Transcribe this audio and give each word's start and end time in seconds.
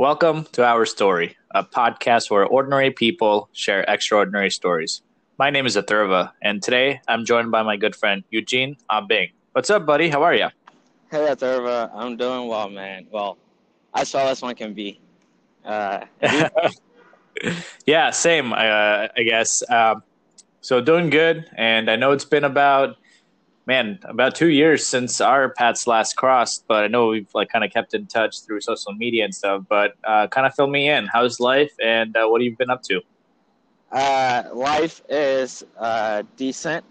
Welcome 0.00 0.46
to 0.52 0.64
Our 0.64 0.86
Story, 0.86 1.36
a 1.50 1.62
podcast 1.62 2.30
where 2.30 2.46
ordinary 2.46 2.90
people 2.90 3.50
share 3.52 3.84
extraordinary 3.86 4.48
stories. 4.48 5.02
My 5.38 5.50
name 5.50 5.66
is 5.66 5.76
Athurva, 5.76 6.32
and 6.40 6.62
today 6.62 7.02
I'm 7.06 7.26
joined 7.26 7.50
by 7.50 7.62
my 7.62 7.76
good 7.76 7.94
friend 7.94 8.24
Eugene 8.30 8.78
Obeng. 8.90 9.32
What's 9.52 9.68
up, 9.68 9.84
buddy? 9.84 10.08
How 10.08 10.22
are 10.22 10.34
you? 10.34 10.48
Hey, 11.10 11.28
Athurva. 11.28 11.90
I'm 11.92 12.16
doing 12.16 12.48
well, 12.48 12.70
man. 12.70 13.08
Well, 13.10 13.36
as 13.92 14.14
well 14.14 14.28
as 14.28 14.40
one 14.40 14.54
can 14.54 14.72
be. 14.72 14.98
Uh, 15.66 16.06
yeah, 17.84 18.08
same, 18.08 18.54
uh, 18.54 18.56
I 19.14 19.22
guess. 19.22 19.62
Um, 19.68 20.02
so 20.62 20.80
doing 20.80 21.10
good, 21.10 21.44
and 21.58 21.90
I 21.90 21.96
know 21.96 22.12
it's 22.12 22.24
been 22.24 22.44
about 22.44 22.96
man 23.70 24.00
about 24.02 24.34
two 24.34 24.48
years 24.48 24.84
since 24.84 25.20
our 25.20 25.50
paths 25.50 25.86
last 25.86 26.16
crossed, 26.16 26.64
but 26.66 26.82
I 26.82 26.88
know 26.88 27.06
we've 27.06 27.32
like 27.34 27.50
kind 27.50 27.64
of 27.64 27.70
kept 27.72 27.94
in 27.94 28.04
touch 28.06 28.42
through 28.42 28.60
social 28.62 28.92
media 28.92 29.24
and 29.24 29.32
stuff. 29.32 29.62
But 29.68 29.94
uh, 30.02 30.26
kind 30.26 30.44
of 30.46 30.52
fill 30.56 30.66
me 30.66 30.88
in. 30.90 31.06
How's 31.06 31.38
life, 31.38 31.72
and 31.80 32.16
uh, 32.16 32.26
what 32.26 32.40
have 32.40 32.46
you 32.50 32.56
been 32.56 32.70
up 32.76 32.82
to? 32.90 33.00
Uh, 33.92 34.42
life 34.52 35.02
is 35.08 35.64
uh, 35.78 36.24
decent. 36.36 36.84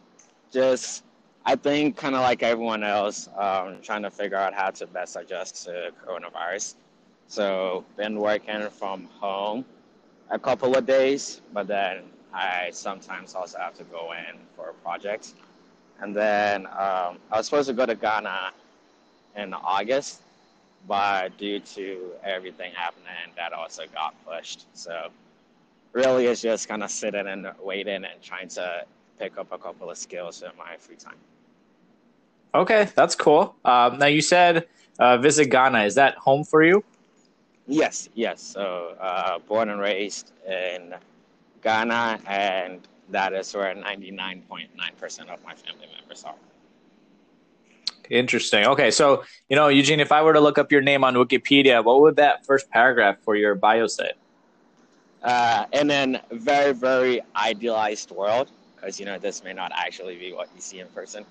Just 0.52 1.04
I 1.46 1.56
think 1.56 1.98
kind 1.98 2.16
of 2.16 2.22
like 2.22 2.44
everyone 2.44 2.84
else, 2.84 3.28
um, 3.38 3.78
trying 3.82 4.04
to 4.04 4.12
figure 4.12 4.38
out 4.38 4.54
how 4.54 4.70
to 4.80 4.88
best 4.88 5.18
adjust 5.18 5.66
to 5.66 5.92
coronavirus. 6.06 6.76
So 7.28 7.84
been 7.98 8.16
working 8.18 8.70
from 8.70 9.00
home 9.20 9.66
a 10.30 10.40
couple 10.40 10.78
of 10.78 10.86
days, 10.86 11.42
but 11.54 11.68
then 11.68 12.04
I 12.34 12.70
sometimes 12.72 13.36
also 13.36 13.58
have 13.60 13.76
to 13.82 13.84
go 13.84 14.14
in 14.14 14.36
for 14.56 14.74
projects. 14.82 15.36
And 16.02 16.16
then 16.16 16.66
um, 16.68 17.18
I 17.32 17.38
was 17.38 17.46
supposed 17.46 17.68
to 17.68 17.74
go 17.74 17.86
to 17.86 17.96
Ghana 17.96 18.52
in 19.36 19.54
August, 19.54 20.22
but 20.88 21.38
due 21.38 21.60
to 21.60 22.12
everything 22.24 22.72
happening, 22.74 23.34
that 23.36 23.54
also 23.54 23.84
got 23.94 24.14
pushed. 24.26 24.66
So 24.74 25.10
really, 25.94 26.28
it's 26.28 26.42
just 26.42 26.68
kind 26.68 26.84
of 26.84 26.92
sitting 26.92 27.28
and 27.28 27.48
waiting 27.62 28.06
and 28.06 28.22
trying 28.22 28.48
to 28.50 28.86
pick 29.20 29.38
up 29.38 29.52
a 29.52 29.58
couple 29.58 29.90
of 29.90 29.98
skills 29.98 30.42
in 30.42 30.52
my 30.58 30.78
free 30.78 30.96
time. 30.96 31.18
Okay, 32.56 32.90
that's 32.96 33.16
cool. 33.16 33.56
Um, 33.64 34.00
now 34.00 34.08
you 34.08 34.22
said 34.22 34.68
uh, 34.98 35.18
visit 35.18 35.50
Ghana. 35.50 35.84
Is 35.84 35.96
that 35.96 36.16
home 36.16 36.44
for 36.44 36.64
you? 36.64 36.84
Yes, 37.68 38.10
yes. 38.16 38.42
So 38.42 38.96
uh, 39.00 39.40
born 39.40 39.70
and 39.70 39.80
raised 39.80 40.32
in 40.48 40.96
Ghana, 41.62 42.20
and 42.26 42.82
that 43.12 43.34
is 43.34 43.54
where 43.54 43.74
99.9% 43.76 45.30
of 45.30 45.44
my 45.44 45.54
family 45.56 45.88
members 45.98 46.24
are. 46.24 46.36
Interesting. 48.10 48.66
Okay, 48.66 48.90
so 48.90 49.24
you 49.50 49.56
know, 49.56 49.68
Eugene, 49.68 50.00
if 50.00 50.12
I 50.12 50.24
were 50.24 50.34
to 50.34 50.40
look 50.40 50.58
up 50.58 50.72
your 50.72 50.82
name 50.82 51.04
on 51.04 51.14
Wikipedia, 51.14 51.84
what 51.84 52.02
would 52.02 52.16
that 52.16 52.46
first 52.46 52.70
paragraph 52.72 53.18
for 53.22 53.36
your 53.36 53.54
bio 53.54 53.86
say? 53.86 54.14
Uh, 55.22 55.66
in 55.74 55.92
a 55.92 56.22
very, 56.32 56.74
very 56.74 57.22
idealized 57.36 58.10
world, 58.10 58.50
because 58.76 59.00
you 59.00 59.06
know 59.06 59.20
this 59.20 59.44
may 59.44 59.54
not 59.54 59.72
actually 59.76 60.18
be 60.18 60.34
what 60.34 60.50
you 60.56 60.62
see 60.62 60.80
in 60.80 60.88
person, 60.88 61.24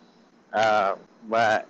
uh, 0.53 0.95
but 1.29 1.67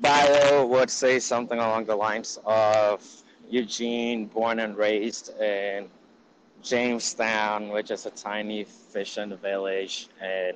bio 0.00 0.66
would 0.66 0.90
say 0.90 1.20
something 1.20 1.58
along 1.58 1.84
the 1.84 1.94
lines 1.94 2.38
of 2.44 3.04
Eugene, 3.48 4.26
born 4.26 4.58
and 4.58 4.76
raised 4.76 5.38
in 5.40 5.88
Jamestown, 6.62 7.68
which 7.68 7.90
is 7.90 8.06
a 8.06 8.10
tiny 8.10 8.64
fishing 8.64 9.36
village 9.36 10.08
in 10.22 10.52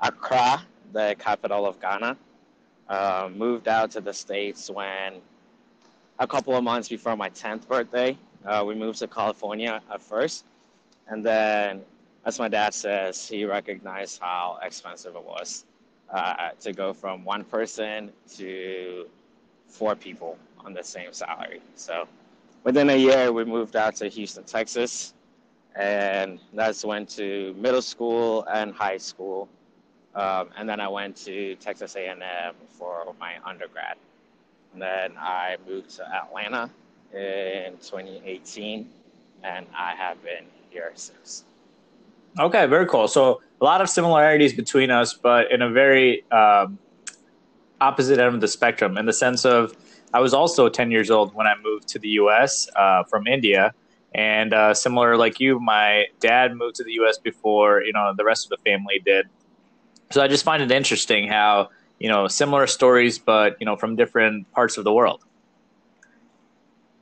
Accra, 0.00 0.62
the 0.92 1.16
capital 1.18 1.66
of 1.66 1.80
Ghana. 1.80 2.16
Uh, 2.88 3.28
moved 3.34 3.66
out 3.66 3.90
to 3.92 4.00
the 4.00 4.12
States 4.12 4.70
when 4.70 5.14
a 6.18 6.26
couple 6.26 6.54
of 6.54 6.62
months 6.62 6.88
before 6.88 7.16
my 7.16 7.30
10th 7.30 7.66
birthday. 7.66 8.16
Uh, 8.44 8.64
we 8.66 8.74
moved 8.74 8.98
to 8.98 9.08
California 9.08 9.80
at 9.90 10.00
first. 10.00 10.44
And 11.08 11.24
then, 11.24 11.82
as 12.24 12.38
my 12.38 12.48
dad 12.48 12.74
says, 12.74 13.28
he 13.28 13.44
recognized 13.44 14.20
how 14.20 14.58
expensive 14.62 15.16
it 15.16 15.24
was 15.24 15.64
uh, 16.10 16.50
to 16.60 16.72
go 16.72 16.92
from 16.92 17.24
one 17.24 17.44
person 17.44 18.12
to 18.36 19.06
four 19.66 19.94
people 19.96 20.38
on 20.64 20.72
the 20.72 20.82
same 20.82 21.12
salary. 21.12 21.60
So 21.74 22.06
within 22.64 22.90
a 22.90 22.96
year, 22.96 23.32
we 23.32 23.44
moved 23.44 23.76
out 23.76 23.96
to 23.96 24.08
Houston, 24.08 24.44
Texas 24.44 25.14
and 25.76 26.40
that's 26.54 26.84
went 26.84 27.08
to 27.10 27.54
middle 27.58 27.82
school 27.82 28.44
and 28.52 28.74
high 28.74 28.96
school. 28.96 29.48
Um, 30.14 30.48
and 30.56 30.68
then 30.68 30.80
I 30.80 30.88
went 30.88 31.16
to 31.24 31.54
Texas 31.56 31.94
A&M 31.96 32.22
for 32.70 33.14
my 33.20 33.34
undergrad. 33.44 33.96
And 34.72 34.80
then 34.80 35.12
I 35.18 35.56
moved 35.68 35.90
to 35.96 36.08
Atlanta 36.10 36.70
in 37.12 37.74
2018, 37.82 38.88
and 39.42 39.66
I 39.76 39.94
have 39.94 40.22
been 40.22 40.44
here 40.70 40.92
since. 40.94 41.44
Okay, 42.38 42.66
very 42.66 42.86
cool. 42.86 43.08
So 43.08 43.40
a 43.60 43.64
lot 43.64 43.80
of 43.80 43.88
similarities 43.88 44.54
between 44.54 44.90
us, 44.90 45.14
but 45.14 45.50
in 45.52 45.62
a 45.62 45.70
very 45.70 46.30
um, 46.30 46.78
opposite 47.80 48.18
end 48.18 48.34
of 48.34 48.40
the 48.40 48.48
spectrum, 48.48 48.96
in 48.96 49.06
the 49.06 49.12
sense 49.12 49.44
of 49.44 49.76
I 50.12 50.20
was 50.20 50.32
also 50.32 50.68
10 50.68 50.90
years 50.90 51.10
old 51.10 51.34
when 51.34 51.46
I 51.46 51.54
moved 51.62 51.88
to 51.88 51.98
the 51.98 52.08
U.S. 52.08 52.68
Uh, 52.76 53.04
from 53.04 53.26
India 53.26 53.74
and 54.16 54.54
uh, 54.54 54.72
similar 54.72 55.14
like 55.18 55.38
you, 55.40 55.60
my 55.60 56.06
dad 56.20 56.56
moved 56.56 56.76
to 56.76 56.84
the 56.84 56.92
U.S. 56.94 57.18
before 57.18 57.82
you 57.82 57.92
know 57.92 58.14
the 58.16 58.24
rest 58.24 58.46
of 58.46 58.50
the 58.50 58.56
family 58.68 59.00
did. 59.04 59.26
So 60.10 60.22
I 60.22 60.26
just 60.26 60.42
find 60.42 60.62
it 60.62 60.70
interesting 60.72 61.28
how 61.28 61.68
you 61.98 62.08
know 62.08 62.26
similar 62.26 62.66
stories, 62.66 63.18
but 63.18 63.56
you 63.60 63.66
know 63.66 63.76
from 63.76 63.94
different 63.94 64.50
parts 64.52 64.78
of 64.78 64.84
the 64.84 64.92
world. 64.92 65.22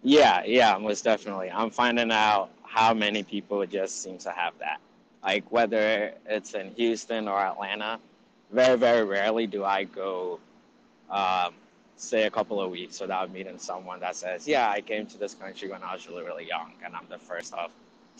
Yeah, 0.02 0.42
yeah, 0.44 0.76
most 0.76 1.04
definitely. 1.04 1.50
I'm 1.50 1.70
finding 1.70 2.10
out 2.10 2.50
how 2.64 2.92
many 2.92 3.22
people 3.22 3.64
just 3.64 4.02
seem 4.02 4.18
to 4.18 4.30
have 4.32 4.52
that. 4.58 4.80
Like 5.22 5.50
whether 5.52 6.12
it's 6.26 6.52
in 6.54 6.72
Houston 6.74 7.28
or 7.28 7.38
Atlanta, 7.38 8.00
very, 8.50 8.76
very 8.76 9.04
rarely 9.04 9.46
do 9.46 9.64
I 9.64 9.84
go 9.84 10.40
um, 11.08 11.54
say 11.96 12.24
a 12.24 12.30
couple 12.30 12.60
of 12.60 12.70
weeks 12.70 13.00
without 13.00 13.30
meeting 13.30 13.58
someone 13.58 14.00
that 14.00 14.16
says, 14.16 14.46
"Yeah, 14.46 14.68
I 14.70 14.80
came 14.80 15.06
to 15.06 15.18
this 15.18 15.34
country 15.34 15.70
when 15.70 15.82
I 15.82 15.94
was 15.94 16.08
really, 16.08 16.24
really 16.24 16.46
young, 16.46 16.72
and 16.84 16.94
I'm 16.94 17.06
the 17.08 17.18
first 17.18 17.54
of 17.54 17.70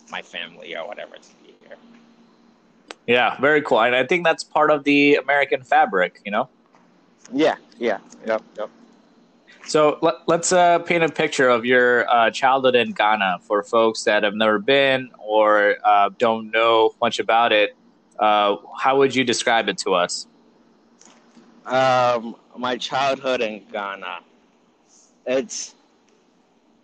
my 0.09 0.21
family 0.21 0.75
or 0.75 0.87
whatever 0.87 1.15
to 1.15 1.29
be 1.43 1.55
here." 1.61 1.77
Yeah, 3.07 3.39
very 3.39 3.61
cool, 3.61 3.81
and 3.81 3.95
I 3.95 4.05
think 4.05 4.25
that's 4.25 4.43
part 4.43 4.71
of 4.71 4.83
the 4.83 5.15
American 5.15 5.63
fabric, 5.63 6.21
you 6.25 6.31
know. 6.31 6.49
Yeah, 7.31 7.55
yeah, 7.77 7.99
yep, 8.25 8.41
yep. 8.57 8.69
So 9.67 9.97
let, 10.01 10.15
us 10.29 10.51
uh, 10.51 10.79
paint 10.79 11.03
a 11.03 11.09
picture 11.09 11.49
of 11.49 11.65
your 11.65 12.07
uh, 12.09 12.29
childhood 12.29 12.75
in 12.75 12.91
Ghana 12.91 13.39
for 13.41 13.63
folks 13.63 14.03
that 14.03 14.23
have 14.23 14.35
never 14.35 14.59
been 14.59 15.09
or 15.17 15.77
uh, 15.83 16.11
don't 16.19 16.51
know 16.51 16.91
much 17.01 17.19
about 17.19 17.51
it. 17.51 17.75
Uh, 18.19 18.57
how 18.77 18.97
would 18.97 19.15
you 19.15 19.23
describe 19.23 19.67
it 19.67 19.77
to 19.79 19.95
us? 19.95 20.27
Um, 21.65 22.35
my 22.57 22.77
childhood 22.77 23.41
in 23.41 23.63
Ghana. 23.71 24.19
It's 25.25 25.75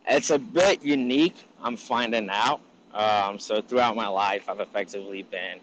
it's 0.07 0.29
a 0.31 0.39
bit 0.39 0.83
unique. 0.83 1.47
I'm 1.61 1.77
finding 1.77 2.29
out. 2.29 2.59
Um, 2.93 3.39
so 3.39 3.61
throughout 3.61 3.95
my 3.95 4.07
life, 4.07 4.49
I've 4.49 4.59
effectively 4.59 5.23
been 5.23 5.59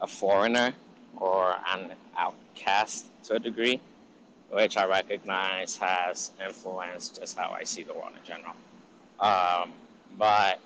a 0.00 0.06
foreigner 0.06 0.72
or 1.16 1.56
an 1.74 1.92
outcast 2.16 3.06
to 3.24 3.34
a 3.34 3.38
degree, 3.38 3.80
which 4.50 4.76
I 4.76 4.86
recognize 4.86 5.76
has 5.76 6.30
influenced 6.42 7.20
just 7.20 7.36
how 7.36 7.50
I 7.50 7.64
see 7.64 7.82
the 7.82 7.92
world 7.92 8.12
in 8.18 8.24
general. 8.26 8.54
Um, 9.20 9.72
but 10.16 10.60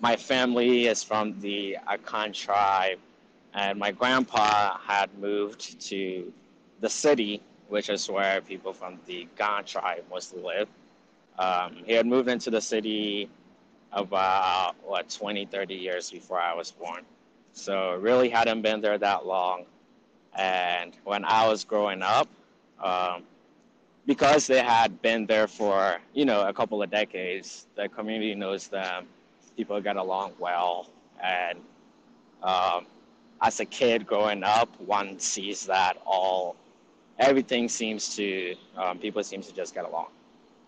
my 0.00 0.16
family 0.16 0.86
is 0.86 1.02
from 1.02 1.38
the 1.40 1.76
Akan 1.88 2.32
tribe, 2.32 2.98
and 3.52 3.78
my 3.78 3.90
grandpa 3.90 4.78
had 4.78 5.10
moved 5.18 5.80
to 5.88 6.32
the 6.80 6.88
city 6.88 7.42
which 7.70 7.88
is 7.88 8.10
where 8.10 8.40
people 8.40 8.72
from 8.72 8.98
the 9.06 9.26
Gan 9.38 9.64
tribe 9.64 10.04
mostly 10.10 10.42
live. 10.42 10.68
Um, 11.38 11.76
he 11.86 11.92
had 11.92 12.06
moved 12.06 12.28
into 12.28 12.50
the 12.50 12.60
city 12.60 13.30
about, 13.92 14.74
what, 14.84 15.08
20, 15.08 15.46
30 15.46 15.74
years 15.74 16.10
before 16.10 16.40
I 16.40 16.52
was 16.54 16.70
born. 16.70 17.02
So 17.52 17.94
really 17.94 18.28
hadn't 18.28 18.62
been 18.62 18.80
there 18.80 18.98
that 18.98 19.24
long. 19.24 19.64
And 20.36 20.92
when 21.04 21.24
I 21.24 21.48
was 21.48 21.64
growing 21.64 22.02
up, 22.02 22.28
um, 22.82 23.22
because 24.06 24.46
they 24.46 24.62
had 24.62 25.00
been 25.02 25.26
there 25.26 25.46
for, 25.46 25.98
you 26.12 26.24
know, 26.24 26.46
a 26.48 26.52
couple 26.52 26.82
of 26.82 26.90
decades, 26.90 27.66
the 27.76 27.88
community 27.88 28.34
knows 28.34 28.68
them, 28.68 29.06
people 29.56 29.80
get 29.80 29.96
along 29.96 30.32
well. 30.38 30.88
And 31.22 31.58
um, 32.42 32.86
as 33.40 33.60
a 33.60 33.64
kid 33.64 34.06
growing 34.06 34.42
up, 34.42 34.68
one 34.80 35.18
sees 35.18 35.66
that 35.66 35.96
all 36.04 36.56
everything 37.20 37.68
seems 37.68 38.16
to 38.16 38.56
um, 38.76 38.98
people 38.98 39.22
seem 39.22 39.42
to 39.42 39.54
just 39.54 39.74
get 39.74 39.84
along. 39.84 40.08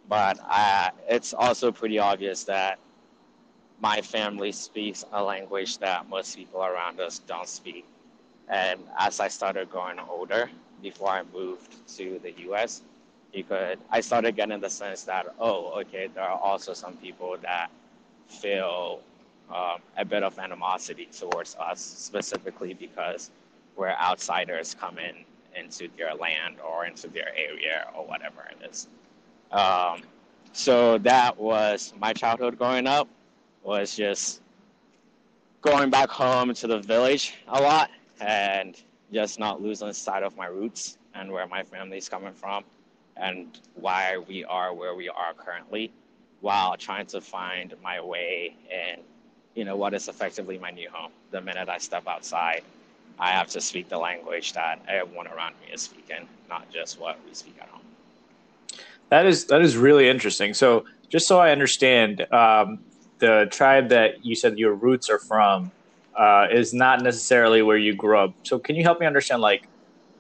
But 0.08 0.38
I, 0.43 0.90
it's 1.08 1.32
also 1.32 1.72
pretty 1.72 1.99
obvious 1.99 2.44
that 2.44 2.78
my 3.81 4.00
family 4.00 4.52
speaks 4.52 5.04
a 5.12 5.22
language 5.22 5.78
that 5.78 6.08
most 6.08 6.37
people 6.37 6.62
around 6.62 7.00
us 7.00 7.19
don't 7.20 7.49
speak. 7.49 7.84
And 8.49 8.81
as 8.99 9.19
I 9.19 9.28
started 9.28 9.70
growing 9.70 9.99
older, 9.99 10.50
before 10.82 11.08
I 11.08 11.22
moved 11.32 11.88
to 11.96 12.20
the 12.22 12.32
U.S., 12.49 12.82
you 13.32 13.44
could 13.44 13.78
I 13.90 14.00
started 14.02 14.37
getting 14.37 14.60
the 14.60 14.69
sense 14.69 15.04
that 15.04 15.34
oh, 15.40 15.81
okay, 15.81 16.10
there 16.14 16.22
are 16.25 16.38
also 16.38 16.75
some 16.75 16.99
people 16.99 17.37
that 17.40 17.70
feel 18.28 19.00
um, 19.50 19.81
a 19.96 20.04
bit 20.04 20.22
of 20.22 20.38
animosity 20.38 21.06
towards 21.06 21.56
us, 21.56 21.81
specifically 21.81 22.75
because 22.75 23.31
we're 23.75 23.88
outsiders 23.93 24.75
coming 24.75 25.25
into 25.56 25.88
their 25.96 26.14
land 26.14 26.56
or 26.60 26.87
into 26.87 27.08
their 27.08 27.28
area 27.37 27.87
or 27.96 28.06
whatever 28.06 28.49
it 28.50 28.70
is. 28.70 28.88
Um, 29.50 30.02
so 30.52 30.99
that 30.99 31.38
was 31.38 31.93
my 31.99 32.12
childhood 32.12 32.58
growing 32.58 32.87
up 32.87 33.08
was 33.62 33.96
just 33.96 34.40
going 35.60 35.90
back 35.90 36.10
home 36.10 36.52
to 36.52 36.66
the 36.66 36.81
village 36.81 37.34
a 37.49 37.60
lot 37.60 37.90
and 38.20 38.81
just 39.12 39.38
not 39.38 39.62
losing 39.62 39.93
sight 39.93 40.22
of 40.22 40.37
my 40.37 40.46
roots 40.46 40.99
and 41.14 41.31
where 41.31 41.46
my 41.46 41.62
family's 41.62 42.08
coming 42.08 42.32
from 42.32 42.64
and 43.16 43.60
why 43.75 44.19
we 44.28 44.44
are 44.44 44.75
where 44.75 44.94
we 44.94 45.08
are 45.08 45.32
currently 45.37 45.93
while 46.40 46.76
trying 46.76 47.06
to 47.06 47.20
find 47.20 47.75
my 47.82 48.00
way 48.00 48.56
in 48.70 49.00
you 49.54 49.64
know 49.64 49.76
what 49.76 49.94
is 49.94 50.08
effectively 50.08 50.58
my 50.58 50.70
new 50.70 50.88
home 50.90 51.12
the 51.31 51.40
minute 51.40 51.69
i 51.69 51.78
step 51.78 52.06
outside 52.08 52.62
i 53.22 53.30
have 53.30 53.48
to 53.48 53.60
speak 53.60 53.88
the 53.88 53.98
language 53.98 54.52
that 54.52 54.80
everyone 54.88 55.26
around 55.28 55.54
me 55.60 55.72
is 55.72 55.80
speaking 55.82 56.28
not 56.48 56.70
just 56.70 57.00
what 57.00 57.19
we 57.26 57.34
speak 57.34 57.56
at 57.60 57.69
home 57.69 57.82
that 59.08 59.26
is 59.26 59.46
that 59.46 59.62
is 59.62 59.76
really 59.76 60.08
interesting 60.08 60.52
so 60.52 60.84
just 61.08 61.26
so 61.26 61.38
i 61.38 61.50
understand 61.50 62.20
um, 62.32 62.78
the 63.19 63.46
tribe 63.50 63.88
that 63.88 64.24
you 64.24 64.34
said 64.34 64.58
your 64.58 64.74
roots 64.74 65.08
are 65.08 65.20
from 65.20 65.70
uh, 66.19 66.46
is 66.52 66.74
not 66.74 67.00
necessarily 67.02 67.62
where 67.62 67.78
you 67.78 67.94
grew 67.94 68.19
up 68.19 68.34
so 68.42 68.58
can 68.58 68.76
you 68.76 68.82
help 68.82 69.00
me 69.00 69.06
understand 69.06 69.40
like 69.40 69.68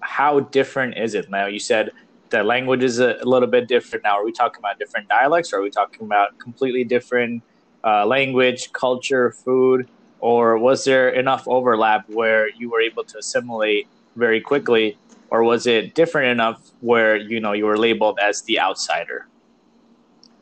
how 0.00 0.40
different 0.58 0.96
is 0.96 1.14
it 1.14 1.28
now 1.30 1.46
you 1.46 1.58
said 1.58 1.90
the 2.32 2.42
language 2.42 2.82
is 2.82 2.98
a, 2.98 3.18
little 3.22 3.46
bit 3.46 3.68
different 3.68 4.02
now. 4.02 4.18
Are 4.18 4.24
we 4.24 4.32
talking 4.32 4.58
about 4.58 4.78
different 4.78 5.08
dialects? 5.08 5.52
Or 5.52 5.58
are 5.58 5.62
we 5.62 5.70
talking 5.70 6.06
about 6.06 6.36
completely 6.38 6.82
different 6.82 7.42
uh, 7.84 8.04
language, 8.06 8.72
culture, 8.72 9.32
food? 9.44 9.88
Or 10.22 10.56
was 10.56 10.84
there 10.84 11.08
enough 11.08 11.48
overlap 11.48 12.08
where 12.08 12.48
you 12.48 12.70
were 12.70 12.80
able 12.80 13.02
to 13.02 13.18
assimilate 13.18 13.88
very 14.14 14.40
quickly? 14.40 14.96
Or 15.30 15.42
was 15.42 15.66
it 15.66 15.94
different 15.94 16.28
enough 16.30 16.70
where 16.80 17.16
you 17.16 17.40
know 17.40 17.52
you 17.52 17.66
were 17.66 17.76
labeled 17.76 18.20
as 18.22 18.42
the 18.42 18.60
outsider? 18.60 19.26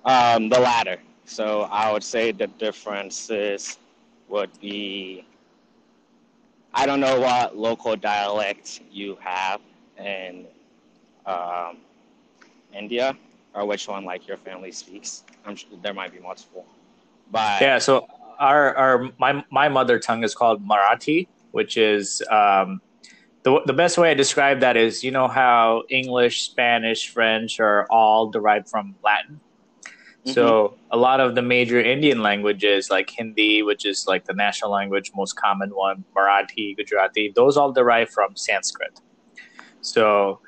Um, 0.05 0.51
the 0.51 0.61
latter. 0.61 0.99
So 1.25 1.63
I 1.63 1.91
would 1.91 2.05
say 2.05 2.31
the 2.31 2.47
differences 2.47 3.79
would 4.29 4.51
be 4.61 5.25
I 6.75 6.85
don't 6.87 7.01
know 7.01 7.19
what 7.19 7.57
local 7.57 7.97
dialect 7.97 8.83
you 8.93 9.17
have, 9.21 9.61
in 9.99 10.47
um, 11.27 11.79
India, 12.73 13.17
or 13.55 13.65
which 13.65 13.89
one 13.89 14.05
like 14.05 14.29
your 14.29 14.37
family 14.37 14.73
speaks. 14.73 15.25
I'm 15.45 15.57
sure 15.57 15.71
there 15.83 15.95
might 15.95 16.13
be 16.13 16.21
multiple. 16.21 16.67
But 17.31 17.61
yeah, 17.61 17.79
so 17.79 18.07
our 18.41 18.75
our 18.77 19.11
my 19.19 19.45
my 19.51 19.69
mother 19.69 19.99
tongue 19.99 20.25
is 20.25 20.35
called 20.35 20.67
Marathi, 20.67 21.29
which 21.53 21.77
is 21.77 22.23
um, 22.31 22.81
the 23.43 23.61
the 23.67 23.73
best 23.73 23.99
way 23.99 24.11
I 24.11 24.15
describe 24.15 24.61
that 24.61 24.77
is 24.77 25.05
you 25.05 25.11
know 25.11 25.29
how 25.29 25.85
English, 25.89 26.43
Spanish, 26.43 27.09
French 27.11 27.61
are 27.61 27.87
all 27.91 28.31
derived 28.31 28.69
from 28.69 28.97
Latin. 29.05 29.41
Mm-hmm. 30.25 30.33
So 30.33 30.75
a 30.91 30.97
lot 30.97 31.21
of 31.21 31.35
the 31.35 31.43
major 31.43 31.81
Indian 31.81 32.23
languages 32.23 32.91
like 32.91 33.09
Hindi, 33.11 33.63
which 33.63 33.87
is 33.87 34.07
like 34.07 34.25
the 34.25 34.35
national 34.35 34.71
language, 34.71 35.13
most 35.15 35.35
common 35.35 35.71
one, 35.71 36.05
Marathi, 36.15 36.77
Gujarati, 36.77 37.33
those 37.35 37.57
all 37.57 37.73
derive 37.73 38.11
from 38.11 38.37
Sanskrit. 38.37 39.01
So 39.81 40.41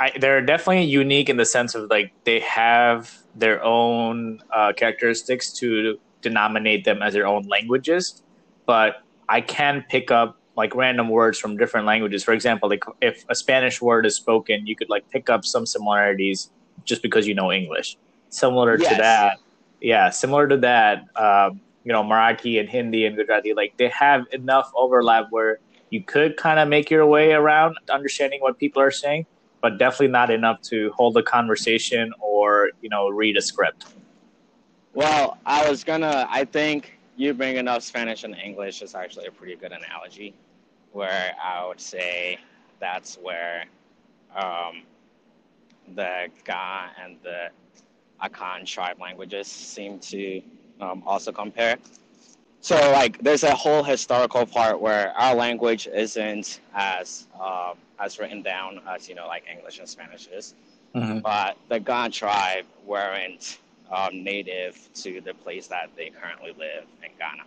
I, 0.00 0.12
they're 0.18 0.40
definitely 0.40 0.84
unique 0.84 1.28
in 1.28 1.36
the 1.36 1.44
sense 1.44 1.74
of 1.74 1.90
like 1.90 2.12
they 2.24 2.40
have 2.40 3.14
their 3.34 3.62
own 3.62 4.40
uh, 4.50 4.72
characteristics 4.72 5.52
to 5.54 5.98
denominate 6.22 6.84
them 6.84 7.02
as 7.02 7.14
their 7.14 7.26
own 7.26 7.42
languages, 7.44 8.22
but 8.66 9.02
I 9.28 9.40
can 9.40 9.84
pick 9.88 10.10
up 10.10 10.38
like 10.56 10.74
random 10.74 11.08
words 11.08 11.38
from 11.38 11.56
different 11.56 11.86
languages. 11.86 12.24
For 12.24 12.32
example, 12.32 12.68
like 12.68 12.84
if 13.00 13.24
a 13.28 13.34
Spanish 13.34 13.80
word 13.80 14.06
is 14.06 14.16
spoken, 14.16 14.66
you 14.66 14.74
could 14.74 14.88
like 14.88 15.08
pick 15.10 15.30
up 15.30 15.44
some 15.44 15.66
similarities 15.66 16.50
just 16.84 17.02
because 17.02 17.26
you 17.26 17.34
know 17.34 17.52
English. 17.52 17.96
Similar 18.30 18.78
yes. 18.78 18.90
to 18.90 18.96
that, 18.96 19.38
yeah, 19.80 20.10
similar 20.10 20.48
to 20.48 20.56
that. 20.58 21.04
Um, 21.16 21.60
you 21.84 21.92
know, 21.92 22.02
Marathi 22.02 22.60
and 22.60 22.68
Hindi 22.68 23.06
and 23.06 23.16
Gujarati, 23.16 23.54
like 23.54 23.76
they 23.76 23.88
have 23.88 24.26
enough 24.32 24.70
overlap 24.74 25.26
where 25.30 25.60
you 25.90 26.02
could 26.02 26.36
kind 26.36 26.58
of 26.58 26.68
make 26.68 26.90
your 26.90 27.06
way 27.06 27.32
around 27.32 27.76
understanding 27.88 28.40
what 28.40 28.58
people 28.58 28.82
are 28.82 28.90
saying 28.90 29.24
but 29.60 29.78
definitely 29.78 30.08
not 30.08 30.30
enough 30.30 30.60
to 30.62 30.90
hold 30.96 31.16
a 31.16 31.22
conversation 31.22 32.12
or 32.20 32.70
you 32.80 32.88
know 32.88 33.08
read 33.08 33.36
a 33.36 33.42
script. 33.42 33.86
Well, 34.98 35.38
I 35.46 35.70
was 35.70 35.84
gonna. 35.84 36.26
I 36.28 36.44
think 36.44 36.98
you 37.16 37.32
bringing 37.32 37.68
up 37.68 37.82
Spanish 37.82 38.24
and 38.24 38.34
English 38.34 38.82
is 38.82 38.96
actually 38.96 39.26
a 39.26 39.30
pretty 39.30 39.54
good 39.54 39.70
analogy, 39.70 40.34
where 40.90 41.36
I 41.40 41.64
would 41.64 41.80
say 41.80 42.36
that's 42.80 43.14
where 43.14 43.66
um, 44.34 44.82
the 45.94 46.26
Ga 46.44 46.88
and 47.00 47.16
the 47.22 47.50
Akan 48.20 48.66
tribe 48.66 49.00
languages 49.00 49.46
seem 49.46 50.00
to 50.00 50.42
um, 50.80 51.04
also 51.06 51.30
compare. 51.30 51.76
So, 52.60 52.74
like, 52.90 53.22
there's 53.22 53.44
a 53.44 53.54
whole 53.54 53.84
historical 53.84 54.46
part 54.46 54.80
where 54.80 55.12
our 55.16 55.32
language 55.32 55.86
isn't 55.86 56.58
as 56.74 57.28
um, 57.40 57.74
as 58.00 58.18
written 58.18 58.42
down 58.42 58.80
as 58.88 59.08
you 59.08 59.14
know 59.14 59.28
like 59.28 59.44
English 59.48 59.78
and 59.78 59.88
Spanish 59.88 60.26
is. 60.26 60.56
Mm-hmm. 60.96 61.20
But 61.20 61.56
the 61.68 61.78
Ga 61.78 62.08
tribe 62.08 62.64
weren't 62.84 63.60
um, 63.90 64.22
native 64.22 64.76
to 64.94 65.20
the 65.20 65.34
place 65.34 65.66
that 65.68 65.90
they 65.96 66.10
currently 66.10 66.54
live 66.58 66.84
in 67.02 67.10
Ghana. 67.18 67.44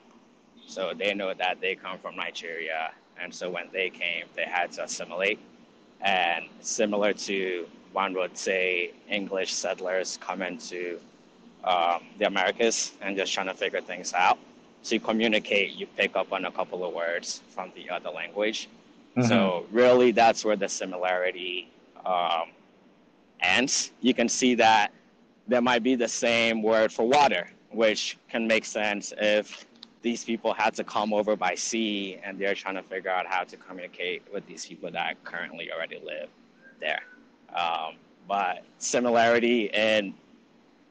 So 0.67 0.93
they 0.97 1.13
know 1.13 1.33
that 1.33 1.59
they 1.61 1.75
come 1.75 1.97
from 1.99 2.15
Nigeria, 2.15 2.91
and 3.21 3.33
so 3.33 3.49
when 3.49 3.67
they 3.71 3.89
came, 3.89 4.25
they 4.35 4.45
had 4.45 4.71
to 4.73 4.83
assimilate. 4.83 5.39
And 6.01 6.45
similar 6.61 7.13
to 7.13 7.67
one 7.93 8.13
would 8.13 8.37
say 8.37 8.91
English 9.09 9.53
settlers 9.53 10.17
come 10.21 10.41
into 10.41 10.99
um, 11.63 12.05
the 12.17 12.25
Americas 12.25 12.93
and 13.01 13.17
just 13.17 13.33
trying 13.33 13.47
to 13.47 13.53
figure 13.53 13.81
things 13.81 14.13
out. 14.13 14.39
So 14.81 14.95
you 14.95 15.01
communicate, 15.01 15.73
you 15.73 15.85
pick 15.85 16.15
up 16.15 16.31
on 16.33 16.45
a 16.45 16.51
couple 16.51 16.83
of 16.83 16.93
words 16.93 17.41
from 17.53 17.71
the 17.75 17.89
other 17.89 18.09
language, 18.09 18.67
Mm-hmm. 19.15 19.27
So 19.27 19.65
really, 19.71 20.11
that's 20.11 20.45
where 20.45 20.55
the 20.55 20.69
similarity 20.69 21.69
um, 22.05 22.51
ends. 23.41 23.91
You 24.01 24.13
can 24.13 24.29
see 24.29 24.55
that 24.55 24.91
there 25.51 25.61
might 25.61 25.83
be 25.83 25.95
the 25.95 26.07
same 26.07 26.61
word 26.63 26.91
for 26.91 27.07
water, 27.07 27.49
which 27.71 28.17
can 28.29 28.47
make 28.47 28.65
sense 28.65 29.13
if 29.17 29.65
these 30.01 30.23
people 30.23 30.53
had 30.53 30.73
to 30.73 30.83
come 30.83 31.13
over 31.13 31.35
by 31.35 31.53
sea 31.53 32.19
and 32.23 32.39
they're 32.39 32.55
trying 32.55 32.75
to 32.75 32.83
figure 32.83 33.11
out 33.11 33.27
how 33.27 33.43
to 33.43 33.57
communicate 33.57 34.23
with 34.33 34.45
these 34.47 34.65
people 34.65 34.89
that 34.91 35.21
currently 35.23 35.71
already 35.71 35.99
live 36.03 36.29
there. 36.79 37.01
Um, 37.55 37.95
but 38.27 38.63
similarity 38.77 39.71
and 39.73 40.13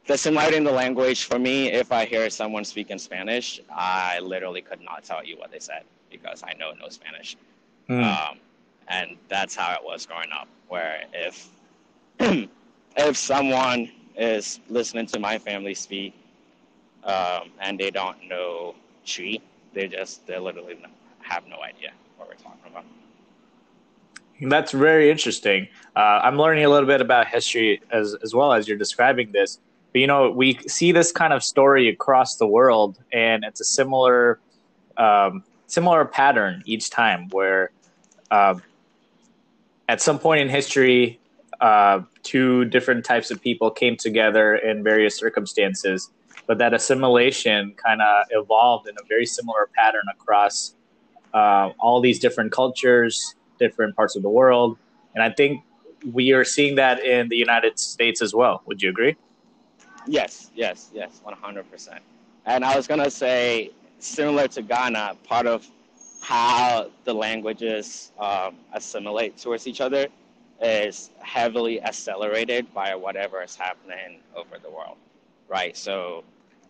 the 0.07 0.17
similarity 0.17 0.57
in 0.57 0.65
the 0.65 0.73
language 0.73 1.25
for 1.25 1.39
me, 1.39 1.71
if 1.73 1.93
I 1.93 2.05
hear 2.05 2.29
someone 2.31 2.65
speak 2.65 2.91
in 2.91 2.99
Spanish, 2.99 3.61
I 3.75 4.19
literally 4.21 4.61
could 4.61 4.81
not 4.81 5.05
tell 5.05 5.25
you 5.25 5.39
what 5.39 5.51
they 5.51 5.59
said 5.59 5.85
because 6.11 6.43
I 6.43 6.53
know 6.59 6.73
no 6.81 6.89
Spanish. 6.89 7.37
Mm. 7.89 8.05
Um, 8.05 8.39
and 8.89 9.17
that's 9.29 9.55
how 9.55 9.73
it 9.73 9.81
was 9.85 10.07
growing 10.07 10.31
up. 10.33 10.49
Where 10.69 11.05
if 11.13 11.49
if 12.97 13.17
someone 13.17 13.91
is 14.21 14.61
listening 14.69 15.07
to 15.07 15.19
my 15.19 15.39
family 15.39 15.75
speak 15.75 16.15
um, 17.05 17.51
and 17.61 17.81
they 17.81 17.91
don't 17.91 18.29
know 18.29 18.75
Twi, 19.07 19.41
they 19.73 19.89
just 19.89 20.27
they 20.27 20.39
literally 20.39 20.77
have 21.21 21.47
no 21.47 21.57
idea 21.63 21.91
what 22.19 22.29
we're 22.29 22.35
talking 22.35 22.71
about. 22.71 22.85
That's 24.43 24.73
very 24.73 25.11
interesting. 25.11 25.69
Uh, 25.97 26.21
I'm 26.23 26.37
learning 26.39 26.65
a 26.65 26.69
little 26.69 26.87
bit 26.87 27.01
about 27.01 27.29
history 27.29 27.81
as 27.91 28.15
as 28.23 28.35
well 28.35 28.53
as 28.53 28.69
you're 28.69 28.79
describing 28.79 29.33
this. 29.33 29.59
But 29.93 30.01
you 30.01 30.07
know, 30.07 30.31
we 30.31 30.59
see 30.67 30.93
this 30.93 31.13
kind 31.13 31.33
of 31.33 31.43
story 31.43 31.89
across 31.89 32.37
the 32.37 32.47
world, 32.47 32.99
and 33.13 33.43
it's 33.45 33.61
a 33.61 33.65
similar 33.65 34.39
um, 34.97 35.43
similar 35.67 36.05
pattern 36.05 36.63
each 36.67 36.91
time 36.91 37.29
where 37.31 37.71
uh, 38.31 38.55
at 39.89 40.01
some 40.01 40.19
point 40.19 40.43
in 40.43 40.49
history, 40.49 41.19
uh, 41.61 42.01
two 42.23 42.65
different 42.67 43.05
types 43.05 43.31
of 43.31 43.41
people 43.41 43.71
came 43.71 43.97
together 43.97 44.57
in 44.57 44.83
various 44.83 45.17
circumstances, 45.17 46.11
but 46.47 46.59
that 46.59 46.73
assimilation 46.73 47.75
kind 47.75 48.01
of 48.01 48.25
evolved 48.31 48.89
in 48.89 48.95
a 48.95 49.07
very 49.09 49.27
similar 49.27 49.69
pattern 49.77 50.05
across 50.11 50.75
uh, 51.35 51.71
all 51.79 52.01
these 52.01 52.19
different 52.19 52.51
cultures, 52.51 53.35
different 53.59 53.95
parts 53.95 54.17
of 54.17 54.23
the 54.23 54.29
world. 54.29 54.79
And 55.15 55.23
I 55.23 55.31
think 55.31 55.63
we 56.13 56.33
are 56.33 56.45
seeing 56.45 56.77
that 56.77 57.05
in 57.05 57.29
the 57.29 57.37
United 57.37 57.79
States 57.79 58.23
as 58.23 58.35
well. 58.35 58.63
Would 58.67 58.83
you 58.83 58.89
agree? 58.89 59.17
Yes, 60.07 60.51
yes, 60.55 60.91
yes, 60.95 61.21
100%. 61.27 61.99
And 62.47 62.65
I 62.65 62.75
was 62.75 62.87
going 62.87 63.03
to 63.03 63.11
say, 63.11 63.71
similar 63.99 64.49
to 64.49 64.63
Ghana, 64.63 65.17
part 65.25 65.47
of 65.47 65.69
how 66.23 66.91
the 67.05 67.13
languages 67.13 68.13
um, 68.19 68.57
assimilate 68.73 69.37
towards 69.37 69.67
each 69.67 69.83
other 69.83 70.09
is 70.63 71.11
heavily 71.21 71.83
accelerated 71.83 72.73
by 72.75 72.95
whatever 72.95 73.43
is 73.43 73.57
happening 73.57 74.21
over 74.37 74.59
the 74.63 74.71
world, 74.71 74.97
right? 75.49 75.77
So 75.77 76.25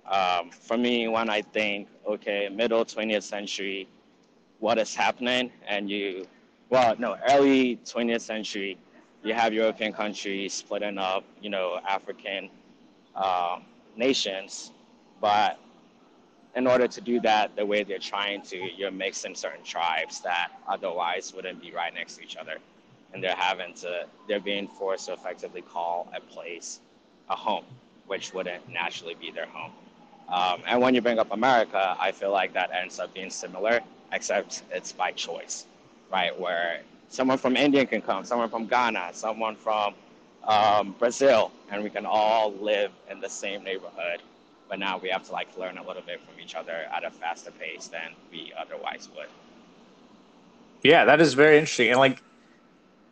Um, 0.07 0.51
for 0.51 0.77
me, 0.77 1.09
when 1.09 1.31
I 1.31 1.43
think, 1.43 1.89
okay, 2.07 2.49
middle 2.51 2.85
20th 2.85 3.23
century, 3.25 3.89
what 4.61 4.79
is 4.79 4.95
happening, 4.95 5.53
and 5.69 5.91
you, 5.91 6.27
well, 6.71 6.97
no, 6.99 7.17
early 7.31 7.79
20th 7.85 8.23
century, 8.23 8.79
you 9.25 9.35
have 9.35 9.53
European 9.55 9.93
countries 9.93 10.55
splitting 10.55 10.99
up, 10.99 11.25
you 11.43 11.51
know, 11.51 11.81
African 11.89 12.51
uh, 13.17 13.61
nations, 13.97 14.73
but 15.21 15.59
in 16.57 16.67
order 16.67 16.89
to 16.89 17.01
do 17.01 17.21
that 17.21 17.57
the 17.57 17.65
way 17.65 17.85
they're 17.85 17.99
trying 17.99 18.43
to, 18.43 18.59
you're 18.77 18.91
mixing 18.91 19.35
certain 19.35 19.65
tribes 19.65 20.21
that 20.23 20.51
otherwise 20.69 21.33
wouldn't 21.35 21.61
be 21.63 21.73
right 21.73 21.95
next 21.95 22.17
to 22.17 22.23
each 22.25 22.37
other. 22.37 22.59
And 23.13 23.23
they're 23.23 23.35
having 23.35 23.75
to, 23.75 24.07
they're 24.29 24.41
being 24.41 24.69
forced 24.69 25.07
to 25.07 25.13
effectively 25.13 25.63
call 25.63 26.11
a 26.15 26.21
place 26.21 26.81
a 27.29 27.37
home, 27.37 27.65
which 28.07 28.33
wouldn't 28.33 28.69
naturally 28.69 29.15
be 29.15 29.31
their 29.31 29.47
home. 29.47 29.73
Um, 30.29 30.63
and 30.67 30.81
when 30.81 30.95
you 30.95 31.01
bring 31.01 31.19
up 31.19 31.33
America, 31.33 31.97
I 31.99 32.13
feel 32.13 32.31
like 32.31 32.53
that 32.55 32.71
ends 32.73 33.01
up 33.01 33.13
being 33.15 33.31
similar, 33.31 33.81
except 34.13 34.63
it's 34.71 34.93
by 34.93 35.13
choice, 35.13 35.67
right? 36.11 36.39
Where 36.39 36.81
someone 37.09 37.39
from 37.39 37.57
India 37.57 37.85
can 37.85 38.01
come, 38.01 38.25
someone 38.25 38.49
from 38.49 38.67
Ghana, 38.67 39.11
someone 39.13 39.57
from 39.57 39.95
um, 40.45 40.95
Brazil, 40.99 41.51
and 41.71 41.83
we 41.83 41.91
can 41.91 42.07
all 42.07 42.53
live 42.53 42.93
in 43.11 43.21
the 43.21 43.29
same 43.29 43.65
neighborhood 43.65 44.21
but 44.71 44.79
now 44.79 44.97
we 44.97 45.09
have 45.11 45.25
to 45.27 45.33
like 45.33 45.49
learn 45.59 45.77
a 45.77 45.87
little 45.87 46.03
bit 46.03 46.21
from 46.21 46.41
each 46.41 46.55
other 46.55 46.87
at 46.95 47.05
a 47.05 47.11
faster 47.11 47.51
pace 47.51 47.89
than 47.89 48.13
we 48.31 48.53
otherwise 48.57 49.09
would. 49.17 49.27
Yeah, 50.83 51.05
that 51.05 51.21
is 51.21 51.35
very 51.35 51.59
interesting. 51.59 51.91
And 51.91 51.99
like 51.99 52.23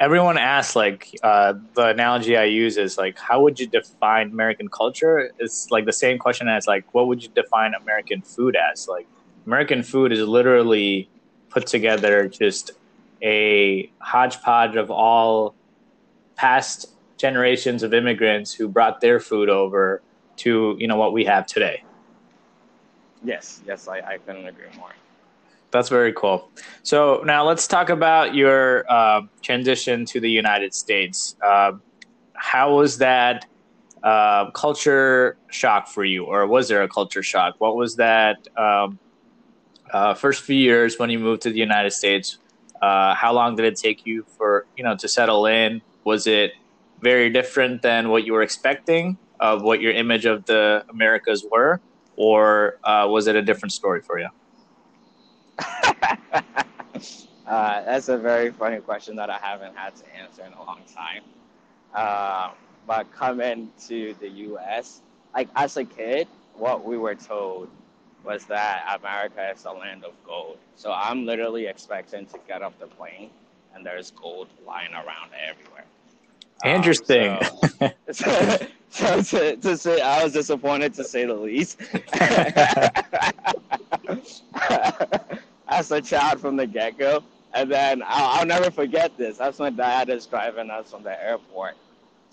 everyone 0.00 0.38
asks, 0.38 0.76
like 0.76 1.11
uh, 1.23 1.55
the 1.75 1.88
analogy 1.88 2.37
I 2.37 2.45
use 2.45 2.76
is 2.76 2.97
like, 2.99 3.19
how 3.19 3.43
would 3.43 3.59
you 3.59 3.67
define 3.67 4.31
American 4.31 4.69
culture? 4.69 5.31
It's 5.38 5.71
like 5.71 5.85
the 5.85 5.93
same 5.93 6.19
question 6.19 6.49
as 6.49 6.67
like, 6.67 6.85
what 6.95 7.09
would 7.09 7.23
you 7.23 7.28
define 7.35 7.75
American 7.75 8.23
food 8.23 8.57
as? 8.57 8.88
Like, 8.88 9.07
American 9.47 9.83
food 9.83 10.12
is 10.12 10.21
literally 10.21 11.09
put 11.50 11.67
together 11.67 12.28
just 12.28 12.73
a 13.23 13.90
hodgepodge 14.00 14.76
of 14.76 14.90
all 14.90 15.55
past 16.37 16.95
generations 17.17 17.83
of 17.83 17.93
immigrants 17.93 18.52
who 18.52 18.69
brought 18.69 19.00
their 19.00 19.19
food 19.19 19.49
over 19.49 20.02
to 20.37 20.76
you 20.78 20.87
know 20.87 20.97
what 20.97 21.12
we 21.12 21.25
have 21.25 21.47
today. 21.47 21.83
Yes, 23.25 23.61
yes, 23.67 23.88
I, 23.88 23.99
I 23.99 24.19
couldn't 24.19 24.47
agree 24.47 24.67
more. 24.76 24.93
That's 25.70 25.88
very 25.88 26.12
cool. 26.12 26.50
So 26.82 27.22
now 27.25 27.46
let's 27.46 27.66
talk 27.66 27.90
about 27.90 28.34
your 28.34 28.90
uh, 28.90 29.22
transition 29.42 30.04
to 30.06 30.20
the 30.20 30.30
United 30.30 30.75
States. 30.75 31.37
Uh, 31.44 31.72
how 32.34 32.76
was 32.76 32.98
that 32.98 33.46
uh, 34.02 34.50
culture 34.52 35.37
shock 35.50 35.88
for 35.88 36.04
you, 36.04 36.25
or 36.25 36.46
was 36.46 36.68
there 36.68 36.82
a 36.82 36.88
culture 36.88 37.22
shock? 37.22 37.56
What 37.58 37.76
was 37.76 37.96
that 37.96 38.37
um, 38.56 38.98
uh, 39.92 40.14
first 40.14 40.42
few 40.42 40.56
years 40.56 40.98
when 40.98 41.10
you 41.10 41.18
moved 41.18 41.42
to 41.42 41.50
the 41.50 41.58
United 41.58 41.90
States? 41.92 42.38
Uh, 42.80 43.14
how 43.14 43.32
long 43.32 43.56
did 43.56 43.66
it 43.66 43.76
take 43.76 44.06
you 44.06 44.25
for 44.37 44.66
you 44.76 44.84
know 44.84 44.96
to 44.96 45.08
settle 45.08 45.46
in? 45.46 45.82
Was 46.04 46.26
it 46.26 46.52
very 47.02 47.28
different 47.28 47.82
than 47.82 48.08
what 48.08 48.25
you 48.25 48.32
were 48.32 48.42
expecting? 48.42 49.18
of 49.40 49.62
what 49.62 49.80
your 49.80 49.92
image 49.92 50.25
of 50.25 50.44
the 50.46 50.84
Americas 50.90 51.44
were, 51.50 51.80
or 52.16 52.78
uh, 52.84 53.06
was 53.08 53.26
it 53.26 53.37
a 53.37 53.42
different 53.42 53.72
story 53.72 54.00
for 54.00 54.18
you? 54.18 54.28
uh, 57.46 57.46
that's 57.46 58.08
a 58.08 58.18
very 58.18 58.50
funny 58.50 58.80
question 58.80 59.16
that 59.16 59.30
I 59.30 59.38
haven't 59.38 59.76
had 59.76 59.94
to 59.96 60.16
answer 60.16 60.44
in 60.44 60.52
a 60.52 60.62
long 60.62 60.80
time. 60.94 61.22
Uh, 61.94 62.50
but 62.86 63.10
coming 63.12 63.70
to 63.88 64.14
the 64.20 64.28
U.S., 64.28 65.02
like 65.34 65.48
as 65.56 65.76
a 65.76 65.84
kid, 65.84 66.28
what 66.54 66.84
we 66.84 66.96
were 66.96 67.14
told 67.14 67.68
was 68.24 68.44
that 68.46 68.98
America 69.00 69.50
is 69.54 69.64
a 69.64 69.70
land 69.70 70.04
of 70.04 70.12
gold. 70.26 70.58
So 70.76 70.92
I'm 70.92 71.24
literally 71.24 71.66
expecting 71.66 72.26
to 72.26 72.38
get 72.46 72.62
off 72.62 72.78
the 72.78 72.86
plane 72.86 73.30
and 73.74 73.84
there's 73.84 74.10
gold 74.10 74.48
lying 74.66 74.92
around 74.92 75.30
everywhere. 75.48 75.84
Interesting. 76.64 77.38
Um, 77.80 77.90
so, 78.10 78.58
so, 78.90 79.22
to, 79.22 79.56
to 79.56 79.76
say, 79.76 80.00
I 80.00 80.24
was 80.24 80.32
disappointed 80.32 80.94
to 80.94 81.04
say 81.04 81.24
the 81.24 81.34
least. 81.34 81.80
As 85.78 85.92
a 85.92 86.02
child 86.02 86.40
from 86.40 86.56
the 86.56 86.66
get 86.66 86.99
go. 86.99 87.23
And 87.54 87.70
then 87.70 88.02
I'll, 88.04 88.40
I'll, 88.40 88.47
never 88.47 88.68
forget 88.68 89.16
this. 89.16 89.38
That's 89.38 89.61
my 89.61 89.70
dad 89.70 90.11
is 90.11 90.26
driving 90.26 90.70
us 90.70 90.90
from 90.90 91.04
the 91.04 91.25
airport 91.25 91.76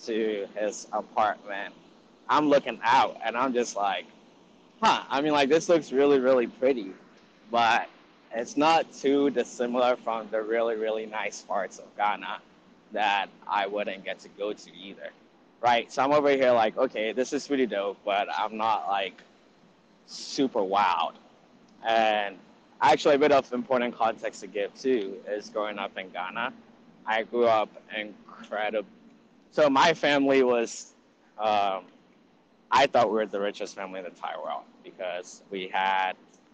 to 0.05 0.47
his 0.55 0.87
apartment. 0.91 1.75
I'm 2.27 2.49
looking 2.49 2.79
out 2.81 3.17
and 3.23 3.37
I'm 3.37 3.53
just 3.53 3.75
like, 3.75 4.07
huh, 4.81 5.03
I 5.07 5.21
mean, 5.21 5.31
like, 5.31 5.49
this 5.49 5.69
looks 5.69 5.91
really, 5.91 6.19
really 6.19 6.47
pretty, 6.47 6.93
but 7.51 7.87
it's 8.33 8.57
not 8.57 8.91
too 8.91 9.29
dissimilar 9.29 9.95
from 9.95 10.27
the 10.31 10.41
really, 10.41 10.75
really 10.75 11.05
nice 11.05 11.43
parts 11.43 11.77
of 11.77 11.85
Ghana 11.95 12.39
that 12.93 13.27
I 13.47 13.67
wouldn't 13.67 14.03
get 14.03 14.17
to 14.21 14.29
go 14.39 14.53
to 14.53 14.75
either. 14.75 15.11
Right? 15.61 15.93
So 15.93 16.03
I'm 16.03 16.13
over 16.13 16.31
here 16.31 16.51
like, 16.51 16.79
okay, 16.79 17.11
this 17.11 17.31
is 17.31 17.47
pretty 17.47 17.67
dope, 17.67 17.99
but 18.03 18.27
I'm 18.35 18.57
not 18.57 18.87
like 18.87 19.21
super 20.07 20.61
wowed. 20.61 21.13
And 21.87 22.37
actually, 22.81 23.15
a 23.15 23.19
bit 23.19 23.31
of 23.31 23.51
important 23.53 23.95
context 23.95 24.41
to 24.41 24.47
give 24.47 24.73
too 24.75 25.17
is 25.27 25.49
growing 25.49 25.79
up 25.79 25.97
in 25.97 26.09
Ghana. 26.09 26.53
I 27.05 27.23
grew 27.23 27.45
up 27.45 27.69
incredible. 27.95 28.87
So 29.51 29.69
my 29.69 29.93
family 29.93 30.43
was, 30.43 30.93
um, 31.37 31.83
I 32.71 32.87
thought 32.87 33.09
we 33.09 33.15
were 33.15 33.25
the 33.25 33.39
richest 33.39 33.75
family 33.75 33.99
in 33.99 34.05
the 34.05 34.11
entire 34.11 34.41
world 34.41 34.63
because 34.83 35.43
we 35.49 35.69
had 35.71 36.13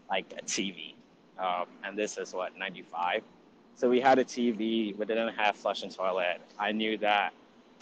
like 0.10 0.32
a 0.38 0.44
TV. 0.44 0.94
Um, 1.40 1.66
and 1.84 1.98
this 1.98 2.18
is 2.18 2.34
what, 2.34 2.56
95? 2.58 3.24
So 3.76 3.90
we 3.90 4.00
had 4.00 4.20
a 4.20 4.24
TV, 4.24 4.96
we 4.96 5.06
didn't 5.06 5.34
have 5.36 5.56
flush 5.56 5.82
and 5.82 5.92
toilet. 5.92 6.42
I 6.60 6.72
knew 6.72 6.98
that 7.00 7.34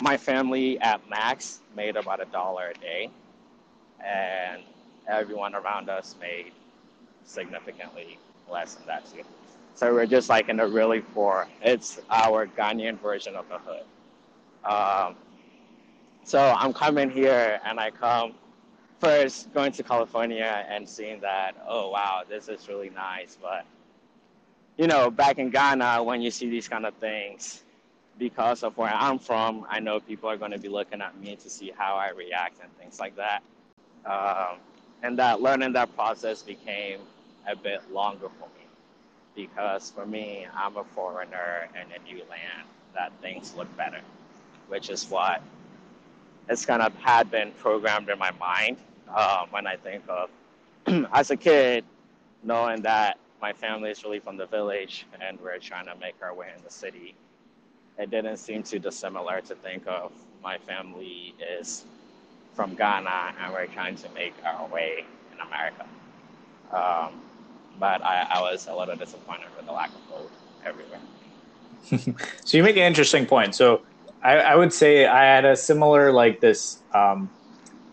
my 0.02 0.16
family 0.16 0.80
at 0.80 1.08
max 1.10 1.60
made 1.76 1.98
about 1.98 2.22
a 2.22 2.26
dollar 2.26 2.70
a 2.70 2.80
day, 2.80 3.10
and 4.02 4.64
everyone 5.08 5.56
around 5.56 5.90
us 5.90 6.16
made 6.22 6.54
significantly 7.26 8.18
less 8.52 8.76
than 8.76 8.88
that. 8.88 9.04
So 9.76 9.94
we're 9.94 10.06
just 10.06 10.30
like 10.30 10.50
in 10.50 10.60
a 10.60 10.68
really 10.68 11.02
poor. 11.02 11.48
It's 11.62 12.00
our 12.10 12.48
Ghanaian 12.48 13.00
version 13.00 13.36
of 13.36 13.48
the 13.50 13.60
hood. 13.60 13.84
Um, 14.66 15.16
so 16.24 16.54
I'm 16.58 16.74
coming 16.74 17.10
here, 17.10 17.60
and 17.66 17.80
I 17.80 17.90
come 17.92 18.34
first 19.00 19.54
going 19.54 19.72
to 19.72 19.84
California 19.84 20.66
and 20.70 20.88
seeing 20.88 21.22
that, 21.22 21.56
oh 21.68 21.90
wow, 21.90 22.24
this 22.28 22.50
is 22.50 22.68
really 22.68 22.90
nice, 22.90 23.38
but 23.42 23.66
you 24.78 24.88
know, 24.88 25.10
back 25.10 25.40
in 25.40 25.50
Ghana, 25.50 26.04
when 26.04 26.22
you 26.22 26.32
see 26.32 26.50
these 26.50 26.68
kind 26.68 26.86
of 26.86 26.94
things, 26.96 27.64
because 28.18 28.64
of 28.64 28.78
where 28.78 28.94
I'm 28.94 29.20
from, 29.20 29.66
I 29.70 29.80
know 29.80 30.00
people 30.00 30.30
are 30.30 30.38
going 30.38 30.52
to 30.52 30.60
be 30.60 30.70
looking 30.70 31.02
at 31.02 31.20
me 31.20 31.36
to 31.38 31.50
see 31.50 31.72
how 31.78 31.96
I 31.96 32.12
react 32.12 32.62
and 32.62 32.72
things 32.78 33.00
like 33.00 33.16
that. 33.16 33.42
Um, 34.06 34.60
and 35.04 35.18
that 35.20 35.42
learning 35.42 35.74
that 35.74 35.94
process 35.96 36.42
became 36.44 37.00
a 37.48 37.56
bit 37.56 37.82
longer 37.92 38.30
for 38.40 38.48
me 38.58 38.66
because 39.36 39.90
for 39.90 40.06
me, 40.06 40.48
I'm 40.56 40.78
a 40.78 40.84
foreigner 40.84 41.70
in 41.74 41.92
a 41.92 42.04
new 42.04 42.20
land 42.30 42.68
that 42.94 43.12
things 43.22 43.56
look 43.56 43.76
better, 43.78 44.02
which 44.68 44.90
is 44.90 45.10
what 45.10 45.42
it's 46.50 46.66
kind 46.66 46.82
of 46.82 46.94
had 46.96 47.30
been 47.30 47.52
programmed 47.54 48.10
in 48.10 48.18
my 48.18 48.32
mind 48.32 48.78
um, 49.16 49.48
when 49.52 49.68
I 49.68 49.76
think 49.76 50.04
of 50.10 50.30
as 51.14 51.30
a 51.32 51.38
kid, 51.38 51.86
knowing 52.44 52.82
that 52.82 53.18
my 53.42 53.54
family 53.54 53.92
is 53.92 54.04
really 54.04 54.20
from 54.20 54.36
the 54.36 54.48
village 54.48 55.06
and 55.22 55.40
we're 55.40 55.60
trying 55.60 55.86
to 55.86 55.96
make 55.96 56.16
our 56.22 56.34
way 56.34 56.48
in 56.56 56.64
the 56.64 56.72
city. 56.72 57.16
It 57.98 58.10
didn't 58.10 58.38
seem 58.38 58.64
too 58.64 58.80
dissimilar 58.80 59.42
to 59.42 59.56
think 59.56 59.84
of 59.88 60.12
my 60.44 60.58
family 60.58 61.36
is 61.60 61.86
from 62.54 62.76
Ghana 62.76 63.36
and 63.42 63.54
we're 63.54 63.68
trying 63.68 63.96
to 63.96 64.10
make 64.10 64.34
our 64.46 64.68
way 64.68 65.06
in 65.34 65.40
America. 65.40 65.86
Um, 66.74 67.22
but 67.80 68.04
I, 68.04 68.28
I, 68.30 68.42
was 68.42 68.68
a 68.68 68.76
little 68.76 68.96
disappointed 68.96 69.48
with 69.56 69.66
the 69.66 69.72
lack 69.72 69.90
of 69.90 70.10
gold 70.10 70.30
everywhere. 70.66 71.00
so 72.46 72.58
you 72.58 72.64
make 72.64 72.78
an 72.78 72.84
interesting 72.84 73.26
point. 73.26 73.56
So 73.56 73.82
I, 74.22 74.38
I, 74.38 74.56
would 74.56 74.74
say 74.74 75.06
I 75.06 75.24
had 75.24 75.46
a 75.46 75.56
similar 75.56 76.12
like 76.12 76.40
this 76.42 76.80
um, 76.94 77.30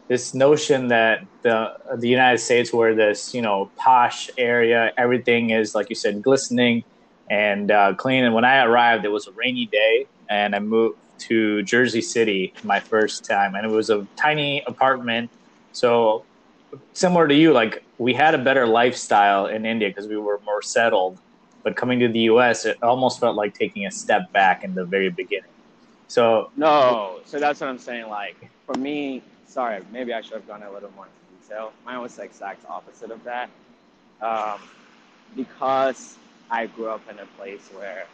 this 0.08 0.34
notion 0.34 0.88
that 0.88 1.24
the 1.42 1.76
the 1.96 2.08
United 2.08 2.38
States 2.38 2.72
were 2.72 2.94
this 2.94 3.34
you 3.34 3.42
know 3.42 3.70
posh 3.76 4.28
area, 4.36 4.92
everything 4.96 5.50
is 5.50 5.74
like 5.74 5.88
you 5.88 5.96
said 5.96 6.22
glistening 6.22 6.84
and 7.30 7.70
uh, 7.70 7.94
clean. 7.94 8.24
And 8.24 8.34
when 8.34 8.44
I 8.44 8.64
arrived, 8.64 9.04
it 9.04 9.10
was 9.10 9.26
a 9.26 9.32
rainy 9.32 9.66
day, 9.66 10.06
and 10.28 10.54
I 10.54 10.58
moved 10.58 10.98
to 11.18 11.62
Jersey 11.62 12.02
City 12.02 12.52
my 12.62 12.80
first 12.80 13.24
time, 13.24 13.54
and 13.54 13.64
it 13.64 13.70
was 13.70 13.88
a 13.90 14.06
tiny 14.16 14.62
apartment. 14.66 15.30
So 15.72 16.24
similar 16.92 17.28
to 17.28 17.34
you, 17.34 17.52
like 17.52 17.82
we 17.98 18.14
had 18.14 18.34
a 18.34 18.38
better 18.38 18.66
lifestyle 18.66 19.46
in 19.46 19.66
India 19.66 19.88
because 19.88 20.06
we 20.06 20.16
were 20.16 20.40
more 20.44 20.62
settled. 20.62 21.18
But 21.62 21.74
coming 21.74 21.98
to 21.98 22.08
the 22.08 22.20
U.S., 22.20 22.64
it 22.64 22.80
almost 22.82 23.18
felt 23.18 23.34
like 23.34 23.54
taking 23.54 23.86
a 23.86 23.90
step 23.90 24.32
back 24.32 24.62
in 24.62 24.74
the 24.74 24.84
very 24.84 25.10
beginning. 25.10 25.50
So 26.08 26.50
no, 26.56 27.18
so 27.24 27.40
that's 27.40 27.60
what 27.60 27.68
I'm 27.68 27.78
saying. 27.78 28.08
Like 28.08 28.36
for 28.66 28.74
me, 28.74 29.22
sorry, 29.46 29.82
maybe 29.92 30.12
I 30.12 30.20
should 30.20 30.34
have 30.34 30.46
gone 30.46 30.62
a 30.62 30.70
little 30.70 30.90
more 30.94 31.06
into 31.06 31.46
detail. 31.48 31.72
Mine 31.84 32.00
was 32.00 32.14
the 32.16 32.22
exact 32.22 32.64
opposite 32.68 33.10
of 33.10 33.22
that. 33.24 33.50
Um, 34.20 34.60
because 35.34 36.16
I 36.50 36.66
grew 36.66 36.88
up 36.88 37.02
in 37.10 37.18
a 37.18 37.26
place 37.38 37.68
where, 37.74 38.06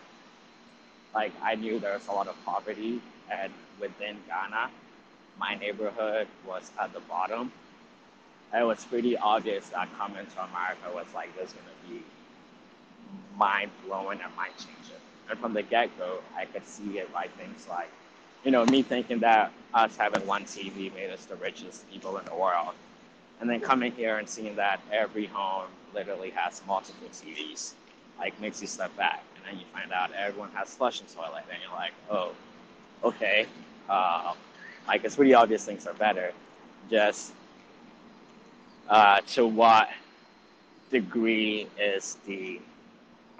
like, 1.15 1.33
I 1.43 1.55
knew 1.55 1.79
there 1.79 1.95
was 1.95 2.07
a 2.09 2.13
lot 2.13 2.29
of 2.29 2.37
poverty, 2.45 3.01
and 3.31 3.53
within 3.81 4.17
Ghana, 4.27 4.71
my 5.39 5.55
neighborhood 5.55 6.27
was 6.47 6.71
at 6.81 6.93
the 6.93 7.01
bottom. 7.01 7.53
It 8.55 8.65
was 8.65 8.85
pretty 8.85 9.17
obvious 9.17 9.69
that 9.71 9.89
coming 9.99 10.27
to 10.27 10.45
America 10.45 10.91
was 10.95 11.07
like 11.15 11.35
this 11.37 11.53
going 11.53 11.67
to 11.67 11.95
be 11.95 12.03
mind 13.39 13.71
blowing 13.87 14.21
and 14.23 14.35
mind 14.37 14.53
changing. 14.59 15.01
And 15.31 15.39
from 15.39 15.55
the 15.55 15.63
get 15.63 15.97
go, 15.99 16.19
I 16.37 16.45
could 16.45 16.67
see 16.67 16.99
it 16.99 17.13
by 17.13 17.29
things 17.29 17.67
like, 17.69 17.91
you 18.45 18.51
know, 18.51 18.65
me 18.67 18.83
thinking 18.83 19.21
that 19.21 19.53
us 19.75 19.97
having 19.97 20.27
one 20.27 20.45
TV 20.45 20.95
made 20.95 21.11
us 21.11 21.25
the 21.25 21.37
richest 21.37 21.91
people 21.91 22.19
in 22.19 22.25
the 22.27 22.35
world. 22.35 22.75
And 23.41 23.49
then 23.49 23.61
coming 23.61 23.93
here 23.93 24.19
and 24.19 24.29
seeing 24.29 24.57
that 24.57 24.81
every 24.93 25.27
home 25.27 25.67
literally 25.95 26.31
has 26.31 26.63
multiple 26.67 27.09
TVs, 27.13 27.73
like 28.19 28.39
makes 28.41 28.61
you 28.61 28.67
step 28.69 28.95
back. 28.97 29.25
And 29.37 29.47
then 29.47 29.59
you 29.59 29.67
find 29.73 29.93
out 29.93 30.11
everyone 30.13 30.51
has 30.55 30.75
flushing 30.75 31.07
toilet, 31.07 31.45
and 31.51 31.59
you're 31.63 31.73
like, 31.77 31.93
oh, 32.11 32.33
okay. 33.03 33.47
Uh, 33.89 34.35
like 34.87 35.05
it's 35.05 35.17
pretty 35.17 35.35
obvious 35.35 35.65
things 35.65 35.87
are 35.87 35.95
better. 35.95 36.33
Just 36.91 37.33
uh, 38.93 39.23
to 39.27 39.47
what 39.47 39.89
degree 40.91 41.67
is 41.81 42.19
the 42.27 42.61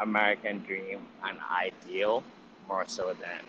American 0.01 0.61
dream 0.61 1.01
an 1.23 1.37
ideal 1.51 2.25
more 2.67 2.85
so 2.87 3.15
than 3.21 3.41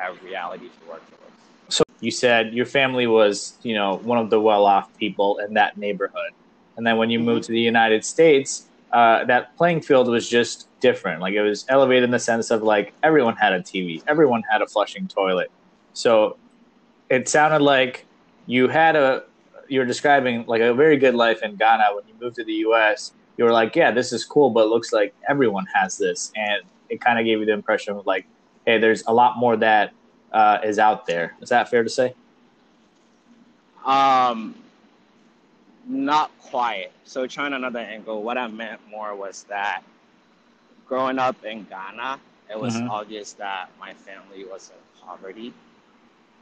a 0.00 0.12
reality 0.22 0.68
to 0.68 0.88
work 0.90 1.02
towards? 1.08 1.74
So 1.74 1.84
you 2.00 2.10
said 2.10 2.52
your 2.52 2.66
family 2.66 3.06
was, 3.06 3.54
you 3.62 3.74
know, 3.74 3.96
one 4.04 4.18
of 4.18 4.28
the 4.28 4.38
well-off 4.38 4.94
people 4.98 5.38
in 5.38 5.54
that 5.54 5.78
neighborhood, 5.78 6.32
and 6.76 6.86
then 6.86 6.98
when 6.98 7.08
you 7.08 7.18
mm-hmm. 7.18 7.28
moved 7.28 7.44
to 7.44 7.52
the 7.52 7.60
United 7.60 8.04
States, 8.04 8.66
uh, 8.92 9.24
that 9.24 9.56
playing 9.56 9.80
field 9.80 10.06
was 10.06 10.28
just 10.28 10.68
different. 10.80 11.22
Like 11.22 11.32
it 11.32 11.42
was 11.42 11.64
elevated 11.70 12.04
in 12.04 12.10
the 12.10 12.18
sense 12.18 12.50
of 12.50 12.62
like 12.62 12.92
everyone 13.02 13.36
had 13.36 13.54
a 13.54 13.60
TV, 13.60 14.02
everyone 14.06 14.42
had 14.50 14.60
a 14.60 14.66
flushing 14.66 15.08
toilet. 15.08 15.50
So 15.94 16.36
it 17.08 17.26
sounded 17.26 17.62
like 17.62 18.04
you 18.46 18.68
had 18.68 18.96
a 18.96 19.24
you're 19.68 19.84
describing 19.84 20.44
like 20.46 20.60
a 20.60 20.74
very 20.74 20.96
good 20.96 21.14
life 21.14 21.42
in 21.42 21.56
Ghana 21.56 21.84
when 21.94 22.06
you 22.08 22.14
moved 22.20 22.36
to 22.36 22.44
the 22.44 22.54
US. 22.68 23.12
You 23.36 23.44
were 23.44 23.52
like, 23.52 23.74
yeah, 23.74 23.90
this 23.90 24.12
is 24.12 24.24
cool, 24.24 24.50
but 24.50 24.64
it 24.64 24.68
looks 24.68 24.92
like 24.92 25.14
everyone 25.28 25.66
has 25.74 25.98
this, 25.98 26.32
and 26.36 26.62
it 26.88 27.00
kind 27.00 27.18
of 27.18 27.24
gave 27.24 27.40
you 27.40 27.46
the 27.46 27.52
impression 27.52 27.96
of 27.96 28.06
like, 28.06 28.26
hey, 28.64 28.78
there's 28.78 29.02
a 29.06 29.12
lot 29.12 29.36
more 29.38 29.56
that 29.56 29.92
uh, 30.32 30.58
is 30.64 30.78
out 30.78 31.06
there. 31.06 31.34
Is 31.40 31.48
that 31.48 31.68
fair 31.68 31.82
to 31.82 31.90
say? 31.90 32.14
Um, 33.84 34.54
not 35.86 36.30
quite. 36.38 36.90
So 37.04 37.26
trying 37.26 37.52
another 37.52 37.80
angle, 37.80 38.22
what 38.22 38.38
I 38.38 38.46
meant 38.48 38.80
more 38.90 39.14
was 39.14 39.44
that 39.48 39.82
growing 40.86 41.18
up 41.18 41.44
in 41.44 41.64
Ghana, 41.64 42.18
it 42.50 42.58
was 42.58 42.76
mm-hmm. 42.76 42.90
obvious 42.90 43.32
that 43.34 43.70
my 43.78 43.94
family 43.94 44.44
was 44.44 44.70
in 44.70 45.06
poverty, 45.06 45.52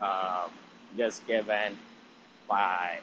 um, 0.01 0.51
just 0.97 1.27
given 1.27 1.77
by 2.49 2.99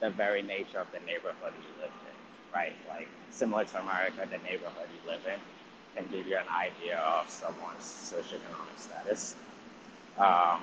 the 0.00 0.10
very 0.10 0.42
nature 0.42 0.78
of 0.78 0.86
the 0.92 1.00
neighborhood 1.00 1.52
you 1.56 1.82
lived 1.82 1.92
in, 2.08 2.54
right? 2.54 2.72
Like 2.88 3.08
similar 3.30 3.64
to 3.64 3.80
America, 3.80 4.26
the 4.30 4.38
neighborhood 4.38 4.88
you 4.92 5.10
live 5.10 5.20
in 5.26 5.40
can 5.94 6.10
give 6.10 6.26
you 6.26 6.36
an 6.36 6.48
idea 6.50 6.98
of 6.98 7.28
someone's 7.30 7.82
socioeconomic 7.82 8.78
status. 8.78 9.34
Um, 10.18 10.60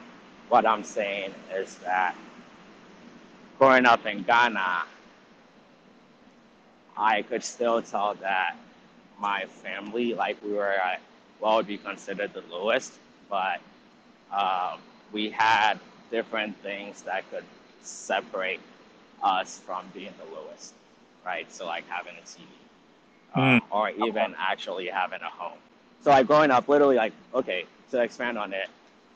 what 0.49 0.65
I'm 0.65 0.83
saying 0.83 1.33
is 1.53 1.75
that 1.77 2.15
growing 3.57 3.85
up 3.85 4.05
in 4.05 4.23
Ghana, 4.23 4.83
I 6.97 7.21
could 7.23 7.43
still 7.43 7.81
tell 7.81 8.15
that 8.15 8.55
my 9.19 9.45
family, 9.63 10.13
like 10.13 10.43
we 10.43 10.53
were 10.53 10.67
at 10.67 11.01
what 11.39 11.55
would 11.57 11.67
be 11.67 11.77
considered 11.77 12.33
the 12.33 12.43
lowest, 12.51 12.93
but 13.29 13.59
um, 14.31 14.79
we 15.11 15.29
had 15.29 15.79
different 16.11 16.57
things 16.61 17.01
that 17.03 17.29
could 17.31 17.45
separate 17.81 18.59
us 19.23 19.59
from 19.65 19.85
being 19.93 20.13
the 20.17 20.35
lowest, 20.35 20.73
right? 21.25 21.51
So 21.51 21.65
like 21.65 21.87
having 21.87 22.13
a 22.15 22.25
TV, 22.25 22.45
mm. 23.35 23.57
uh, 23.57 23.75
or 23.75 23.89
even 23.89 24.35
actually 24.37 24.87
having 24.87 25.21
a 25.21 25.29
home. 25.29 25.57
So 26.03 26.09
like 26.09 26.27
growing 26.27 26.51
up, 26.51 26.67
literally 26.67 26.95
like 26.95 27.13
okay, 27.33 27.65
to 27.91 28.01
expand 28.01 28.37
on 28.37 28.53
it, 28.53 28.69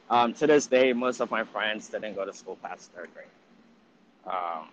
um, 0.09 0.33
to 0.35 0.47
this 0.47 0.67
day, 0.67 0.93
most 0.93 1.19
of 1.19 1.31
my 1.31 1.43
friends 1.43 1.87
didn't 1.89 2.15
go 2.15 2.25
to 2.25 2.33
school 2.33 2.57
past 2.61 2.91
third 2.91 3.09
grade. 3.13 3.27
Um, 4.25 4.67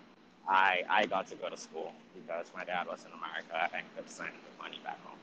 I 0.49 0.83
I 0.89 1.07
got 1.07 1.27
to 1.29 1.35
go 1.37 1.49
to 1.49 1.57
school 1.57 1.93
because 2.15 2.47
my 2.55 2.65
dad 2.65 2.87
was 2.87 3.05
in 3.05 3.13
America 3.13 3.71
and 3.75 3.85
could 3.97 4.11
send 4.11 4.31
the 4.31 4.63
money 4.63 4.79
back 4.85 4.99
home. 5.05 5.19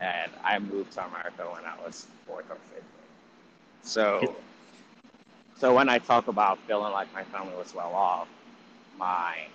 And 0.00 0.30
I 0.42 0.58
moved 0.58 0.92
to 0.92 1.06
America 1.06 1.44
when 1.50 1.64
I 1.64 1.74
was 1.84 2.06
fourth 2.26 2.50
or 2.50 2.56
fifth 2.56 2.70
grade. 2.72 2.84
So 3.82 4.36
so 5.56 5.74
when 5.74 5.88
I 5.88 5.98
talk 5.98 6.28
about 6.28 6.58
feeling 6.66 6.92
like 6.92 7.12
my 7.14 7.22
family 7.24 7.54
was 7.56 7.74
well 7.74 7.94
off, 7.94 8.28
my 8.98 9.46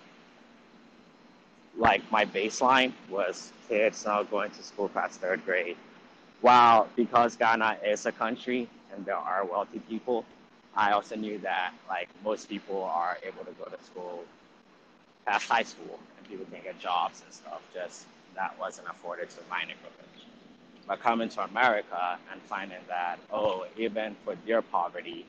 like 1.78 2.02
my 2.12 2.25
baseline 2.25 2.91
was 3.10 3.52
kids 3.67 4.06
not 4.06 4.30
going 4.30 4.52
to 4.52 4.63
school 4.63 4.89
past 4.89 5.21
third 5.21 5.43
grade. 5.45 5.78
While 6.41 6.88
because 6.95 7.36
Ghana 7.36 7.78
is 7.86 8.06
a 8.06 8.12
country 8.12 8.67
and 8.93 9.06
there 9.06 9.15
are 9.15 9.45
wealthy 9.45 9.80
people, 9.80 10.25
I 10.75 10.91
also 10.91 11.15
knew 11.15 11.38
that 11.39 11.73
like 11.88 12.10
most 12.23 12.49
people 12.49 12.84
are 12.84 13.17
able 13.23 13.45
to 13.45 13.52
go 13.52 13.65
to 13.65 13.84
school 13.84 14.23
past 15.25 15.47
high 15.47 15.63
school 15.63 15.99
and 16.17 16.28
people 16.28 16.45
can 16.52 16.63
get 16.63 16.80
jobs 16.80 17.21
and 17.23 17.34
stuff. 17.34 17.62
Just 17.73 18.06
that 18.36 18.58
wasn't 18.60 18.88
afforded 18.89 19.30
to 19.32 19.38
my 19.49 19.62
neighborhood. 19.62 19.93
But 20.88 21.02
coming 21.02 21.30
to 21.30 21.43
America 21.43 22.17
and 22.32 22.41
finding 22.41 22.80
that, 22.88 23.19
oh, 23.32 23.67
even 23.78 24.15
for 24.25 24.36
their 24.47 24.62
poverty, 24.63 25.25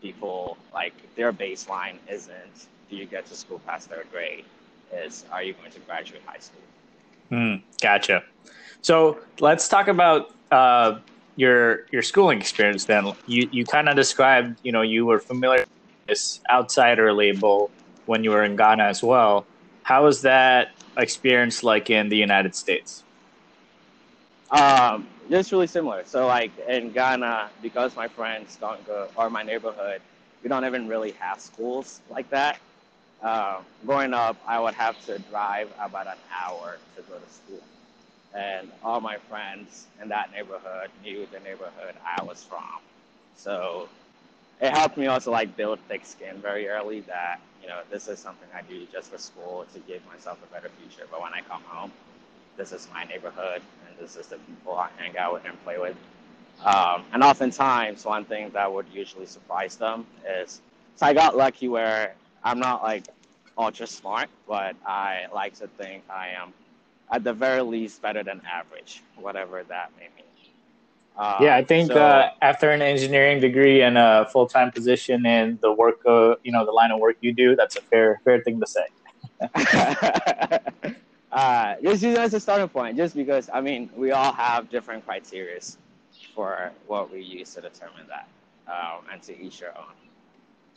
people 0.00 0.56
like 0.72 0.94
their 1.16 1.32
baseline 1.32 1.96
isn't 2.08 2.68
do 2.90 2.96
you 2.96 3.06
get 3.06 3.26
to 3.26 3.34
school 3.34 3.60
past 3.66 3.88
third 3.90 4.06
grade? 4.12 4.44
Is 4.92 5.24
are 5.32 5.42
you 5.42 5.54
going 5.54 5.70
to 5.72 5.80
graduate 5.80 6.22
high 6.26 6.38
school? 6.38 6.60
Mm, 7.32 7.62
gotcha. 7.80 8.22
So 8.82 9.18
let's 9.40 9.68
talk 9.68 9.88
about 9.88 10.26
uh, 10.50 10.98
your 11.36 11.86
your 11.92 12.02
schooling 12.02 12.40
experience. 12.40 12.84
Then 12.84 13.12
you 13.26 13.48
you 13.50 13.64
kind 13.64 13.88
of 13.88 13.96
described 13.96 14.58
you 14.62 14.72
know 14.72 14.82
you 14.82 15.06
were 15.06 15.20
familiar 15.20 15.60
with 15.60 15.68
this 16.08 16.40
outsider 16.50 17.12
label 17.12 17.70
when 18.06 18.24
you 18.24 18.30
were 18.30 18.44
in 18.44 18.56
Ghana 18.56 18.84
as 18.84 19.02
well. 19.02 19.46
How 19.82 20.04
was 20.04 20.22
that 20.22 20.68
experience 20.98 21.62
like 21.62 21.90
in 21.90 22.08
the 22.08 22.16
United 22.16 22.54
States? 22.54 23.04
Um, 24.50 25.08
just 25.30 25.50
really 25.50 25.66
similar. 25.66 26.04
So 26.04 26.26
like 26.26 26.52
in 26.68 26.92
Ghana, 26.92 27.50
because 27.62 27.96
my 27.96 28.08
friends 28.08 28.56
don't 28.60 28.86
go 28.86 29.08
or 29.16 29.30
my 29.30 29.42
neighborhood, 29.42 30.00
we 30.42 30.48
don't 30.48 30.64
even 30.64 30.86
really 30.86 31.12
have 31.12 31.40
schools 31.40 32.00
like 32.10 32.28
that. 32.30 32.58
Uh, 33.22 33.62
growing 33.86 34.14
up, 34.14 34.36
I 34.46 34.60
would 34.60 34.74
have 34.74 35.04
to 35.06 35.18
drive 35.18 35.70
about 35.80 36.06
an 36.06 36.18
hour 36.32 36.78
to 36.96 37.02
go 37.02 37.18
to 37.18 37.30
school. 37.30 37.62
And 38.34 38.70
all 38.82 39.00
my 39.00 39.18
friends 39.18 39.86
in 40.02 40.08
that 40.08 40.32
neighborhood 40.32 40.90
knew 41.02 41.26
the 41.32 41.40
neighborhood 41.40 41.94
I 42.04 42.22
was 42.24 42.44
from. 42.44 42.80
So 43.36 43.88
it 44.60 44.70
helped 44.70 44.96
me 44.96 45.06
also 45.06 45.30
like 45.30 45.56
build 45.56 45.78
thick 45.88 46.04
skin 46.06 46.38
very 46.40 46.68
early 46.68 47.00
that, 47.02 47.40
you 47.62 47.68
know, 47.68 47.82
this 47.90 48.08
is 48.08 48.18
something 48.18 48.48
I 48.54 48.62
do 48.62 48.86
just 48.92 49.10
for 49.10 49.18
school 49.18 49.66
to 49.72 49.80
give 49.80 50.04
myself 50.06 50.38
a 50.42 50.52
better 50.54 50.70
future. 50.80 51.06
But 51.10 51.22
when 51.22 51.32
I 51.34 51.42
come 51.42 51.62
home, 51.62 51.92
this 52.56 52.72
is 52.72 52.88
my 52.92 53.04
neighborhood 53.04 53.62
and 53.88 53.98
this 53.98 54.16
is 54.16 54.28
the 54.28 54.38
people 54.38 54.74
I 54.74 54.90
hang 54.98 55.16
out 55.18 55.32
with 55.34 55.44
and 55.46 55.62
play 55.64 55.78
with. 55.78 55.96
Um, 56.64 57.04
and 57.12 57.22
oftentimes, 57.22 58.04
one 58.04 58.24
thing 58.24 58.50
that 58.50 58.72
would 58.72 58.86
usually 58.92 59.26
surprise 59.26 59.76
them 59.76 60.06
is 60.26 60.60
so 60.96 61.06
I 61.06 61.14
got 61.14 61.36
lucky 61.36 61.68
where 61.68 62.14
I'm 62.44 62.58
not 62.58 62.82
like 62.82 63.04
ultra 63.56 63.86
smart, 63.86 64.28
but 64.46 64.76
I 64.86 65.26
like 65.32 65.54
to 65.54 65.66
think 65.66 66.04
I 66.10 66.28
am 66.28 66.52
at 67.10 67.24
the 67.24 67.32
very 67.32 67.62
least 67.62 68.02
better 68.02 68.22
than 68.22 68.40
average, 68.50 69.02
whatever 69.16 69.62
that 69.64 69.90
may 69.98 70.08
mean. 70.16 70.24
Um, 71.16 71.36
yeah, 71.40 71.54
I 71.54 71.64
think 71.64 71.92
so, 71.92 72.02
uh, 72.02 72.30
after 72.42 72.70
an 72.70 72.82
engineering 72.82 73.40
degree 73.40 73.82
and 73.82 73.96
a 73.96 74.28
full 74.32 74.46
time 74.46 74.72
position 74.72 75.24
in 75.24 75.58
the 75.62 75.72
work, 75.72 76.00
uh, 76.06 76.34
you 76.42 76.50
know, 76.50 76.64
the 76.66 76.72
line 76.72 76.90
of 76.90 76.98
work 76.98 77.16
you 77.20 77.32
do, 77.32 77.54
that's 77.54 77.76
a 77.76 77.80
fair 77.82 78.20
fair 78.24 78.40
thing 78.40 78.60
to 78.60 78.66
say. 78.66 78.86
uh, 81.32 81.76
just 81.82 82.02
use 82.02 82.18
as 82.18 82.34
a 82.34 82.40
starting 82.40 82.68
point, 82.68 82.96
just 82.96 83.14
because 83.14 83.48
I 83.52 83.60
mean 83.60 83.90
we 83.96 84.10
all 84.10 84.32
have 84.32 84.68
different 84.70 85.06
criteria 85.06 85.60
for 86.34 86.72
what 86.88 87.12
we 87.12 87.20
use 87.22 87.54
to 87.54 87.60
determine 87.60 88.06
that, 88.08 88.26
um, 88.66 89.04
and 89.12 89.22
to 89.22 89.40
each 89.40 89.60
your 89.60 89.70
own. 89.78 90.03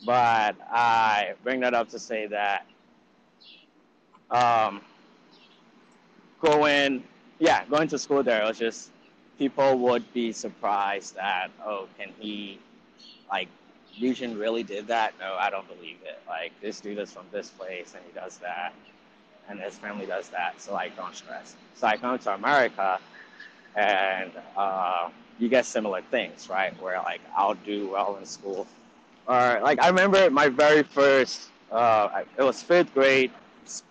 But 0.06 0.56
I 0.72 1.34
bring 1.44 1.60
that 1.62 1.74
up 1.74 1.90
to 1.90 2.00
say 2.00 2.28
that 2.28 2.66
um, 4.30 4.82
going, 6.42 7.04
yeah, 7.40 7.66
going 7.66 7.88
to 7.90 7.98
school 7.98 8.24
there, 8.24 8.44
it 8.44 8.48
was 8.48 8.60
just 8.60 8.92
people 9.38 9.78
would 9.80 10.12
be 10.14 10.32
surprised 10.32 11.16
that, 11.16 11.50
oh, 11.66 11.88
can 11.98 12.10
he 12.20 12.60
like 13.30 13.48
Eugene 13.94 14.38
really 14.38 14.64
did 14.64 14.88
that? 14.88 15.14
No, 15.20 15.36
I 15.40 15.50
don't 15.50 15.68
believe 15.68 15.98
it. 16.04 16.20
Like 16.28 16.52
this 16.62 16.80
dude 16.80 17.00
is 17.00 17.12
from 17.12 17.26
this 17.32 17.50
place 17.50 17.94
and 17.96 18.04
he 18.06 18.12
does 18.14 18.38
that, 18.38 18.74
and 19.50 19.60
his 19.60 19.78
family 19.78 20.06
does 20.06 20.30
that. 20.30 20.62
So 20.62 20.74
like, 20.74 20.96
don't 20.96 21.16
stress. 21.16 21.56
So 21.76 21.88
I 21.88 21.98
come 21.98 22.18
to 22.20 22.34
America, 22.34 23.00
and 23.76 24.32
uh, 24.56 25.10
you 25.40 25.50
get 25.50 25.66
similar 25.66 26.02
things, 26.02 26.50
right? 26.50 26.80
Where 26.82 26.98
like 27.00 27.22
I'll 27.36 27.56
do 27.56 27.90
well 27.90 28.18
in 28.18 28.26
school, 28.26 28.68
or 29.28 29.60
like 29.62 29.82
I 29.82 29.88
remember 29.88 30.30
my 30.30 30.48
very 30.48 30.84
first, 30.84 31.50
uh, 31.72 32.24
it 32.38 32.44
was 32.44 32.64
fifth 32.64 32.94
grade, 32.94 33.32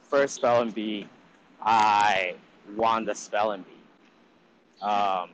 first 0.09 0.35
spelling 0.35 0.71
bee. 0.71 1.09
I 1.61 2.35
won 2.75 3.05
the 3.05 3.15
spelling 3.15 3.63
bee, 3.63 4.85
um, 4.85 5.31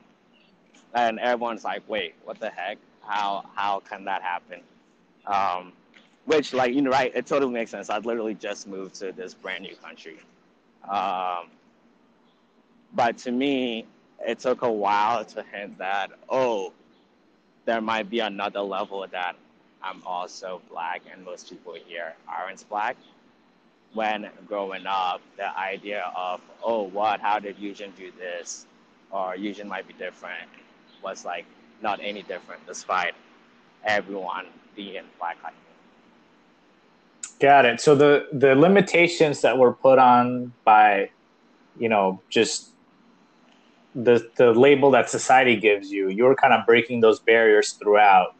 and 0.93 1.19
everyone's 1.19 1.63
like, 1.63 1.87
"Wait, 1.87 2.15
what 2.25 2.39
the 2.39 2.49
heck? 2.49 2.77
How 3.01 3.49
how 3.55 3.79
can 3.79 4.03
that 4.05 4.21
happen?" 4.21 4.61
Um, 5.25 5.71
which 6.25 6.53
like 6.53 6.73
you 6.73 6.81
know, 6.81 6.91
right? 6.91 7.11
It 7.15 7.25
totally 7.25 7.53
makes 7.53 7.71
sense. 7.71 7.89
I 7.89 7.97
literally 7.99 8.33
just 8.35 8.67
moved 8.67 8.95
to 8.95 9.11
this 9.13 9.33
brand 9.33 9.63
new 9.63 9.75
country. 9.75 10.19
Um, 10.89 11.47
but 12.93 13.17
to 13.19 13.31
me, 13.31 13.85
it 14.25 14.39
took 14.39 14.61
a 14.61 14.71
while 14.71 15.23
to 15.25 15.43
hint 15.43 15.77
that, 15.77 16.11
oh, 16.29 16.73
there 17.65 17.81
might 17.81 18.09
be 18.09 18.19
another 18.19 18.59
level 18.59 19.03
of 19.03 19.11
that 19.11 19.35
I'm 19.83 20.01
also 20.05 20.61
black 20.69 21.01
and 21.11 21.23
most 21.23 21.49
people 21.49 21.75
here 21.87 22.13
aren't 22.27 22.67
black. 22.69 22.95
When 23.93 24.29
growing 24.47 24.85
up, 24.87 25.21
the 25.37 25.55
idea 25.57 26.11
of, 26.15 26.41
oh, 26.63 26.83
what, 26.83 27.19
how 27.19 27.37
did 27.39 27.59
Eugene 27.59 27.93
do 27.95 28.11
this? 28.17 28.65
Or 29.11 29.35
Eugene 29.35 29.67
might 29.67 29.87
be 29.87 29.93
different 29.93 30.49
was 31.03 31.25
like 31.25 31.45
not 31.81 31.99
any 32.01 32.23
different 32.23 32.65
despite 32.65 33.13
everyone 33.83 34.45
being 34.75 35.03
black 35.19 35.37
like. 35.43 35.53
Got 37.39 37.65
it. 37.65 37.81
So 37.81 37.93
the, 37.93 38.27
the 38.31 38.55
limitations 38.55 39.41
that 39.41 39.57
were 39.57 39.73
put 39.73 39.99
on 39.99 40.53
by, 40.63 41.09
you 41.77 41.89
know, 41.89 42.21
just 42.29 42.69
the 43.95 44.29
the 44.37 44.53
label 44.53 44.91
that 44.91 45.09
society 45.09 45.55
gives 45.55 45.91
you, 45.91 46.09
you're 46.09 46.35
kind 46.35 46.53
of 46.53 46.65
breaking 46.65 47.01
those 47.01 47.19
barriers 47.19 47.73
throughout, 47.73 48.35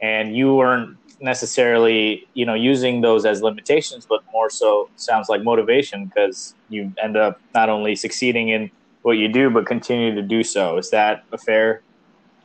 and 0.00 0.36
you 0.36 0.54
weren't 0.54 0.96
necessarily 1.20 2.28
you 2.34 2.44
know 2.44 2.54
using 2.54 3.00
those 3.00 3.24
as 3.24 3.42
limitations, 3.42 4.06
but 4.08 4.20
more 4.32 4.50
so 4.50 4.88
sounds 4.96 5.28
like 5.28 5.42
motivation 5.42 6.06
because 6.06 6.54
you 6.68 6.92
end 7.02 7.16
up 7.16 7.40
not 7.54 7.68
only 7.68 7.94
succeeding 7.94 8.48
in 8.48 8.70
what 9.02 9.12
you 9.12 9.28
do, 9.28 9.50
but 9.50 9.66
continue 9.66 10.14
to 10.14 10.22
do 10.22 10.42
so. 10.42 10.78
Is 10.78 10.90
that 10.90 11.24
a 11.32 11.38
fair 11.38 11.82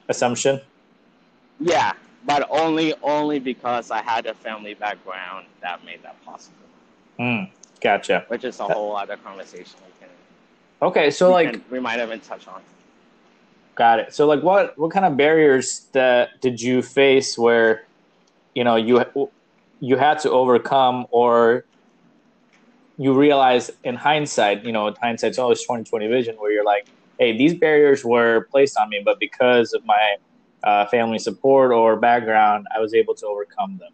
assumption? 0.09 0.61
Yeah, 1.59 1.93
but 2.25 2.47
only 2.49 2.93
only 3.03 3.39
because 3.39 3.91
I 3.91 4.01
had 4.01 4.25
a 4.25 4.33
family 4.33 4.73
background 4.73 5.47
that 5.61 5.83
made 5.85 6.03
that 6.03 6.23
possible. 6.25 6.57
Mm, 7.19 7.51
gotcha. 7.81 8.25
Which 8.27 8.43
is 8.43 8.59
a 8.59 8.63
whole 8.63 8.95
other 8.95 9.17
conversation 9.17 9.75
we 9.85 9.91
can 9.99 10.09
Okay, 10.81 11.11
so 11.11 11.27
we 11.27 11.33
like 11.33 11.61
we 11.69 11.79
might 11.79 12.01
even 12.01 12.19
touch 12.21 12.47
on. 12.47 12.61
Got 13.75 13.99
it. 13.99 14.13
So 14.13 14.27
like 14.27 14.43
what 14.43 14.77
what 14.77 14.91
kind 14.91 15.05
of 15.05 15.17
barriers 15.17 15.88
that 15.93 16.41
did 16.41 16.62
you 16.62 16.81
face 16.81 17.38
where 17.38 17.86
you 18.53 18.63
know 18.63 18.75
you 18.75 19.03
you 19.79 19.97
had 19.97 20.19
to 20.19 20.31
overcome 20.31 21.07
or 21.12 21.65
you 22.97 23.17
realize 23.17 23.71
in 23.84 23.95
hindsight, 23.95 24.63
you 24.63 24.71
know, 24.71 24.93
hindsight's 25.01 25.39
always 25.39 25.62
2020 25.62 26.07
vision 26.07 26.36
where 26.36 26.51
you're 26.51 26.63
like, 26.63 26.88
hey, 27.17 27.36
these 27.36 27.55
barriers 27.55 28.05
were 28.05 28.47
placed 28.51 28.77
on 28.77 28.89
me, 28.89 29.01
but 29.03 29.19
because 29.19 29.73
of 29.73 29.84
my 29.86 30.17
uh, 30.63 30.86
family 30.86 31.17
support 31.17 31.71
or 31.71 31.95
background, 31.95 32.67
I 32.75 32.79
was 32.79 32.93
able 32.93 33.15
to 33.15 33.25
overcome 33.25 33.77
them. 33.79 33.91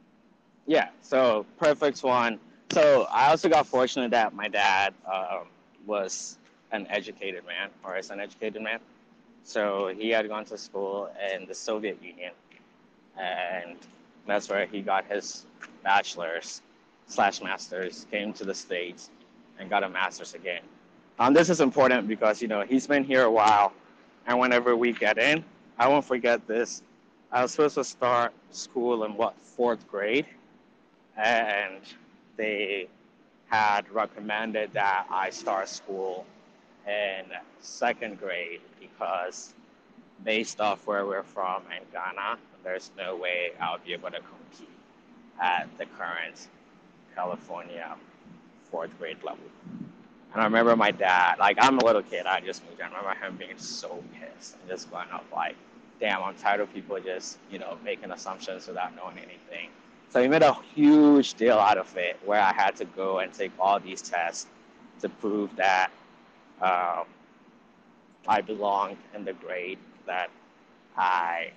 Yeah, 0.66 0.90
so 1.02 1.46
perfect 1.58 2.04
one. 2.04 2.38
So 2.72 3.08
I 3.10 3.30
also 3.30 3.48
got 3.48 3.66
fortunate 3.66 4.12
that 4.12 4.34
my 4.34 4.50
dad 4.50 4.94
um, 5.10 5.48
was 5.86 6.38
an 6.74 6.86
educated 6.90 7.46
man, 7.46 7.70
or 7.84 7.96
is 7.98 8.10
an 8.10 8.20
educated 8.20 8.62
man. 8.62 8.80
So 9.48 9.94
he 9.98 10.10
had 10.10 10.28
gone 10.28 10.44
to 10.48 10.58
school 10.58 11.10
in 11.34 11.46
the 11.46 11.56
Soviet 11.56 12.04
Union, 12.04 12.34
and 13.18 13.78
that's 14.26 14.50
where 14.50 14.66
he 14.66 14.82
got 14.82 15.06
his 15.06 15.46
bachelor's 15.84 16.62
slash 17.08 17.42
master's. 17.42 18.06
Came 18.12 18.34
to 18.34 18.44
the 18.44 18.54
states 18.54 19.10
and 19.58 19.70
got 19.70 19.86
a 19.86 19.90
master's 19.90 20.34
again. 20.34 20.64
Um, 21.18 21.34
this 21.34 21.50
is 21.50 21.62
important 21.62 22.10
because 22.10 22.42
you 22.42 22.50
know 22.50 22.64
he's 22.64 22.88
been 22.88 23.06
here 23.06 23.24
a 23.24 23.32
while, 23.32 23.72
and 24.28 24.38
whenever 24.38 24.76
we 24.76 24.92
get 24.92 25.18
in, 25.18 25.46
I 25.80 25.88
won't 25.88 26.04
forget 26.04 26.46
this. 26.46 26.84
I 27.32 27.42
was 27.42 27.52
supposed 27.52 27.76
to 27.76 27.86
start 27.86 28.34
school 28.52 29.06
in 29.06 29.16
what 29.16 29.40
fourth 29.40 29.88
grade, 29.88 30.26
and 31.16 31.80
they 32.36 32.90
had 33.46 33.90
recommended 33.92 34.74
that 34.74 35.08
I 35.10 35.30
start 35.30 35.70
school 35.70 36.26
in 36.86 37.26
second 37.62 38.20
grade 38.20 38.60
because 38.92 39.54
based 40.24 40.60
off 40.60 40.86
where 40.88 41.06
we're 41.06 41.24
from 41.24 41.64
in 41.76 41.84
Ghana, 41.92 42.38
there's 42.64 42.92
no 42.98 43.16
way 43.16 43.52
I'll 43.62 43.80
be 43.80 43.94
able 43.94 44.12
to 44.12 44.20
compete 44.20 44.70
at 45.42 45.68
the 45.78 45.86
current 45.86 46.48
California 47.16 47.96
fourth 48.72 48.98
grade 49.00 49.18
level. 49.24 49.40
And 50.34 50.42
I 50.42 50.44
remember 50.46 50.76
my 50.76 50.92
dad, 50.92 51.40
like 51.40 51.58
I'm 51.60 51.78
a 51.80 51.86
little 51.86 52.04
kid, 52.04 52.26
I 52.26 52.42
just 52.42 52.64
moved. 52.68 52.82
I 52.82 52.88
remember 52.88 53.14
him 53.16 53.38
being 53.38 53.58
so 53.58 54.04
pissed 54.20 54.56
and 54.60 54.70
just 54.70 54.92
going 54.92 55.10
up 55.12 55.26
like, 55.34 55.56
damn, 56.00 56.22
I'm 56.22 56.36
tired 56.36 56.60
of 56.62 56.74
people 56.74 57.00
just, 57.00 57.38
you 57.52 57.60
know, 57.60 57.78
making 57.84 58.12
assumptions 58.12 58.68
without 58.68 58.96
knowing 58.96 59.18
anything. 59.18 59.70
So 60.10 60.22
he 60.22 60.28
made 60.28 60.44
a 60.44 60.54
huge 60.76 61.34
deal 61.36 61.58
out 61.58 61.78
of 61.78 61.96
it 61.98 62.20
where 62.26 62.42
I 62.42 62.54
had 62.54 62.76
to 62.78 62.86
go 62.86 63.20
and 63.20 63.34
take 63.34 63.52
all 63.60 63.80
these 63.80 64.02
tests 64.02 64.48
to 65.02 65.10
prove 65.10 65.56
that 65.56 65.92
um, 66.62 67.06
I 68.28 68.42
belonged 68.42 68.98
in 69.16 69.24
the 69.24 69.34
grade 69.34 69.80
that 70.06 70.30
I, 70.98 71.52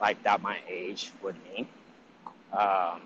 like 0.00 0.22
that 0.22 0.40
my 0.42 0.58
age 0.68 1.12
would 1.22 1.36
mean. 1.44 1.66
Um, 2.52 3.02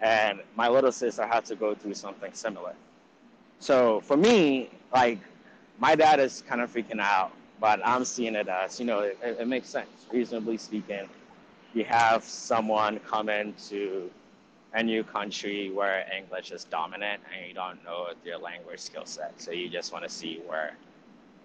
and 0.00 0.40
my 0.54 0.68
little 0.68 0.92
sister 0.92 1.26
had 1.26 1.44
to 1.46 1.56
go 1.56 1.74
through 1.74 1.94
something 1.94 2.32
similar. 2.34 2.74
So 3.58 4.00
for 4.00 4.16
me, 4.16 4.70
like 4.92 5.18
my 5.78 5.94
dad 5.94 6.20
is 6.20 6.42
kind 6.46 6.60
of 6.60 6.72
freaking 6.72 7.00
out, 7.00 7.32
but 7.60 7.80
I'm 7.84 8.04
seeing 8.04 8.34
it 8.34 8.48
as, 8.48 8.78
you 8.78 8.86
know, 8.86 9.00
it, 9.00 9.18
it 9.22 9.48
makes 9.48 9.68
sense, 9.68 10.06
reasonably 10.12 10.58
speaking. 10.58 11.08
You 11.72 11.84
have 11.84 12.24
someone 12.24 13.00
come 13.00 13.28
into 13.28 14.10
a 14.74 14.82
new 14.82 15.02
country 15.02 15.70
where 15.70 16.06
English 16.14 16.50
is 16.50 16.64
dominant 16.64 17.22
and 17.34 17.48
you 17.48 17.54
don't 17.54 17.82
know 17.84 18.08
their 18.24 18.36
language 18.38 18.80
skill 18.80 19.06
set. 19.06 19.32
So 19.40 19.52
you 19.52 19.70
just 19.70 19.92
want 19.92 20.04
to 20.04 20.10
see 20.10 20.42
where 20.46 20.74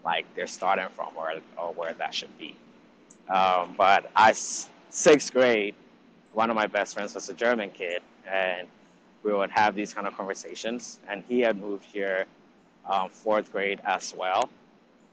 like 0.03 0.25
they're 0.35 0.47
starting 0.47 0.87
from 0.95 1.09
or, 1.15 1.33
or 1.57 1.73
where 1.73 1.93
that 1.93 2.13
should 2.13 2.35
be. 2.37 2.55
Um, 3.29 3.75
but 3.77 4.11
I, 4.15 4.33
sixth 4.89 5.31
grade, 5.33 5.75
one 6.33 6.49
of 6.49 6.55
my 6.55 6.67
best 6.67 6.93
friends 6.93 7.15
was 7.15 7.29
a 7.29 7.33
German 7.33 7.69
kid 7.71 8.01
and 8.29 8.67
we 9.23 9.33
would 9.33 9.51
have 9.51 9.75
these 9.75 9.93
kind 9.93 10.07
of 10.07 10.15
conversations. 10.15 10.99
And 11.07 11.23
he 11.27 11.39
had 11.41 11.57
moved 11.57 11.85
here 11.85 12.25
um, 12.89 13.09
fourth 13.09 13.51
grade 13.51 13.79
as 13.85 14.13
well. 14.17 14.49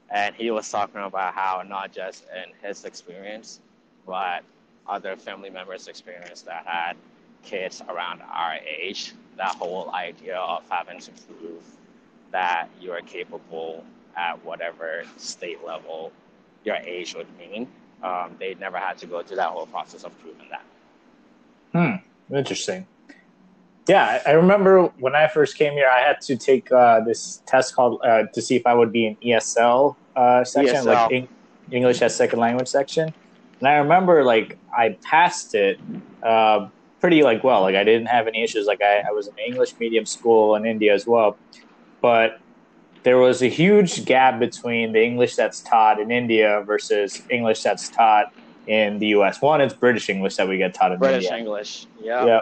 And 0.09 0.33
he 0.35 0.49
was 0.49 0.69
talking 0.69 1.01
about 1.01 1.35
how 1.35 1.63
not 1.67 1.91
just 1.91 2.25
in 2.35 2.67
his 2.67 2.83
experience, 2.85 3.59
but 4.07 4.43
other 4.87 5.15
family 5.15 5.51
members' 5.51 5.87
experience 5.87 6.41
that 6.41 6.65
had 6.65 6.97
kids 7.43 7.81
around 7.87 8.21
our 8.23 8.55
age, 8.55 9.13
that 9.37 9.55
whole 9.55 9.91
idea 9.93 10.37
of 10.37 10.63
having 10.69 10.99
to 10.99 11.11
prove 11.11 11.63
that 12.31 12.67
you 12.81 12.91
are 12.91 13.01
capable 13.01 13.83
at 14.19 14.43
whatever 14.43 15.03
state 15.17 15.63
level 15.65 16.11
your 16.65 16.75
age 16.75 17.15
would 17.15 17.27
mean. 17.37 17.67
Um, 18.03 18.35
they 18.39 18.53
never 18.55 18.77
had 18.77 18.97
to 18.99 19.05
go 19.05 19.23
through 19.23 19.37
that 19.37 19.49
whole 19.49 19.65
process 19.65 20.03
of 20.03 20.17
proving 20.19 20.47
that. 20.51 20.63
Hmm. 21.73 22.35
Interesting. 22.35 22.85
Yeah, 23.87 24.21
I 24.25 24.31
remember 24.31 24.83
when 24.99 25.15
I 25.15 25.27
first 25.27 25.57
came 25.57 25.73
here, 25.73 25.89
I 25.89 26.01
had 26.01 26.21
to 26.21 26.37
take 26.37 26.71
uh, 26.71 26.99
this 27.01 27.41
test 27.47 27.75
called 27.75 28.01
uh, 28.05 28.23
to 28.33 28.41
see 28.41 28.55
if 28.55 28.67
I 28.67 28.73
would 28.73 28.91
be 28.91 29.07
in 29.07 29.15
ESL 29.23 29.95
uh, 30.15 30.43
section, 30.43 30.75
ESL. 30.75 30.85
like 30.85 31.11
Eng- 31.11 31.29
English 31.71 32.01
as 32.01 32.15
second 32.15 32.39
language 32.39 32.67
section. 32.67 33.11
And 33.59 33.67
I 33.67 33.77
remember 33.77 34.23
like 34.23 34.59
I 34.77 34.97
passed 35.09 35.55
it 35.55 35.79
uh, 36.23 36.67
pretty 37.01 37.23
like 37.23 37.43
well. 37.43 37.61
Like 37.61 37.75
I 37.75 37.83
didn't 37.83 38.07
have 38.07 38.27
any 38.27 38.43
issues. 38.43 38.67
Like 38.67 38.81
I, 38.81 39.03
I 39.07 39.11
was 39.11 39.27
in 39.27 39.33
English 39.43 39.71
medium 39.79 40.05
school 40.05 40.55
in 40.55 40.65
India 40.65 40.93
as 40.93 41.07
well, 41.07 41.39
but 42.01 42.39
there 43.03 43.17
was 43.17 43.41
a 43.41 43.47
huge 43.47 44.05
gap 44.05 44.39
between 44.39 44.91
the 44.91 45.03
English 45.03 45.35
that's 45.35 45.61
taught 45.61 45.99
in 45.99 46.11
India 46.11 46.63
versus 46.65 47.21
English 47.29 47.63
that's 47.63 47.89
taught 47.89 48.33
in 48.67 48.99
the 48.99 49.07
U.S. 49.07 49.41
One, 49.41 49.61
it's 49.61 49.73
British 49.73 50.09
English 50.09 50.35
that 50.35 50.47
we 50.47 50.57
get 50.57 50.73
taught 50.73 50.91
in 50.91 50.99
British 50.99 51.25
India. 51.25 51.37
English, 51.37 51.87
yeah. 52.01 52.25
Yeah. 52.25 52.41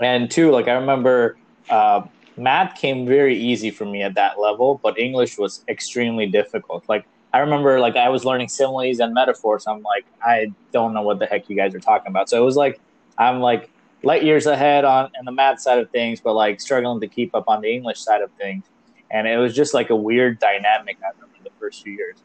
And 0.00 0.30
two, 0.30 0.50
like 0.50 0.68
I 0.68 0.72
remember, 0.72 1.36
uh, 1.68 2.02
math 2.36 2.76
came 2.78 3.06
very 3.06 3.38
easy 3.38 3.70
for 3.70 3.84
me 3.84 4.02
at 4.02 4.14
that 4.14 4.40
level, 4.40 4.80
but 4.82 4.98
English 4.98 5.38
was 5.38 5.64
extremely 5.68 6.26
difficult. 6.26 6.84
Like 6.88 7.06
I 7.32 7.38
remember, 7.38 7.78
like 7.80 7.96
I 7.96 8.08
was 8.08 8.24
learning 8.24 8.48
similes 8.48 8.98
and 8.98 9.14
metaphors. 9.14 9.66
I'm 9.66 9.82
like, 9.82 10.04
I 10.22 10.52
don't 10.72 10.92
know 10.94 11.02
what 11.02 11.18
the 11.18 11.26
heck 11.26 11.48
you 11.48 11.56
guys 11.56 11.74
are 11.74 11.80
talking 11.80 12.10
about. 12.10 12.28
So 12.28 12.40
it 12.40 12.44
was 12.44 12.56
like 12.56 12.80
I'm 13.18 13.40
like 13.40 13.70
light 14.02 14.24
years 14.24 14.46
ahead 14.46 14.84
on, 14.84 15.10
on 15.18 15.24
the 15.24 15.32
math 15.32 15.60
side 15.60 15.78
of 15.78 15.90
things, 15.90 16.20
but 16.20 16.34
like 16.34 16.60
struggling 16.60 17.00
to 17.00 17.08
keep 17.08 17.34
up 17.34 17.44
on 17.48 17.60
the 17.60 17.72
English 17.72 18.00
side 18.00 18.22
of 18.22 18.30
things. 18.32 18.64
And 19.10 19.26
it 19.26 19.36
was 19.38 19.54
just 19.54 19.74
like 19.74 19.90
a 19.90 19.96
weird 19.96 20.38
dynamic 20.38 20.98
I 21.02 21.10
remember 21.14 21.38
the 21.44 21.50
first 21.58 21.82
few 21.82 21.92
years. 21.92 22.16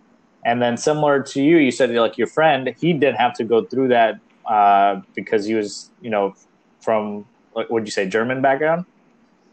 And 0.46 0.62
then 0.62 0.78
similar 0.78 1.24
to 1.24 1.42
you, 1.42 1.58
you 1.58 1.72
said 1.72 1.90
like 1.92 2.18
your 2.18 2.28
friend, 2.28 2.74
he 2.80 2.94
didn't 2.94 3.18
have 3.18 3.34
to 3.36 3.44
go 3.44 3.66
through 3.66 3.88
that 3.90 4.20
uh, 4.46 5.02
because 5.16 5.46
he 5.46 5.56
was, 5.56 5.90
you 6.02 6.12
know, 6.12 6.36
from 6.82 7.26
what 7.54 7.72
would 7.72 7.86
you 7.86 7.92
say, 7.92 8.08
German 8.08 8.42
background? 8.42 8.86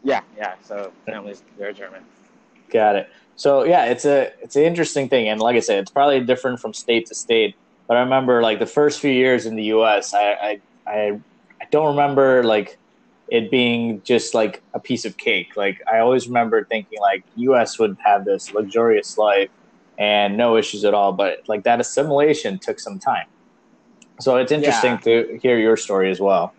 Yeah, 0.03 0.21
yeah. 0.37 0.53
So 0.61 0.91
families, 1.05 1.41
they're 1.57 1.73
German. 1.73 2.03
Got 2.69 2.97
it. 2.97 3.09
So 3.35 3.63
yeah, 3.63 3.85
it's 3.85 4.05
a 4.05 4.31
it's 4.41 4.55
an 4.55 4.63
interesting 4.63 5.09
thing, 5.09 5.27
and 5.27 5.41
like 5.41 5.55
I 5.55 5.59
said, 5.59 5.79
it's 5.79 5.91
probably 5.91 6.19
different 6.19 6.59
from 6.59 6.73
state 6.73 7.07
to 7.07 7.15
state. 7.15 7.55
But 7.87 7.97
I 7.97 8.01
remember 8.01 8.41
like 8.41 8.59
the 8.59 8.67
first 8.67 8.99
few 8.99 9.11
years 9.11 9.45
in 9.45 9.55
the 9.55 9.63
U.S., 9.65 10.13
I 10.13 10.33
I 10.33 10.61
I, 10.85 11.19
I 11.61 11.65
don't 11.71 11.87
remember 11.87 12.43
like 12.43 12.77
it 13.33 13.49
being 13.49 13.99
just 14.03 14.35
like 14.35 14.61
a 14.75 14.79
piece 14.79 15.05
of 15.05 15.17
cake. 15.17 15.57
Like 15.57 15.81
I 15.91 15.97
always 15.97 16.27
remember 16.27 16.63
thinking 16.65 16.99
like 17.01 17.23
U.S. 17.37 17.79
would 17.79 17.97
have 18.05 18.25
this 18.25 18.53
luxurious 18.53 19.17
life 19.17 19.49
and 19.97 20.37
no 20.37 20.55
issues 20.55 20.85
at 20.85 20.93
all, 20.93 21.13
but 21.13 21.39
like 21.47 21.63
that 21.63 21.79
assimilation 21.79 22.59
took 22.59 22.79
some 22.79 22.99
time. 22.99 23.25
So 24.19 24.37
it's 24.37 24.51
interesting 24.51 24.99
yeah. 25.03 25.23
to 25.23 25.39
hear 25.41 25.57
your 25.57 25.75
story 25.75 26.11
as 26.11 26.19
well. 26.19 26.53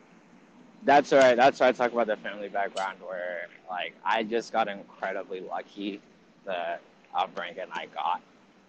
That's 0.83 1.13
right. 1.13 1.37
That's 1.37 1.61
why 1.61 1.69
I 1.69 1.73
talk 1.73 1.93
about 1.93 2.09
the 2.09 2.17
family 2.17 2.49
background 2.49 2.99
where 3.07 3.47
like 3.71 3.95
I 4.05 4.25
just 4.25 4.53
got 4.53 4.67
incredibly 4.67 5.43
lucky 5.43 6.01
the 6.45 6.79
upbringing 7.15 7.67
I 7.71 7.87
got. 7.95 8.21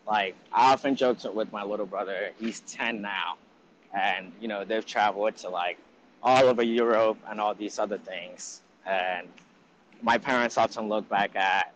Like 0.05 0.35
I 0.53 0.71
often 0.73 0.95
joke 0.95 1.23
with 1.33 1.51
my 1.51 1.63
little 1.63 1.87
brother. 1.87 2.29
He's 2.39 2.59
ten 2.59 3.01
now, 3.01 3.37
and 3.95 4.31
you 4.39 4.47
know 4.47 4.63
they've 4.63 4.85
traveled 4.85 5.37
to 5.37 5.49
like 5.49 5.79
all 6.23 6.45
over 6.45 6.63
Europe 6.63 7.17
and 7.29 7.39
all 7.39 7.53
these 7.53 7.79
other 7.79 7.97
things. 7.97 8.61
And 8.85 9.27
my 10.01 10.17
parents 10.17 10.57
often 10.57 10.87
look 10.87 11.07
back 11.09 11.35
at 11.35 11.73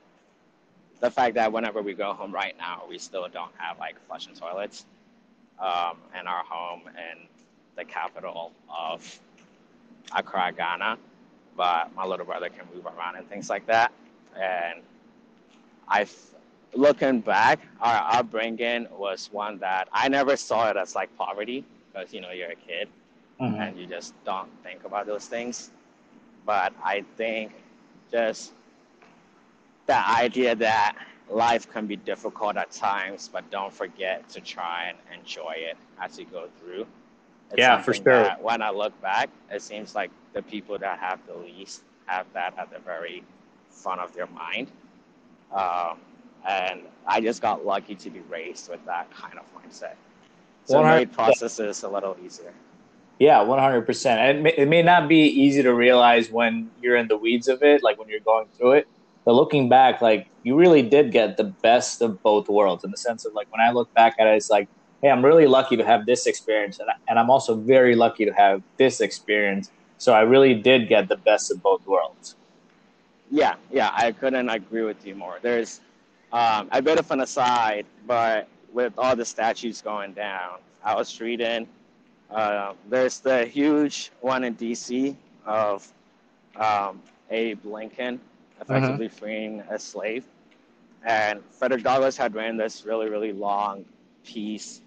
the 1.00 1.10
fact 1.10 1.36
that 1.36 1.52
whenever 1.52 1.82
we 1.82 1.94
go 1.94 2.14
home 2.14 2.34
right 2.34 2.56
now, 2.58 2.84
we 2.88 2.98
still 2.98 3.28
don't 3.32 3.52
have 3.58 3.80
like 3.80 3.96
flushing 4.08 4.34
toilets 4.34 4.86
um, 5.60 5.98
in 6.20 6.28
our 6.28 6.44
home 6.44 6.82
in 6.88 7.28
the 7.76 7.86
capital 7.86 8.52
of 8.70 9.20
Accra, 10.16 10.52
Ghana. 10.56 10.98
But 11.56 11.94
my 11.96 12.06
little 12.06 12.26
brother 12.26 12.50
can 12.50 12.66
move 12.74 12.86
around 12.86 13.16
and 13.18 13.28
things 13.30 13.50
like 13.50 13.66
that. 13.68 13.92
And 14.40 14.82
I, 15.88 16.06
looking 16.74 17.22
back, 17.22 17.60
our 17.82 18.20
upbringing 18.20 18.88
was 18.92 19.30
one 19.32 19.58
that 19.60 19.88
I 19.92 20.08
never 20.08 20.38
saw 20.38 20.70
it 20.70 20.78
as 20.78 20.96
like 20.96 21.16
poverty 21.18 21.66
because 21.92 22.14
you 22.14 22.22
know 22.22 22.32
you're 22.32 22.52
a 22.52 22.56
kid 22.56 22.88
mm-hmm. 23.40 23.62
and 23.62 23.78
you 23.78 23.86
just 23.86 24.14
don't 24.26 24.50
think 24.64 24.84
about 24.84 25.06
those 25.06 25.26
things. 25.26 25.72
But 26.46 26.74
I 26.84 27.04
think 27.18 27.54
just 28.12 28.54
the 29.88 30.10
idea 30.10 30.56
that 30.56 30.96
life 31.30 31.70
can 31.72 31.86
be 31.86 31.96
difficult 31.96 32.58
at 32.58 32.72
times, 32.72 33.30
but 33.32 33.50
don't 33.52 33.74
forget 33.74 34.28
to 34.30 34.42
try 34.42 34.90
and 34.90 35.20
enjoy 35.20 35.54
it 35.58 35.78
as 36.02 36.18
you 36.18 36.26
go 36.26 36.48
through. 36.60 36.88
It's 37.52 37.58
yeah, 37.58 37.82
for 37.82 37.94
sure. 37.94 38.30
When 38.42 38.62
I 38.62 38.70
look 38.70 39.00
back, 39.02 39.30
it 39.52 39.62
seems 39.62 39.96
like 39.96 40.12
the 40.34 40.42
people 40.42 40.78
that 40.78 41.00
have 41.00 41.20
the 41.28 41.36
least 41.36 41.82
have 42.06 42.28
that 42.34 42.58
at 42.58 42.72
the 42.72 42.80
very 42.80 43.24
front 43.70 44.02
of 44.02 44.14
their 44.14 44.28
mind. 44.28 44.68
Um, 45.52 45.98
and 46.48 46.82
I 47.08 47.22
just 47.22 47.42
got 47.42 47.66
lucky 47.66 47.96
to 47.96 48.10
be 48.10 48.20
raised 48.30 48.70
with 48.70 48.84
that 48.86 49.12
kind 49.12 49.38
of 49.38 49.46
mindset. 49.56 49.96
So 50.66 50.82
it 50.82 50.86
made 50.86 51.12
processes 51.12 51.84
a 51.84 51.90
little 51.90 52.16
easier. 52.24 52.54
Yeah, 53.20 53.42
one 53.42 53.60
hundred 53.60 53.86
percent. 53.86 54.20
And 54.22 54.48
it 54.48 54.70
may 54.70 54.82
not 54.82 55.10
be 55.10 55.20
easy 55.20 55.62
to 55.62 55.74
realize 55.74 56.32
when 56.32 56.72
you're 56.82 56.96
in 56.96 57.10
the 57.10 57.18
weeds 57.18 57.50
of 57.50 57.62
it, 57.62 57.84
like 57.84 58.00
when 58.00 58.08
you're 58.08 58.22
going 58.22 58.48
through 58.58 58.74
it. 58.74 58.88
But 59.26 59.34
looking 59.34 59.68
back, 59.68 60.02
like 60.02 60.28
you 60.44 60.56
really 60.56 60.82
did 60.82 61.12
get 61.12 61.36
the 61.36 61.44
best 61.44 62.02
of 62.02 62.24
both 62.24 62.48
worlds 62.48 62.86
in 62.86 62.92
the 62.92 62.98
sense 62.98 63.26
of 63.26 63.34
like 63.34 63.52
when 63.52 63.60
I 63.60 63.72
look 63.72 63.94
back 63.94 64.16
at 64.20 64.28
it, 64.28 64.36
it's 64.38 64.50
like, 64.50 64.70
hey, 65.02 65.10
I'm 65.10 65.24
really 65.24 65.48
lucky 65.48 65.76
to 65.76 65.86
have 65.86 66.06
this 66.06 66.26
experience, 66.28 66.80
and 66.80 66.90
and 67.10 67.20
I'm 67.20 67.30
also 67.30 67.56
very 67.56 67.96
lucky 67.96 68.26
to 68.26 68.32
have 68.32 68.64
this 68.78 69.02
experience. 69.02 69.70
So 69.98 70.14
I 70.14 70.22
really 70.22 70.54
did 70.54 70.88
get 70.88 71.10
the 71.10 71.18
best 71.18 71.52
of 71.52 71.62
both 71.62 71.86
worlds. 71.86 72.38
Yeah, 73.30 73.56
yeah, 73.70 73.92
I 73.94 74.14
couldn't 74.14 74.48
agree 74.48 74.84
with 74.84 75.06
you 75.06 75.14
more. 75.14 75.40
There's 75.42 75.82
um, 76.32 76.70
a 76.72 76.82
bit 76.82 76.98
of 76.98 77.12
an 77.12 77.20
aside, 77.20 77.86
but 78.08 78.48
with 78.72 78.94
all 78.98 79.16
the 79.16 79.26
statues 79.26 79.82
going 79.82 80.14
down, 80.14 80.60
I 80.86 80.96
was 80.96 81.20
reading 81.20 81.68
uh, 82.32 82.74
there's 82.90 83.20
the 83.20 83.46
huge 83.46 84.12
one 84.22 84.44
in 84.44 84.54
D.C. 84.54 85.16
of 85.46 85.88
um, 86.56 87.02
Abe 87.32 87.64
Lincoln 87.66 88.20
effectively 88.62 89.08
uh-huh. 89.08 89.16
freeing 89.18 89.60
a 89.70 89.80
slave. 89.80 90.26
And 91.06 91.42
Frederick 91.52 91.84
Douglass 91.84 92.18
had 92.18 92.36
written 92.36 92.58
this 92.58 92.86
really, 92.86 93.10
really 93.10 93.32
long 93.32 93.86
piece 94.26 94.82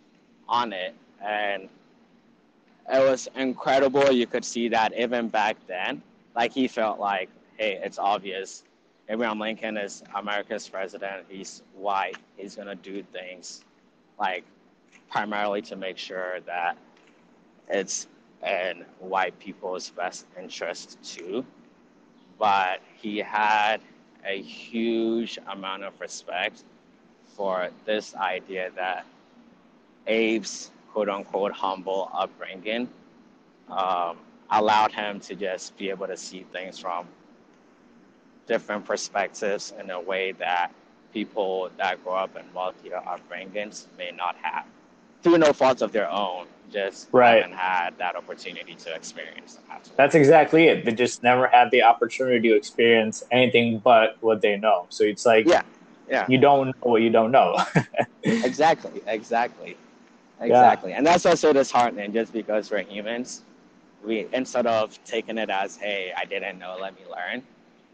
on 0.49 0.73
it. 0.73 0.95
And 1.25 1.69
it 2.93 3.01
was 3.01 3.29
incredible. 3.37 4.13
You 4.13 4.27
could 4.27 4.45
see 4.45 4.69
that 4.69 4.93
even 4.97 5.29
back 5.29 5.57
then, 5.67 6.03
like 6.37 6.53
he 6.53 6.69
felt 6.69 7.01
like, 7.01 7.31
hey, 7.57 7.81
it's 7.83 7.99
obvious. 7.99 8.65
Abraham 9.09 9.39
Lincoln 9.39 9.77
is 9.77 10.03
America's 10.15 10.69
president. 10.69 11.25
He's 11.29 11.63
white. 11.75 12.17
He's 12.37 12.57
going 12.57 12.69
to 12.69 12.75
do 12.75 13.03
things 13.03 13.65
like 14.19 14.45
primarily 15.11 15.63
to 15.63 15.77
make 15.77 15.99
sure 15.99 16.41
that 16.47 16.77
it's 17.73 18.07
in 18.47 18.85
white 19.01 19.39
people's 19.39 19.91
best 19.91 20.27
interest 20.39 20.99
too. 21.03 21.45
But 22.39 22.81
he 23.01 23.19
had 23.19 23.81
a 24.25 24.41
huge 24.41 25.39
amount 25.49 25.85
of 25.85 26.01
respect 26.01 26.65
for 27.27 27.71
this 27.87 28.15
idea 28.15 28.71
that 28.77 29.07
Abe's 30.07 30.71
quote 30.93 31.09
unquote 31.09 31.53
humble 31.53 32.11
upbringing 32.13 32.89
um, 33.69 34.19
allowed 34.51 34.93
him 34.93 35.19
to 35.21 35.35
just 35.35 35.77
be 35.79 35.89
able 35.89 36.07
to 36.07 36.17
see 36.17 36.45
things 36.53 36.79
from 36.79 37.07
different 38.47 38.85
perspectives 38.85 39.73
in 39.81 39.91
a 39.91 40.01
way 40.01 40.33
that 40.33 40.71
people 41.13 41.71
that 41.79 42.03
grow 42.05 42.15
up 42.15 42.37
in 42.37 42.45
wealthier 42.55 43.01
upbringings 43.07 43.87
may 43.97 44.11
not 44.11 44.37
have 44.43 44.67
through 45.23 45.39
no 45.39 45.53
fault 45.53 45.83
of 45.83 45.93
their 45.93 46.11
own 46.11 46.47
just 46.73 47.09
right. 47.13 47.43
haven't 47.43 47.57
had 47.57 47.97
that 47.99 48.17
opportunity 48.17 48.75
to 48.75 48.95
experience 48.95 49.59
that. 49.69 49.89
That's 49.97 50.15
exactly 50.15 50.69
it. 50.69 50.85
They 50.85 50.93
just 50.93 51.23
never 51.23 51.47
had 51.47 51.71
the 51.71 51.83
opportunity 51.83 52.49
to 52.49 52.57
experience 52.57 53.23
anything 53.31 53.79
but 53.79 54.17
what 54.21 54.41
they 54.41 54.57
know. 54.57 54.87
So 54.89 55.05
it's 55.05 55.27
like, 55.27 55.47
yeah, 55.47 55.63
yeah, 56.09 56.27
you 56.29 56.39
don't 56.39 56.69
know 56.69 56.73
what 56.81 57.03
you 57.03 57.11
don't 57.11 57.31
know. 57.31 57.63
exactly, 58.23 59.03
exactly, 59.07 59.77
exactly. 60.41 60.91
Yeah. 60.91 60.99
And 60.99 61.07
that's 61.07 61.27
also 61.27 61.53
disheartening, 61.53 62.13
just 62.13 62.33
because 62.33 62.71
we're 62.71 62.83
humans. 62.83 63.43
We 64.05 64.27
instead 64.33 64.67
of 64.67 64.99
taking 65.05 65.39
it 65.39 65.51
as, 65.51 65.77
hey, 65.77 66.13
I 66.17 66.25
didn't 66.25 66.59
know, 66.59 66.77
let 66.81 66.95
me 66.95 67.03
learn. 67.11 67.43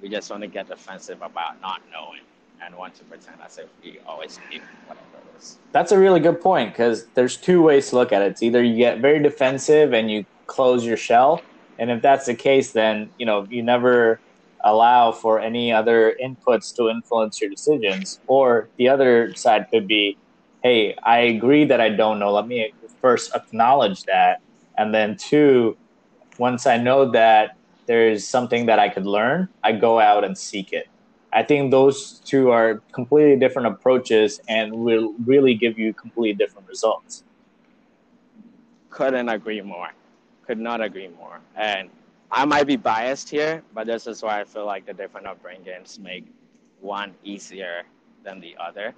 We 0.00 0.08
just 0.08 0.30
want 0.30 0.42
to 0.42 0.46
get 0.46 0.68
defensive 0.68 1.20
about 1.22 1.60
not 1.60 1.82
knowing 1.90 2.20
and 2.64 2.76
want 2.76 2.94
to 2.94 3.04
pretend 3.04 3.40
as 3.44 3.58
if 3.58 3.68
we 3.82 3.98
always 4.06 4.38
knew 4.50 4.60
whatever 4.86 5.06
it 5.16 5.38
is. 5.38 5.58
That's 5.72 5.92
a 5.92 5.98
really 5.98 6.20
good 6.20 6.40
point 6.40 6.72
because 6.72 7.06
there's 7.14 7.36
two 7.36 7.62
ways 7.62 7.90
to 7.90 7.96
look 7.96 8.12
at 8.12 8.22
it. 8.22 8.32
It's 8.32 8.42
either 8.42 8.62
you 8.62 8.76
get 8.76 9.00
very 9.00 9.22
defensive 9.22 9.92
and 9.92 10.10
you 10.10 10.24
close 10.46 10.84
your 10.84 10.96
shell, 10.96 11.42
and 11.78 11.90
if 11.90 12.02
that's 12.02 12.26
the 12.26 12.34
case, 12.34 12.72
then 12.72 13.10
you 13.18 13.26
know 13.26 13.46
you 13.48 13.62
never 13.62 14.20
allow 14.64 15.12
for 15.12 15.38
any 15.38 15.72
other 15.72 16.16
inputs 16.22 16.74
to 16.74 16.88
influence 16.88 17.40
your 17.40 17.48
decisions. 17.50 18.18
Or 18.26 18.70
the 18.76 18.88
other 18.88 19.32
side 19.34 19.66
could 19.72 19.86
be, 19.86 20.18
hey, 20.62 20.96
I 21.04 21.18
agree 21.18 21.64
that 21.66 21.80
I 21.80 21.90
don't 21.90 22.18
know. 22.18 22.32
Let 22.32 22.48
me 22.48 22.72
first 23.00 23.30
acknowledge 23.34 24.02
that, 24.04 24.38
and 24.76 24.94
then 24.94 25.16
two, 25.16 25.76
once 26.38 26.66
I 26.66 26.76
know 26.76 27.10
that 27.12 27.50
there's 27.86 28.28
something 28.28 28.66
that 28.66 28.78
I 28.78 28.88
could 28.88 29.06
learn, 29.06 29.48
I 29.62 29.72
go 29.72 30.00
out 30.00 30.24
and 30.24 30.36
seek 30.36 30.72
it. 30.72 30.86
I 31.32 31.42
think 31.42 31.70
those 31.70 32.20
two 32.20 32.50
are 32.50 32.80
completely 32.92 33.36
different 33.36 33.68
approaches 33.68 34.40
and 34.48 34.72
will 34.72 35.14
really 35.24 35.54
give 35.54 35.78
you 35.78 35.92
completely 35.92 36.32
different 36.32 36.66
results. 36.68 37.24
Couldn't 38.90 39.28
agree 39.28 39.60
more. 39.60 39.90
Could 40.46 40.58
not 40.58 40.80
agree 40.80 41.08
more. 41.08 41.40
And 41.54 41.90
I 42.30 42.44
might 42.46 42.66
be 42.66 42.76
biased 42.76 43.28
here, 43.28 43.62
but 43.74 43.86
this 43.86 44.06
is 44.06 44.22
why 44.22 44.40
I 44.40 44.44
feel 44.44 44.64
like 44.64 44.86
the 44.86 44.94
different 44.94 45.26
upbringings 45.26 45.98
make 45.98 46.24
one 46.80 47.14
easier 47.24 47.82
than 48.24 48.40
the 48.40 48.56
other. 48.58 48.94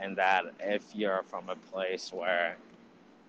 And 0.00 0.16
that 0.16 0.44
if 0.60 0.84
you're 0.94 1.22
from 1.24 1.50
a 1.50 1.56
place 1.56 2.12
where 2.12 2.56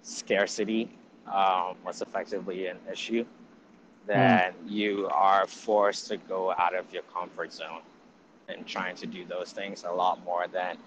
scarcity 0.02 0.90
um, 1.28 1.76
was 1.86 2.02
effectively 2.02 2.68
an 2.68 2.78
issue, 2.92 3.26
then 4.08 4.54
mm. 4.54 4.72
you 4.72 5.10
are 5.12 5.46
forced 5.46 6.08
to 6.08 6.18
go 6.18 6.52
out 6.52 6.74
of 6.74 6.92
your 6.94 7.04
comfort 7.04 7.52
zone 7.52 7.82
and 8.50 8.66
trying 8.66 8.96
to 8.98 9.06
do 9.06 9.26
those 9.26 9.52
things 9.52 9.84
a 9.84 9.92
lot 9.92 10.24
more 10.24 10.48
than 10.48 10.78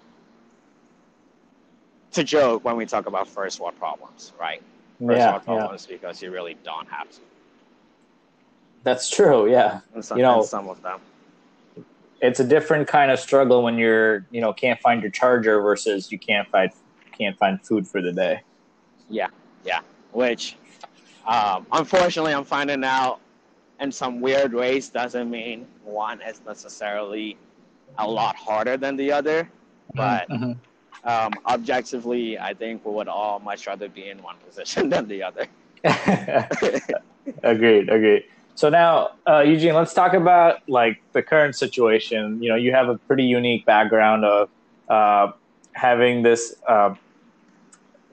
to 2.11 2.23
joke 2.23 2.63
when 2.63 2.75
we 2.75 2.85
talk 2.85 3.07
about 3.07 3.27
first 3.27 3.59
world 3.59 3.77
problems, 3.77 4.33
right? 4.39 4.61
First 5.05 5.17
yeah, 5.17 5.31
world 5.31 5.43
problems 5.43 5.87
yeah. 5.89 5.95
because 5.95 6.21
you 6.21 6.31
really 6.31 6.55
don't 6.63 6.87
have 6.87 7.09
to. 7.11 7.19
That's 8.83 9.09
true. 9.09 9.49
Yeah, 9.49 9.79
some, 10.01 10.17
you 10.17 10.23
know, 10.23 10.43
some 10.43 10.69
of 10.69 10.81
them. 10.81 10.99
It's 12.21 12.39
a 12.39 12.43
different 12.43 12.87
kind 12.87 13.11
of 13.11 13.19
struggle 13.19 13.63
when 13.63 13.77
you're, 13.77 14.25
you 14.31 14.41
know, 14.41 14.53
can't 14.53 14.79
find 14.79 15.01
your 15.01 15.11
charger 15.11 15.61
versus 15.61 16.11
you 16.11 16.19
can't 16.19 16.47
find 16.49 16.71
can't 17.17 17.37
find 17.37 17.61
food 17.65 17.87
for 17.87 18.01
the 18.01 18.11
day. 18.11 18.41
Yeah, 19.09 19.27
yeah. 19.65 19.81
Which, 20.11 20.57
um, 21.25 21.65
unfortunately, 21.71 22.33
I'm 22.33 22.45
finding 22.45 22.83
out 22.83 23.19
in 23.79 23.91
some 23.91 24.21
weird 24.21 24.53
ways 24.53 24.89
doesn't 24.89 25.29
mean 25.29 25.65
one 25.83 26.21
is 26.21 26.41
necessarily 26.45 27.37
a 27.97 28.07
lot 28.07 28.35
harder 28.35 28.77
than 28.77 28.95
the 28.95 29.11
other, 29.11 29.49
but. 29.93 30.29
Mm-hmm 30.29 30.53
um, 31.03 31.33
objectively, 31.45 32.39
I 32.39 32.53
think 32.53 32.85
we 32.85 32.91
would 32.93 33.07
all 33.07 33.39
much 33.39 33.67
rather 33.67 33.89
be 33.89 34.09
in 34.09 34.21
one 34.23 34.37
position 34.45 34.89
than 34.93 35.07
the 35.07 35.23
other. 35.23 35.47
agreed, 37.43 37.89
agreed. 37.89 38.23
So 38.55 38.69
now, 38.69 39.11
uh, 39.27 39.39
Eugene, 39.39 39.73
let's 39.73 39.93
talk 39.93 40.13
about 40.13 40.67
like 40.69 41.01
the 41.11 41.21
current 41.21 41.55
situation. 41.55 42.41
You 42.41 42.49
know, 42.49 42.55
you 42.55 42.71
have 42.71 42.87
a 42.87 42.97
pretty 42.97 43.23
unique 43.23 43.65
background 43.65 44.23
of 44.23 44.49
uh, 44.87 45.31
having 45.73 46.21
this 46.21 46.55
uh, 46.67 46.93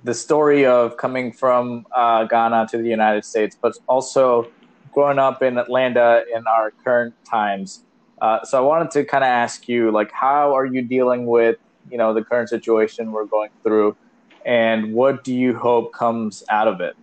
the 0.02 0.14
story 0.14 0.64
of 0.64 0.96
coming 0.96 1.30
from 1.30 1.86
uh, 1.92 2.24
Ghana 2.24 2.68
to 2.70 2.78
the 2.78 2.88
United 2.88 3.24
States, 3.24 3.56
but 3.60 3.76
also 3.86 4.50
growing 4.92 5.18
up 5.18 5.42
in 5.42 5.58
Atlanta 5.58 6.24
in 6.34 6.46
our 6.46 6.72
current 6.82 7.14
times. 7.24 7.84
Uh, 8.20 8.44
so 8.44 8.59
I 8.59 8.61
wanted 8.61 8.90
to 8.92 9.04
kind 9.04 9.24
of 9.24 9.28
ask 9.28 9.68
you, 9.68 9.90
like, 9.90 10.12
how 10.12 10.54
are 10.54 10.66
you 10.66 10.83
dealing 10.83 11.26
with 11.26 11.56
you 11.90 11.96
know 11.96 12.12
the 12.12 12.22
current 12.22 12.48
situation 12.48 13.12
we're 13.12 13.24
going 13.24 13.50
through, 13.62 13.96
and 14.44 14.92
what 14.92 15.24
do 15.24 15.35
you 15.35 15.56
hope 15.56 15.92
comes 15.92 16.44
out 16.50 16.68
of 16.68 16.80
it? 16.80 16.96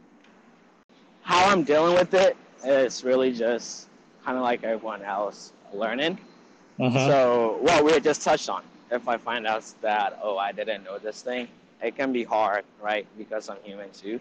How 1.21 1.49
I'm 1.49 1.63
dealing 1.63 1.95
with 1.95 2.13
it, 2.13 2.37
it 2.63 2.69
is 2.69 3.03
really 3.03 3.33
just 3.33 3.87
kind 4.23 4.37
of 4.37 4.43
like 4.43 4.63
everyone 4.63 5.01
else, 5.01 5.53
learning. 5.73 6.19
Mm-hmm. 6.79 6.95
So 6.95 7.57
what 7.61 7.83
we 7.83 7.99
just 7.99 8.21
touched 8.21 8.49
on, 8.49 8.63
if 8.91 9.07
I 9.07 9.17
find 9.17 9.47
out 9.47 9.65
that 9.81 10.19
oh 10.21 10.37
I 10.37 10.51
didn't 10.51 10.83
know 10.83 10.99
this 10.99 11.23
thing, 11.23 11.47
it 11.81 11.95
can 11.95 12.13
be 12.13 12.23
hard, 12.23 12.63
right? 12.81 13.07
Because 13.17 13.49
I'm 13.49 13.57
human 13.63 13.89
too, 13.89 14.19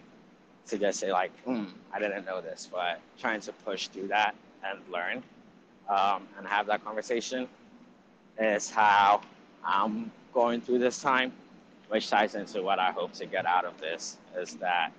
to 0.67 0.77
just 0.79 0.99
say 0.99 1.11
like, 1.11 1.31
hmm, 1.43 1.65
I 1.93 1.99
didn't 1.99 2.25
know 2.25 2.41
this, 2.41 2.67
but 2.71 2.99
trying 3.19 3.41
to 3.41 3.51
push 3.51 3.87
through 3.87 4.07
that 4.07 4.33
and 4.63 4.79
learn 4.91 5.21
um, 5.89 6.27
and 6.37 6.47
have 6.47 6.67
that 6.67 6.83
conversation 6.83 7.47
is 8.39 8.69
how 8.69 9.21
I'm 9.63 10.11
going 10.33 10.61
through 10.61 10.79
this 10.79 11.01
time, 11.01 11.31
which 11.89 12.09
ties 12.09 12.35
into 12.35 12.61
what 12.61 12.79
I 12.79 12.91
hope 12.91 13.13
to 13.13 13.25
get 13.25 13.45
out 13.45 13.65
of 13.65 13.79
this 13.79 14.17
is 14.37 14.55
that, 14.55 14.91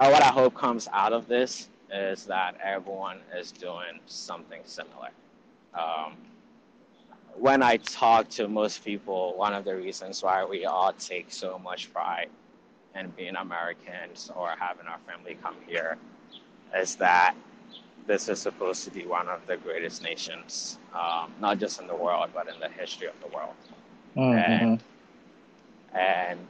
or 0.00 0.10
what 0.10 0.22
I 0.22 0.28
hope 0.28 0.54
comes 0.54 0.88
out 0.92 1.12
of 1.12 1.28
this 1.28 1.68
is 1.92 2.24
that 2.26 2.56
everyone 2.62 3.18
is 3.36 3.52
doing 3.52 3.98
something 4.06 4.60
similar. 4.64 5.10
Um, 5.74 6.16
when 7.36 7.62
I 7.62 7.76
talk 7.78 8.28
to 8.30 8.48
most 8.48 8.84
people, 8.84 9.36
one 9.36 9.54
of 9.54 9.64
the 9.64 9.74
reasons 9.76 10.22
why 10.22 10.44
we 10.44 10.64
all 10.66 10.92
take 10.92 11.32
so 11.32 11.58
much 11.58 11.92
pride 11.92 12.28
in 12.94 13.10
being 13.10 13.36
Americans 13.36 14.30
or 14.36 14.50
having 14.58 14.86
our 14.86 14.98
family 15.06 15.36
come 15.42 15.56
here 15.66 15.96
is 16.76 16.96
that 16.96 17.34
this 18.10 18.28
is 18.28 18.40
supposed 18.40 18.82
to 18.82 18.90
be 18.90 19.06
one 19.06 19.28
of 19.28 19.38
the 19.46 19.56
greatest 19.56 20.02
nations, 20.02 20.78
um, 20.92 21.32
not 21.40 21.60
just 21.60 21.80
in 21.80 21.86
the 21.86 21.94
world, 21.94 22.28
but 22.34 22.48
in 22.52 22.58
the 22.58 22.68
history 22.68 23.06
of 23.06 23.14
the 23.20 23.28
world. 23.28 23.54
Mm-hmm. 24.16 24.52
And, 24.52 24.82
and 25.94 26.40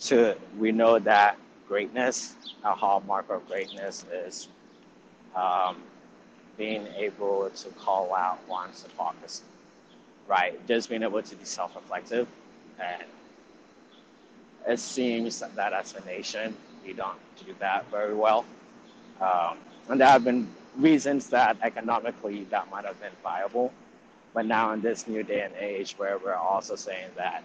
to, 0.00 0.36
we 0.58 0.72
know 0.72 0.98
that 0.98 1.38
greatness, 1.68 2.34
a 2.64 2.74
hallmark 2.74 3.30
of 3.30 3.46
greatness 3.46 4.04
is 4.12 4.48
um, 5.36 5.76
being 6.58 6.88
able 6.96 7.48
to 7.48 7.68
call 7.84 8.12
out 8.12 8.40
one's 8.48 8.82
hypocrisy, 8.82 9.44
right? 10.26 10.54
Just 10.66 10.88
being 10.88 11.04
able 11.04 11.22
to 11.22 11.36
be 11.36 11.44
self 11.44 11.76
reflective. 11.76 12.26
And 12.80 13.04
it 14.66 14.80
seems 14.80 15.38
that 15.38 15.72
as 15.72 15.94
a 15.94 16.04
nation, 16.04 16.56
we 16.84 16.94
don't 16.94 17.20
do 17.46 17.54
that 17.60 17.88
very 17.92 18.14
well. 18.14 18.44
Um, 19.20 19.58
and 19.90 20.00
there 20.00 20.08
have 20.08 20.24
been 20.24 20.48
reasons 20.76 21.28
that 21.28 21.56
economically 21.62 22.44
that 22.44 22.70
might 22.70 22.84
have 22.84 23.00
been 23.00 23.12
viable 23.22 23.72
but 24.34 24.46
now 24.46 24.72
in 24.72 24.80
this 24.80 25.08
new 25.08 25.22
day 25.22 25.42
and 25.42 25.54
age 25.58 25.94
where 25.96 26.18
we're 26.18 26.34
also 26.34 26.76
saying 26.76 27.08
that, 27.16 27.42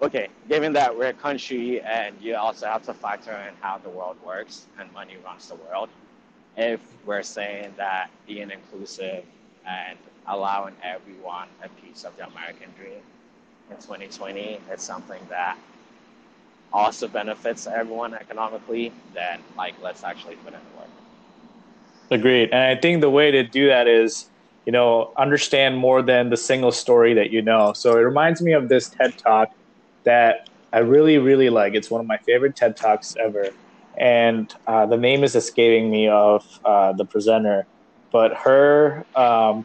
okay, 0.00 0.28
given 0.48 0.72
that 0.72 0.96
we're 0.96 1.08
a 1.08 1.12
country 1.12 1.80
and 1.80 2.14
you 2.20 2.36
also 2.36 2.66
have 2.66 2.82
to 2.84 2.94
factor 2.94 3.32
in 3.32 3.54
how 3.60 3.78
the 3.78 3.88
world 3.88 4.16
works 4.24 4.66
and 4.78 4.92
money 4.92 5.16
runs 5.24 5.48
the 5.48 5.56
world, 5.56 5.88
if 6.56 6.80
we're 7.04 7.22
saying 7.22 7.72
that 7.76 8.10
being 8.26 8.50
inclusive 8.50 9.24
and 9.66 9.98
allowing 10.28 10.74
everyone 10.82 11.48
a 11.62 11.68
piece 11.80 12.04
of 12.04 12.16
the 12.16 12.26
American 12.26 12.70
dream 12.78 13.00
in 13.70 13.76
2020 13.76 14.60
is 14.72 14.80
something 14.80 15.20
that 15.28 15.58
also 16.72 17.08
benefits 17.08 17.66
everyone 17.66 18.14
economically, 18.14 18.92
then 19.14 19.40
like 19.56 19.74
let's 19.82 20.04
actually 20.04 20.36
put 20.36 20.52
in 20.52 20.60
the 20.72 20.78
work. 20.78 20.97
Agreed. 22.10 22.50
And 22.50 22.78
I 22.78 22.80
think 22.80 23.00
the 23.00 23.10
way 23.10 23.30
to 23.30 23.42
do 23.42 23.68
that 23.68 23.86
is 23.86 24.28
you 24.68 24.72
know, 24.72 25.14
understand 25.16 25.78
more 25.78 26.02
than 26.02 26.28
the 26.28 26.36
single 26.36 26.72
story 26.72 27.14
that 27.14 27.30
you 27.30 27.40
know. 27.40 27.72
So 27.72 27.96
it 27.96 28.02
reminds 28.02 28.42
me 28.42 28.52
of 28.52 28.68
this 28.68 28.90
TED 28.90 29.16
talk 29.16 29.50
that 30.04 30.50
I 30.74 30.80
really, 30.80 31.16
really 31.16 31.48
like. 31.48 31.72
It's 31.72 31.90
one 31.90 32.02
of 32.02 32.06
my 32.06 32.18
favorite 32.18 32.54
TED 32.54 32.76
talks 32.76 33.16
ever. 33.16 33.48
And 33.96 34.54
uh, 34.66 34.84
the 34.84 34.98
name 34.98 35.24
is 35.24 35.34
escaping 35.34 35.90
me 35.90 36.08
of 36.08 36.60
uh, 36.66 36.92
the 36.92 37.06
presenter, 37.06 37.66
but 38.12 38.34
her 38.34 39.06
um, 39.16 39.64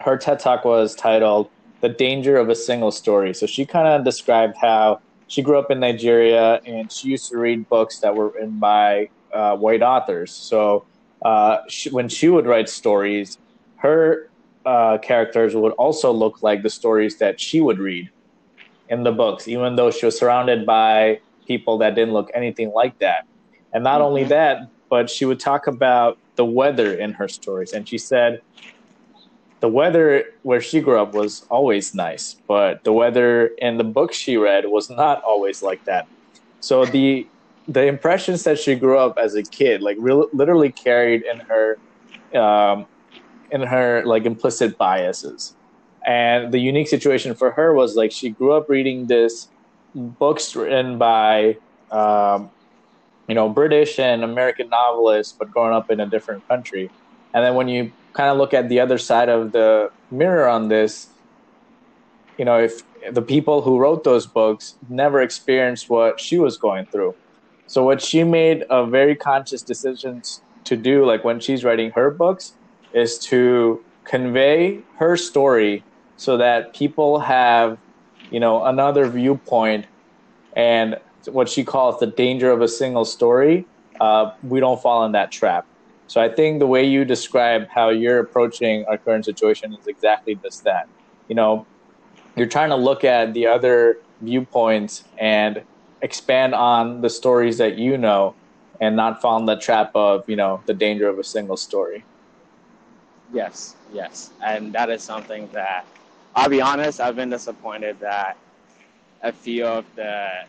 her 0.00 0.16
TED 0.16 0.40
talk 0.40 0.64
was 0.64 0.94
titled 0.94 1.50
"The 1.82 1.90
Danger 1.90 2.38
of 2.38 2.48
a 2.48 2.54
Single 2.54 2.92
Story." 2.92 3.34
So 3.34 3.44
she 3.44 3.66
kind 3.66 3.86
of 3.86 4.02
described 4.02 4.56
how 4.58 5.02
she 5.26 5.42
grew 5.42 5.58
up 5.58 5.70
in 5.70 5.78
Nigeria 5.78 6.62
and 6.64 6.90
she 6.90 7.08
used 7.08 7.28
to 7.32 7.36
read 7.36 7.68
books 7.68 7.98
that 7.98 8.16
were 8.16 8.28
written 8.28 8.58
by 8.58 9.10
uh, 9.34 9.56
white 9.58 9.82
authors. 9.82 10.32
So 10.32 10.86
uh, 11.22 11.58
she, 11.68 11.90
when 11.90 12.08
she 12.08 12.28
would 12.28 12.46
write 12.46 12.68
stories, 12.68 13.38
her 13.76 14.28
uh, 14.64 14.98
characters 14.98 15.54
would 15.54 15.72
also 15.72 16.12
look 16.12 16.42
like 16.42 16.62
the 16.62 16.70
stories 16.70 17.18
that 17.18 17.40
she 17.40 17.60
would 17.60 17.78
read 17.78 18.10
in 18.88 19.04
the 19.04 19.12
books, 19.12 19.48
even 19.48 19.76
though 19.76 19.90
she 19.90 20.06
was 20.06 20.18
surrounded 20.18 20.66
by 20.66 21.20
people 21.46 21.78
that 21.78 21.94
didn't 21.94 22.12
look 22.12 22.30
anything 22.34 22.72
like 22.72 22.98
that. 22.98 23.26
And 23.72 23.84
not 23.84 23.96
mm-hmm. 23.96 24.06
only 24.06 24.24
that, 24.24 24.68
but 24.88 25.10
she 25.10 25.24
would 25.24 25.40
talk 25.40 25.66
about 25.66 26.18
the 26.36 26.44
weather 26.44 26.94
in 26.94 27.12
her 27.12 27.28
stories. 27.28 27.72
And 27.72 27.88
she 27.88 27.98
said 27.98 28.42
the 29.60 29.68
weather 29.68 30.24
where 30.42 30.60
she 30.60 30.80
grew 30.80 31.00
up 31.00 31.14
was 31.14 31.46
always 31.50 31.94
nice, 31.94 32.36
but 32.46 32.84
the 32.84 32.92
weather 32.92 33.48
in 33.58 33.78
the 33.78 33.84
books 33.84 34.16
she 34.16 34.36
read 34.36 34.66
was 34.66 34.90
not 34.90 35.22
always 35.22 35.62
like 35.62 35.84
that. 35.84 36.06
So 36.60 36.84
the 36.84 37.26
the 37.68 37.86
impressions 37.86 38.44
that 38.44 38.58
she 38.58 38.74
grew 38.74 38.98
up 38.98 39.18
as 39.18 39.34
a 39.34 39.42
kid, 39.42 39.82
like 39.82 39.96
re- 39.98 40.28
literally 40.32 40.70
carried 40.70 41.22
in 41.24 41.40
her 41.40 41.78
um, 42.34 42.86
in 43.50 43.62
her 43.62 44.04
like 44.04 44.24
implicit 44.24 44.78
biases. 44.78 45.54
And 46.06 46.52
the 46.52 46.58
unique 46.58 46.88
situation 46.88 47.34
for 47.34 47.50
her 47.52 47.74
was 47.74 47.96
like 47.96 48.12
she 48.12 48.30
grew 48.30 48.52
up 48.52 48.68
reading 48.68 49.06
this 49.06 49.48
books 49.94 50.54
written 50.54 50.98
by 50.98 51.56
um, 51.90 52.50
you 53.28 53.34
know 53.34 53.48
British 53.48 53.98
and 53.98 54.22
American 54.22 54.68
novelists, 54.68 55.34
but 55.36 55.50
growing 55.50 55.74
up 55.74 55.90
in 55.90 56.00
a 56.00 56.06
different 56.06 56.46
country. 56.46 56.90
And 57.34 57.44
then 57.44 57.54
when 57.54 57.68
you 57.68 57.92
kind 58.12 58.30
of 58.30 58.38
look 58.38 58.54
at 58.54 58.68
the 58.68 58.80
other 58.80 58.98
side 58.98 59.28
of 59.28 59.52
the 59.52 59.90
mirror 60.10 60.48
on 60.48 60.68
this, 60.68 61.08
you 62.38 62.44
know, 62.44 62.58
if 62.58 62.82
the 63.12 63.22
people 63.22 63.62
who 63.62 63.78
wrote 63.78 64.04
those 64.04 64.26
books 64.26 64.76
never 64.88 65.20
experienced 65.20 65.90
what 65.90 66.20
she 66.20 66.38
was 66.38 66.56
going 66.56 66.86
through. 66.86 67.14
So 67.66 67.82
what 67.82 68.00
she 68.00 68.24
made 68.24 68.64
a 68.70 68.86
very 68.86 69.14
conscious 69.16 69.62
decision 69.62 70.22
to 70.64 70.76
do, 70.76 71.04
like 71.04 71.24
when 71.24 71.40
she's 71.40 71.64
writing 71.64 71.90
her 71.92 72.10
books, 72.10 72.54
is 72.92 73.18
to 73.18 73.82
convey 74.04 74.80
her 74.98 75.16
story 75.16 75.82
so 76.16 76.36
that 76.36 76.74
people 76.74 77.20
have, 77.20 77.78
you 78.30 78.40
know, 78.40 78.64
another 78.64 79.08
viewpoint 79.08 79.86
and 80.54 80.98
what 81.26 81.48
she 81.48 81.64
calls 81.64 81.98
the 81.98 82.06
danger 82.06 82.50
of 82.50 82.62
a 82.62 82.68
single 82.68 83.04
story. 83.04 83.66
Uh, 84.00 84.32
we 84.42 84.60
don't 84.60 84.80
fall 84.80 85.04
in 85.04 85.12
that 85.12 85.30
trap. 85.32 85.66
So 86.06 86.20
I 86.20 86.28
think 86.28 86.60
the 86.60 86.66
way 86.66 86.84
you 86.84 87.04
describe 87.04 87.68
how 87.68 87.88
you're 87.88 88.20
approaching 88.20 88.84
our 88.86 88.96
current 88.96 89.24
situation 89.24 89.74
is 89.74 89.86
exactly 89.88 90.36
just 90.36 90.62
that. 90.64 90.88
You 91.28 91.34
know, 91.34 91.66
you're 92.36 92.46
trying 92.46 92.70
to 92.70 92.76
look 92.76 93.02
at 93.02 93.34
the 93.34 93.48
other 93.48 93.98
viewpoints 94.20 95.04
and 95.18 95.62
expand 96.02 96.54
on 96.54 97.00
the 97.00 97.10
stories 97.10 97.58
that 97.58 97.78
you 97.78 97.96
know 97.98 98.34
and 98.80 98.96
not 98.96 99.20
fall 99.20 99.38
in 99.38 99.46
the 99.46 99.56
trap 99.56 99.90
of, 99.94 100.28
you 100.28 100.36
know, 100.36 100.60
the 100.66 100.74
danger 100.74 101.08
of 101.08 101.18
a 101.18 101.24
single 101.24 101.56
story. 101.56 102.04
Yes, 103.32 103.74
yes. 103.92 104.30
And 104.44 104.72
that 104.74 104.90
is 104.90 105.02
something 105.02 105.48
that 105.52 105.86
I'll 106.34 106.50
be 106.50 106.60
honest, 106.60 107.00
I've 107.00 107.16
been 107.16 107.30
disappointed 107.30 107.98
that 108.00 108.36
a 109.22 109.32
few 109.32 109.64
of 109.64 109.86
the 109.94 110.44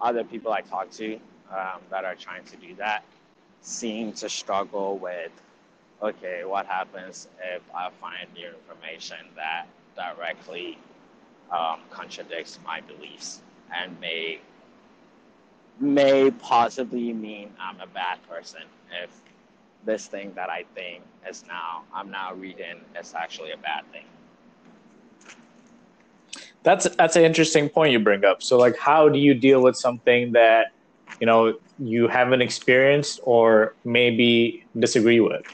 other 0.00 0.24
people 0.24 0.52
I 0.52 0.62
talk 0.62 0.90
to 0.92 1.14
um, 1.50 1.80
that 1.90 2.04
are 2.04 2.14
trying 2.14 2.44
to 2.44 2.56
do 2.56 2.74
that 2.76 3.04
seem 3.60 4.12
to 4.14 4.28
struggle 4.28 4.98
with 4.98 5.30
okay, 6.02 6.44
what 6.44 6.66
happens 6.66 7.28
if 7.42 7.62
I 7.74 7.88
find 8.00 8.28
new 8.34 8.48
information 8.48 9.16
that 9.34 9.66
directly 9.96 10.78
um, 11.50 11.80
contradicts 11.90 12.58
my 12.64 12.82
beliefs 12.82 13.40
and 13.74 13.98
may 14.00 14.40
may 15.78 16.30
possibly 16.30 17.12
mean 17.12 17.50
I'm 17.60 17.80
a 17.80 17.86
bad 17.86 18.18
person 18.28 18.62
if 19.02 19.10
this 19.84 20.06
thing 20.06 20.32
that 20.34 20.48
I 20.48 20.64
think 20.74 21.02
is 21.28 21.44
now 21.46 21.84
I'm 21.94 22.10
now 22.10 22.34
reading 22.34 22.80
is 22.98 23.14
actually 23.14 23.52
a 23.52 23.58
bad 23.58 23.84
thing. 23.92 24.04
That's 26.62 26.88
that's 26.96 27.16
an 27.16 27.22
interesting 27.22 27.68
point 27.68 27.92
you 27.92 28.00
bring 28.00 28.24
up. 28.24 28.42
So 28.42 28.58
like 28.58 28.76
how 28.78 29.08
do 29.08 29.18
you 29.18 29.34
deal 29.34 29.62
with 29.62 29.76
something 29.76 30.32
that 30.32 30.68
you 31.20 31.26
know 31.26 31.54
you 31.78 32.08
haven't 32.08 32.42
experienced 32.42 33.20
or 33.22 33.74
maybe 33.84 34.64
disagree 34.78 35.20
with? 35.20 35.44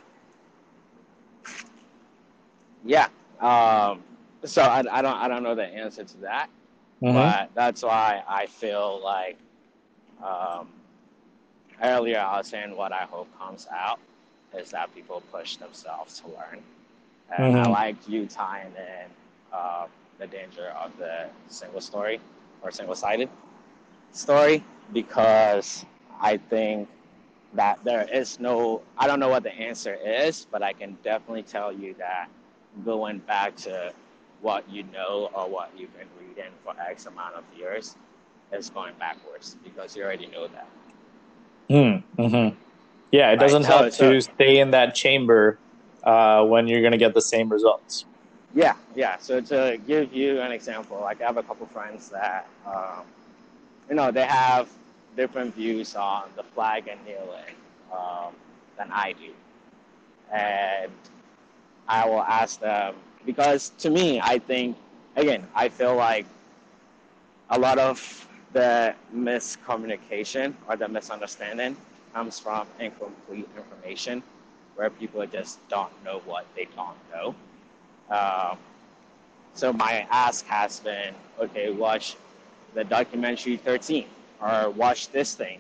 Yeah. 2.85 3.09
Um, 3.41 4.03
so 4.45 4.63
I, 4.63 4.79
I 4.91 5.03
don't 5.03 5.17
I 5.17 5.29
don't 5.29 5.43
know 5.43 5.55
the 5.55 5.65
answer 5.65 6.05
to 6.05 6.17
that, 6.19 6.49
mm-hmm. 7.03 7.15
but 7.15 7.51
that's 7.55 7.83
why 7.83 8.23
I 8.29 8.47
feel 8.47 9.01
like 9.03 9.37
um, 10.23 10.69
earlier 11.83 12.21
I 12.21 12.39
was 12.39 12.49
saying 12.49 12.77
what 12.77 12.93
I 12.93 13.03
hope 13.03 13.29
comes 13.39 13.67
out 13.71 13.99
is 14.57 14.71
that 14.71 14.95
people 14.95 15.23
push 15.33 15.57
themselves 15.57 16.21
to 16.21 16.29
learn, 16.29 16.63
and 17.37 17.55
mm-hmm. 17.55 17.67
I 17.67 17.71
like 17.71 18.09
you 18.09 18.27
tying 18.27 18.73
in 18.77 19.07
uh, 19.53 19.87
the 20.19 20.27
danger 20.27 20.69
of 20.81 20.97
the 20.99 21.27
single 21.49 21.81
story 21.81 22.21
or 22.63 22.71
single 22.71 22.95
sided 22.95 23.29
story 24.13 24.63
because 24.93 25.85
I 26.21 26.37
think 26.37 26.89
that 27.55 27.83
there 27.85 28.09
is 28.13 28.39
no 28.41 28.83
I 28.97 29.07
don't 29.07 29.21
know 29.21 29.29
what 29.29 29.43
the 29.43 29.53
answer 29.53 29.95
is, 29.95 30.47
but 30.51 30.63
I 30.63 30.73
can 30.73 30.97
definitely 31.03 31.43
tell 31.43 31.73
you 31.73 31.95
that 31.99 32.29
going 32.85 33.19
back 33.19 33.57
to 33.57 33.93
what 34.41 34.69
you 34.71 34.85
know 34.93 35.31
or 35.35 35.49
what 35.49 35.71
you've 35.77 35.97
been 35.97 36.09
reading 36.35 36.51
for 36.65 36.75
X 36.81 37.07
amount 37.07 37.35
of 37.35 37.45
years 37.57 37.97
is 38.53 38.71
going 38.71 38.95
backwards 38.99 39.57
because 39.65 39.97
you 39.97 40.03
already 40.03 40.27
know 40.27 40.49
that. 40.49 40.67
Mm, 41.71 42.03
hmm 42.17 42.57
Yeah, 43.11 43.33
it 43.33 43.37
doesn't 43.37 43.63
right, 43.63 43.93
so, 43.93 44.09
help 44.09 44.15
to 44.15 44.21
stay 44.21 44.59
in 44.59 44.71
that 44.73 44.95
chamber 44.95 45.59
uh, 46.05 46.45
when 46.45 46.67
you're 46.67 46.81
going 46.81 46.93
to 46.93 46.99
get 46.99 47.15
the 47.15 47.23
same 47.23 47.49
results. 47.49 48.05
Yeah, 48.55 48.75
yeah. 48.95 49.17
So 49.19 49.41
to 49.41 49.79
give 49.87 50.13
you 50.13 50.41
an 50.41 50.53
example, 50.53 50.99
like 51.01 51.23
I 51.23 51.27
have 51.27 51.39
a 51.39 51.43
couple 51.43 51.67
friends 51.67 52.11
that, 52.11 52.47
um, 52.67 53.05
you 53.89 53.95
know, 53.95 54.11
they 54.11 54.27
have 54.27 54.69
different 55.17 55.55
views 55.55 55.95
on 55.97 56.25
the 56.37 56.43
flag 56.43 56.89
and 56.89 57.03
kneeling 57.07 57.55
um, 57.93 58.35
than 58.77 58.91
I 58.91 59.13
do. 59.13 59.33
And 60.33 60.93
I 61.89 62.07
will 62.07 62.23
ask 62.23 62.61
them 62.61 62.95
because 63.25 63.71
to 63.79 63.91
me, 63.91 64.21
I 64.21 64.39
think 64.39 64.77
again, 65.17 65.47
I 65.55 65.69
feel 65.69 65.97
like 65.97 66.27
a 67.51 67.59
lot 67.59 67.79
of 67.79 68.29
the 68.53 68.95
miscommunication 69.15 70.55
or 70.69 70.77
the 70.77 70.89
misunderstanding 70.89 71.77
comes 72.13 72.39
from 72.39 72.67
incomplete 72.79 73.49
information 73.57 74.23
where 74.77 74.91
people 74.91 75.25
just 75.27 75.67
don't 75.69 75.93
know 76.05 76.21
what 76.25 76.47
they 76.57 76.67
don't 76.77 76.97
know. 77.13 77.35
Um, 78.11 78.59
so 79.55 79.73
my 79.73 80.07
ask 80.11 80.45
has 80.47 80.81
been, 80.81 81.15
okay, 81.41 81.71
watch 81.71 82.17
the 82.75 82.85
documentary 82.85 83.57
13 83.57 84.07
or 84.41 84.71
watch 84.71 85.09
this 85.11 85.35
thing. 85.35 85.59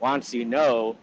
Once 0.00 0.32
you 0.34 0.44
know, 0.44 0.96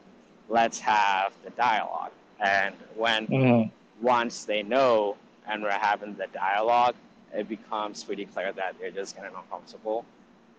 let's 0.50 0.80
have 0.80 1.34
the 1.44 1.50
dialogue. 1.52 2.12
And 2.40 2.76
when 2.96 3.28
mm-hmm 3.28 3.70
once 4.02 4.46
they 4.46 4.64
know 4.64 5.16
and 5.48 5.64
we're 5.64 5.72
having 5.72 6.16
the 6.16 6.28
dialogue, 6.28 6.96
it 7.34 7.48
becomes 7.48 8.04
pretty 8.04 8.26
clear 8.26 8.52
that 8.54 8.76
they're 8.80 8.92
just 8.92 9.16
getting 9.16 9.32
uncomfortable. 9.36 10.06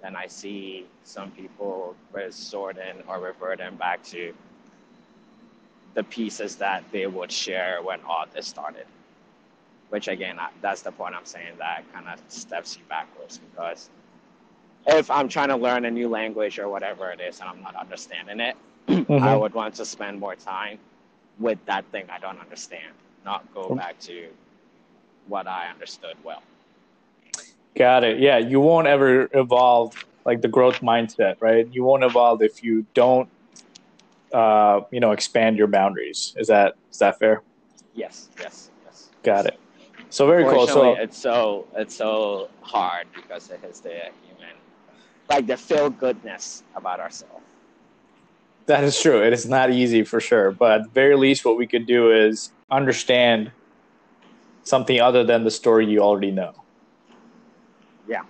And 0.03 0.17
I 0.17 0.27
see 0.27 0.87
some 1.05 1.31
people 1.33 1.95
resorting 2.13 3.03
or 3.07 3.21
reverting 3.21 3.77
back 3.77 4.03
to 4.05 4.33
the 5.95 6.05
pieces 6.05 6.57
that 6.57 6.85
they 6.93 7.07
would 7.07 7.31
share 7.31 7.83
when 7.83 8.01
all 8.09 8.25
this 8.33 8.47
started. 8.47 8.87
Which 9.91 10.09
again, 10.09 10.39
that's 10.63 10.83
the 10.83 10.93
point 10.93 11.15
I'm 11.15 11.25
saying 11.25 11.55
that 11.59 11.83
kind 11.93 12.07
of 12.09 12.21
steps 12.29 12.77
you 12.77 12.83
backwards 12.89 13.39
because 13.39 13.91
if 14.87 15.11
I'm 15.11 15.29
trying 15.29 15.49
to 15.49 15.57
learn 15.57 15.85
a 15.85 15.91
new 15.91 16.09
language 16.09 16.59
or 16.59 16.69
whatever 16.69 17.11
it 17.11 17.21
is 17.21 17.41
and 17.41 17.49
I'm 17.49 17.61
not 17.61 17.75
understanding 17.75 18.41
it, 18.41 18.57
mm-hmm. 18.89 19.23
I 19.23 19.37
would 19.37 19.53
want 19.53 19.75
to 19.75 19.85
spend 19.85 20.21
more 20.21 20.37
time 20.37 20.79
with 21.39 21.59
that 21.67 21.85
thing 21.87 22.05
I 22.11 22.19
don't 22.19 22.39
understand 22.39 22.93
not 23.25 23.53
go 23.55 23.75
back 23.75 23.99
to 24.01 24.29
what 25.29 25.47
I 25.47 25.69
understood 25.69 26.17
well. 26.25 26.43
Got 27.77 28.05
it. 28.05 28.19
Yeah, 28.19 28.39
you 28.39 28.61
won't 28.61 28.87
ever 28.87 29.29
evolve 29.33 29.95
like 30.25 30.43
the 30.43 30.49
growth 30.49 30.81
mindset, 30.81 31.37
right? 31.41 31.67
You 31.71 31.85
won't 31.85 32.05
evolve 32.05 32.43
if 32.43 32.63
you 32.63 32.87
don't, 32.95 33.29
uh, 34.33 34.81
you 34.93 35.01
know, 35.01 35.13
expand 35.13 35.57
your 35.57 35.67
boundaries. 35.67 36.35
Is 36.37 36.49
that 36.49 36.75
is 36.91 36.99
that 36.99 37.19
fair? 37.19 37.43
Yes. 37.95 38.29
Yes. 38.39 38.71
Yes. 38.85 39.09
Got 39.23 39.47
it. 39.47 39.61
So 40.11 40.27
very 40.27 40.45
cool. 40.45 40.67
So 40.67 40.95
it's 40.95 41.17
so 41.17 41.69
it's 41.77 41.95
so 41.95 42.51
hard 42.63 43.07
because 43.15 43.51
it 43.51 43.61
has 43.61 43.81
the 43.81 43.91
human, 43.91 44.57
like 45.29 45.47
the 45.47 45.57
feel 45.57 45.91
goodness 45.91 46.65
about 46.75 47.01
ourselves. 47.01 47.45
That 48.67 48.85
is 48.85 49.01
true. 49.01 49.23
It 49.23 49.33
is 49.33 49.49
not 49.49 49.71
easy 49.73 50.05
for 50.05 50.21
sure, 50.21 50.53
but 50.53 50.73
at 50.73 50.83
the 50.85 50.91
very 50.91 51.17
least, 51.17 51.45
what 51.45 51.57
we 51.57 51.67
could 51.67 51.87
do 51.87 52.13
is 52.13 52.53
understand 52.71 53.53
something 54.63 55.01
other 55.01 55.25
than 55.25 55.45
the 55.45 55.51
story 55.51 55.87
you 55.87 56.01
already 56.01 56.31
know. 56.31 56.53
Yeah. 58.11 58.23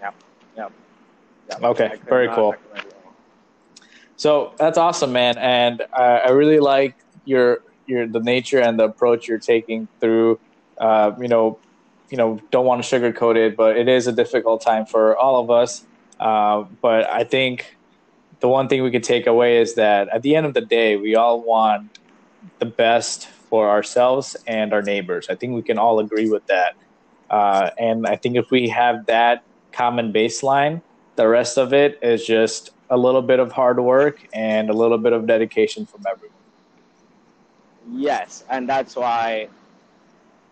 Yep. 0.00 0.14
Yep. 0.56 0.72
yep. 1.48 1.62
Okay. 1.62 1.92
Very 2.08 2.28
cool. 2.28 2.54
So 4.16 4.54
that's 4.58 4.78
awesome, 4.78 5.12
man, 5.12 5.36
and 5.38 5.82
uh, 5.92 6.20
I 6.24 6.30
really 6.30 6.60
like 6.60 6.96
your 7.24 7.58
your 7.86 8.06
the 8.06 8.20
nature 8.20 8.60
and 8.60 8.78
the 8.78 8.84
approach 8.84 9.26
you're 9.26 9.40
taking 9.40 9.88
through. 10.00 10.38
Uh, 10.80 11.12
you 11.20 11.28
know, 11.28 11.58
you 12.10 12.16
know, 12.16 12.40
don't 12.52 12.64
want 12.64 12.82
to 12.82 12.88
sugarcoat 12.88 13.36
it, 13.36 13.56
but 13.56 13.76
it 13.76 13.88
is 13.88 14.06
a 14.06 14.12
difficult 14.12 14.62
time 14.64 14.86
for 14.86 15.16
all 15.16 15.42
of 15.42 15.50
us. 15.50 15.84
Uh, 16.20 16.64
but 16.80 17.10
I 17.10 17.24
think 17.24 17.76
the 18.40 18.48
one 18.48 18.68
thing 18.68 18.84
we 18.84 18.92
could 18.92 19.02
take 19.02 19.26
away 19.26 19.58
is 19.60 19.74
that 19.74 20.08
at 20.08 20.22
the 20.22 20.36
end 20.36 20.46
of 20.46 20.54
the 20.54 20.60
day, 20.60 20.96
we 20.96 21.16
all 21.16 21.42
want 21.42 21.98
the 22.60 22.66
best 22.66 23.26
for 23.26 23.68
ourselves 23.68 24.36
and 24.46 24.72
our 24.72 24.82
neighbors. 24.82 25.26
I 25.28 25.34
think 25.34 25.54
we 25.54 25.62
can 25.62 25.78
all 25.78 25.98
agree 25.98 26.28
with 26.30 26.46
that. 26.46 26.74
Uh, 27.34 27.70
and 27.78 28.06
I 28.06 28.14
think 28.14 28.36
if 28.36 28.52
we 28.52 28.68
have 28.68 29.06
that 29.06 29.42
common 29.72 30.12
baseline, 30.12 30.80
the 31.16 31.26
rest 31.26 31.58
of 31.58 31.72
it 31.72 31.98
is 32.00 32.24
just 32.24 32.70
a 32.90 32.96
little 32.96 33.22
bit 33.22 33.40
of 33.40 33.50
hard 33.50 33.80
work 33.80 34.24
and 34.32 34.70
a 34.70 34.72
little 34.72 34.98
bit 34.98 35.12
of 35.12 35.26
dedication 35.26 35.84
from 35.84 36.04
everyone. 36.08 36.36
Yes, 37.90 38.44
and 38.48 38.68
that's 38.68 38.94
why 38.94 39.48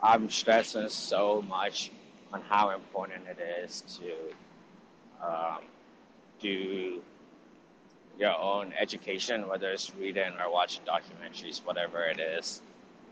I'm 0.03 0.29
stressing 0.29 0.89
so 0.89 1.43
much 1.43 1.93
on 2.33 2.41
how 2.49 2.71
important 2.71 3.29
it 3.29 3.39
is 3.63 3.85
to 4.01 5.25
um, 5.25 5.59
do 6.41 7.01
your 8.19 8.37
own 8.37 8.75
education, 8.77 9.47
whether 9.47 9.71
it's 9.71 9.93
reading 9.95 10.33
or 10.45 10.51
watching 10.51 10.83
documentaries, 10.85 11.65
whatever 11.65 12.03
it 12.07 12.19
is 12.19 12.61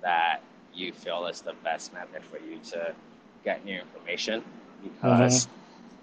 that 0.02 0.40
you 0.74 0.92
feel 0.92 1.26
is 1.26 1.40
the 1.40 1.54
best 1.62 1.92
method 1.92 2.24
for 2.24 2.38
you 2.38 2.58
to 2.70 2.92
get 3.44 3.64
new 3.64 3.80
information 3.80 4.42
because 4.82 5.48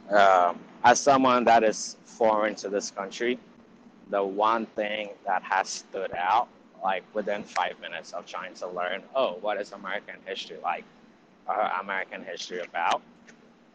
mm-hmm. 0.10 0.50
um, 0.50 0.60
as 0.84 1.00
someone 1.00 1.44
that 1.44 1.64
is 1.64 1.98
foreign 2.06 2.56
to 2.56 2.70
this 2.70 2.92
country 2.92 3.40
the 4.10 4.24
one 4.24 4.66
thing 4.68 5.10
that 5.26 5.44
has 5.44 5.68
stood 5.68 6.12
out 6.14 6.48
like 6.84 7.04
within 7.14 7.44
five 7.44 7.80
minutes 7.82 8.14
of 8.14 8.26
trying 8.26 8.54
to 8.54 8.68
learn 8.68 9.02
oh 9.16 9.38
what 9.42 9.60
is 9.60 9.72
american 9.72 10.16
history 10.26 10.58
like 10.64 10.84
or 11.48 11.72
american 11.82 12.24
history 12.24 12.60
about 12.60 13.02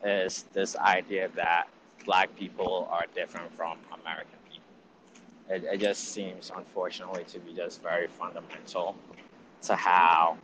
is 0.05 0.45
this 0.53 0.77
idea 0.77 1.29
that 1.35 1.69
black 2.05 2.35
people 2.37 2.89
are 2.91 3.05
different 3.15 3.53
from 3.57 3.79
american 4.01 4.39
people 4.51 4.63
it, 5.49 5.65
it 5.65 5.81
just 5.81 6.13
seems 6.13 6.51
unfortunately 6.57 7.25
to 7.25 7.39
be 7.41 7.53
just 7.53 7.83
very 7.83 8.09
fundamental 8.09 8.97
to 9.63 9.77
how 9.77 10.37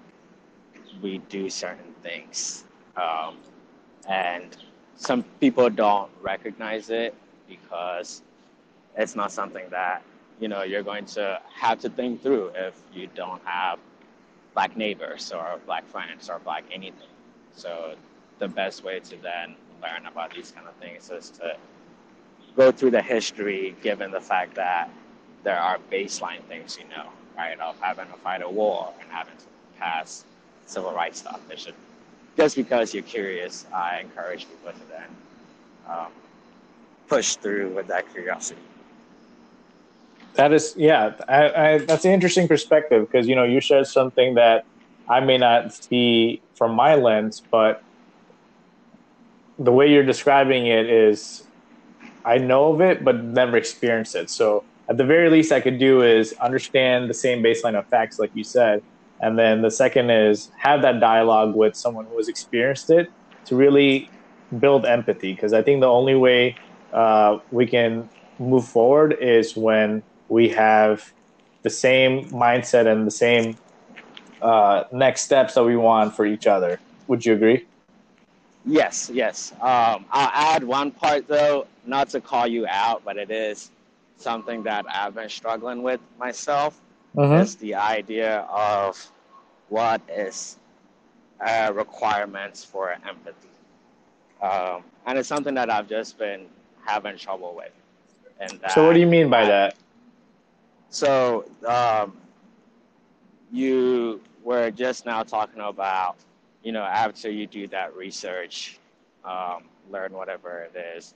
we 1.03 1.19
do 1.29 1.51
certain 1.51 1.95
things. 2.03 2.65
Um, 3.01 3.37
and 4.09 4.57
some 4.97 5.23
people 5.41 5.71
don't 5.71 6.11
recognize 6.21 6.91
it 6.91 7.15
because 7.49 8.23
it's 8.97 9.15
not 9.15 9.31
something 9.33 9.65
that 9.71 10.03
you 10.41 10.49
know 10.49 10.63
you're 10.63 10.83
going 10.83 11.05
to 11.05 11.41
have 11.55 11.79
to 11.81 11.89
think 11.89 12.23
through 12.23 12.51
if 12.55 12.81
you 12.93 13.09
don't 13.15 13.41
have 13.45 13.79
black 14.55 14.77
neighbors 14.77 15.33
or 15.33 15.61
black 15.67 15.87
friends 15.87 16.29
or 16.29 16.39
black 16.41 16.65
anything. 16.73 17.09
So 17.55 17.95
the 18.39 18.49
best 18.49 18.85
way 18.85 19.01
to 19.01 19.17
then 19.23 19.55
learn 19.83 20.07
about 20.07 20.35
these 20.35 20.51
kind 20.51 20.67
of 20.67 20.75
things 20.75 21.11
is 21.11 21.31
to 21.31 21.57
go 22.57 22.73
through 22.73 22.91
the 22.91 23.03
history, 23.03 23.77
given 23.83 24.11
the 24.11 24.21
fact 24.21 24.55
that 24.57 24.91
there 25.45 25.59
are 25.59 25.79
baseline 25.93 26.43
things 26.45 26.77
you 26.81 26.89
know 26.89 27.09
right 27.37 27.59
of 27.61 27.79
having 27.81 28.07
to 28.09 28.15
fight 28.15 28.43
a 28.43 28.51
war 28.51 28.93
and 29.01 29.09
having 29.11 29.37
to 29.37 29.45
pass 29.79 30.25
civil 30.67 30.93
rights 30.93 31.21
stuff. 31.21 31.41
It 31.51 31.61
should, 31.61 31.75
just 32.37 32.57
because 32.57 32.95
you're 32.95 33.03
curious, 33.03 33.67
I 33.75 34.01
encourage 34.01 34.47
people 34.49 34.73
to 34.73 34.89
then 34.89 35.09
um, 35.89 36.13
push 37.09 37.37
through 37.37 37.75
with 37.75 37.87
that 37.89 38.11
curiosity. 38.13 38.61
That 40.35 40.53
is, 40.53 40.75
yeah, 40.77 41.15
I, 41.29 41.51
I, 41.51 41.79
that's 41.79 42.05
an 42.05 42.13
interesting 42.13 42.47
perspective 42.47 43.09
because 43.11 43.27
you 43.27 43.35
know 43.35 43.45
you 43.45 43.61
shared 43.61 43.87
something 43.87 44.35
that 44.35 44.65
I 45.09 45.21
may 45.21 45.39
not 45.39 45.75
see 45.75 46.43
from 46.55 46.75
my 46.75 46.95
lens, 46.95 47.43
but 47.51 47.83
the 49.59 49.73
way 49.73 49.91
you're 49.91 50.05
describing 50.05 50.67
it 50.67 50.89
is, 50.89 51.43
I 52.25 52.39
know 52.39 52.73
of 52.73 52.81
it 52.81 53.05
but 53.05 53.17
never 53.25 53.57
experienced 53.57 54.15
it. 54.15 54.31
So 54.31 54.65
at 54.89 54.97
the 54.97 55.05
very 55.05 55.29
least, 55.29 55.51
I 55.51 55.61
could 55.61 55.79
do 55.79 56.03
is 56.03 56.33
understand 56.35 57.11
the 57.11 57.15
same 57.15 57.43
baseline 57.43 57.77
of 57.77 57.87
facts, 57.89 58.19
like 58.19 58.31
you 58.35 58.45
said, 58.45 58.83
and 59.21 59.39
then 59.39 59.63
the 59.63 59.71
second 59.71 60.11
is 60.11 60.51
have 60.59 60.83
that 60.83 61.01
dialogue 61.01 61.55
with 61.55 61.77
someone 61.77 62.07
who 62.07 62.17
has 62.17 62.29
experienced 62.29 62.91
it 62.91 63.11
to 63.47 63.57
really 63.57 64.09
build 64.59 64.87
empathy. 64.87 65.35
Because 65.35 65.53
I 65.53 65.63
think 65.63 65.81
the 65.81 65.89
only 65.89 66.15
way 66.15 66.57
uh, 66.93 67.39
we 67.51 67.67
can 67.67 68.09
move 68.39 68.67
forward 68.67 69.17
is 69.21 69.57
when 69.57 70.03
we 70.29 70.49
have 70.51 71.13
the 71.63 71.71
same 71.71 72.25
mindset 72.31 72.87
and 72.87 73.07
the 73.07 73.11
same 73.11 73.57
uh, 74.41 74.85
next 74.93 75.23
steps 75.23 75.55
that 75.55 75.65
we 75.65 75.77
want 75.77 76.15
for 76.15 76.25
each 76.25 76.47
other. 76.47 76.81
Would 77.09 77.27
you 77.27 77.35
agree? 77.35 77.67
Yes, 78.65 79.11
yes. 79.13 79.53
Um, 79.55 80.05
I'll 80.11 80.31
add 80.33 80.63
one 80.63 80.91
part 80.91 81.27
though, 81.27 81.67
not 81.87 82.11
to 82.11 82.21
call 82.21 82.47
you 82.47 82.67
out, 82.67 83.03
but 83.05 83.17
it 83.17 83.31
is 83.31 83.71
something 84.17 84.63
that 84.65 84.85
I've 84.89 85.15
been 85.15 85.29
struggling 85.29 85.83
with 85.83 86.01
myself. 86.19 86.79
Mm-hmm. 87.17 87.43
Is 87.43 87.57
the 87.57 87.75
idea 87.75 88.41
of 88.51 89.11
what 89.69 90.01
is 90.09 90.57
uh, 91.45 91.73
requirements 91.75 92.65
for 92.65 92.93
empathy, 92.93 93.49
um, 94.43 94.85
and 95.07 95.19
it's 95.19 95.29
something 95.29 95.55
that 95.55 95.71
I've 95.71 95.89
just 95.89 96.19
been 96.19 96.47
having 96.85 97.17
trouble 97.17 97.55
with. 97.57 97.73
And 98.41 98.61
so, 98.71 98.87
what 98.87 98.93
do 98.93 99.01
you 99.01 99.07
mean 99.07 99.31
by 99.31 99.43
I, 99.43 99.47
that? 99.47 99.75
So, 100.91 101.45
um, 101.67 102.17
you 103.51 104.21
were 104.45 104.71
just 104.71 105.07
now 105.07 105.23
talking 105.23 105.61
about, 105.61 106.17
you 106.63 106.73
know, 106.73 106.83
after 106.83 107.31
you 107.31 107.47
do 107.47 107.67
that 107.69 107.97
research, 107.97 108.79
um, 109.25 109.65
learn 109.91 110.13
whatever 110.13 110.69
it 110.73 110.97
is, 110.97 111.15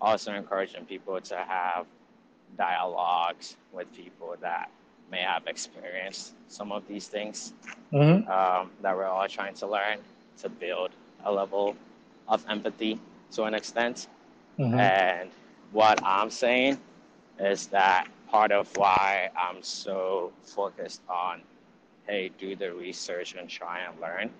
also 0.00 0.32
encouraging 0.32 0.84
people 0.86 1.20
to 1.20 1.36
have 1.36 1.86
dialogues 2.56 3.56
with 3.72 3.92
people 3.94 4.34
that 4.40 4.70
may 5.12 5.20
have 5.20 5.46
experienced 5.46 6.32
some 6.48 6.72
of 6.72 6.82
these 6.88 7.06
things 7.06 7.52
mm-hmm. 7.92 8.28
um, 8.30 8.70
that 8.80 8.96
we're 8.96 9.04
all 9.04 9.28
trying 9.28 9.54
to 9.54 9.66
learn 9.66 9.98
to 10.38 10.48
build 10.48 10.90
a 11.24 11.30
level 11.30 11.76
of 12.26 12.44
empathy 12.48 12.98
to 13.30 13.44
an 13.44 13.54
extent. 13.54 14.08
Mm-hmm. 14.58 14.80
And 14.80 15.30
what 15.70 16.02
I'm 16.02 16.30
saying 16.30 16.78
is 17.38 17.66
that 17.68 18.08
part 18.28 18.50
of 18.52 18.74
why 18.76 19.30
I'm 19.36 19.62
so 19.62 20.32
focused 20.42 21.02
on, 21.08 21.42
hey, 22.06 22.30
do 22.38 22.56
the 22.56 22.72
research 22.72 23.34
and 23.38 23.48
try 23.48 23.80
and 23.80 24.00
learn. 24.00 24.30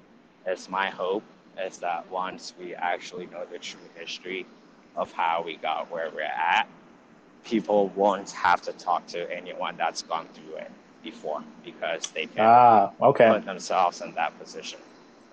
is 0.46 0.68
my 0.70 0.88
hope 0.88 1.22
is 1.62 1.76
that 1.78 2.10
once 2.10 2.54
we 2.58 2.74
actually 2.74 3.26
know 3.26 3.44
the 3.52 3.58
true 3.58 3.88
history 3.94 4.46
of 4.96 5.12
how 5.12 5.42
we 5.44 5.56
got 5.56 5.90
where 5.90 6.10
we're 6.14 6.22
at, 6.22 6.66
people 7.44 7.88
won't 7.96 8.30
have 8.30 8.62
to 8.62 8.72
talk 8.72 9.06
to 9.08 9.30
anyone 9.30 9.76
that's 9.76 10.02
gone 10.02 10.28
through 10.34 10.56
it 10.56 10.70
before 11.02 11.42
because 11.64 12.06
they 12.08 12.26
can 12.26 12.44
ah, 12.44 12.90
okay. 13.00 13.28
put 13.28 13.44
themselves 13.44 14.00
in 14.00 14.14
that 14.14 14.38
position. 14.38 14.78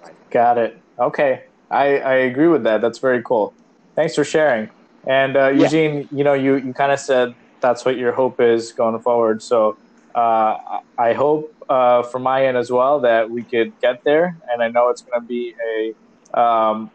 Right? 0.04 0.14
Got 0.32 0.58
it. 0.58 0.80
Okay. 0.98 1.44
I, 1.70 2.00
I 2.00 2.14
agree 2.16 2.48
with 2.48 2.64
that. 2.64 2.82
That's 2.82 2.98
very 2.98 3.22
cool. 3.22 3.54
Thanks 3.96 4.16
for 4.16 4.24
sharing. 4.24 4.70
And 5.06 5.38
uh, 5.38 5.50
Eugene, 5.50 6.00
yeah. 6.00 6.08
you 6.12 6.24
know, 6.24 6.34
you, 6.34 6.56
you 6.56 6.74
kind 6.74 6.92
of 6.92 7.00
said 7.00 7.36
that's 7.62 7.86
what 7.86 7.98
your 7.98 8.12
hope 8.12 8.42
is 8.42 8.72
going 8.72 9.00
forward. 9.02 9.44
So 9.44 9.78
uh, 10.16 10.80
I 10.98 11.14
hope 11.14 11.54
uh, 11.70 12.04
from 12.04 12.24
my 12.24 12.46
end 12.46 12.58
as 12.58 12.72
well 12.72 13.02
that 13.02 13.30
we 13.30 13.44
could 13.44 13.80
get 13.80 14.04
there. 14.04 14.38
And 14.52 14.64
I 14.64 14.70
know 14.70 14.90
it's 14.90 15.02
going 15.02 15.22
to 15.22 15.28
be 15.28 15.56
a 16.34 16.40
um, 16.40 16.92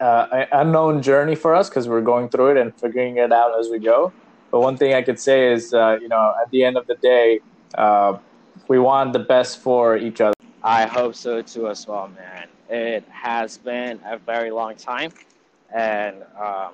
uh, 0.00 0.46
unknown 0.52 1.02
journey 1.02 1.34
for 1.34 1.54
us 1.54 1.68
because 1.68 1.88
we're 1.88 2.00
going 2.00 2.28
through 2.28 2.52
it 2.52 2.56
and 2.56 2.74
figuring 2.74 3.18
it 3.18 3.32
out 3.32 3.58
as 3.58 3.68
we 3.68 3.78
go. 3.78 4.12
But 4.50 4.60
one 4.60 4.76
thing 4.76 4.94
I 4.94 5.02
could 5.02 5.20
say 5.20 5.52
is, 5.52 5.74
uh, 5.74 5.98
you 6.00 6.08
know, 6.08 6.34
at 6.40 6.50
the 6.50 6.64
end 6.64 6.76
of 6.76 6.86
the 6.86 6.94
day, 6.96 7.40
uh, 7.74 8.18
we 8.66 8.78
want 8.78 9.12
the 9.12 9.18
best 9.18 9.60
for 9.60 9.96
each 9.96 10.20
other. 10.20 10.34
I 10.62 10.86
hope 10.86 11.14
so 11.14 11.42
too, 11.42 11.68
as 11.68 11.86
well, 11.86 12.08
man. 12.08 12.48
It 12.68 13.04
has 13.08 13.58
been 13.58 14.00
a 14.04 14.18
very 14.18 14.50
long 14.50 14.74
time, 14.76 15.12
and 15.74 16.22
um, 16.38 16.72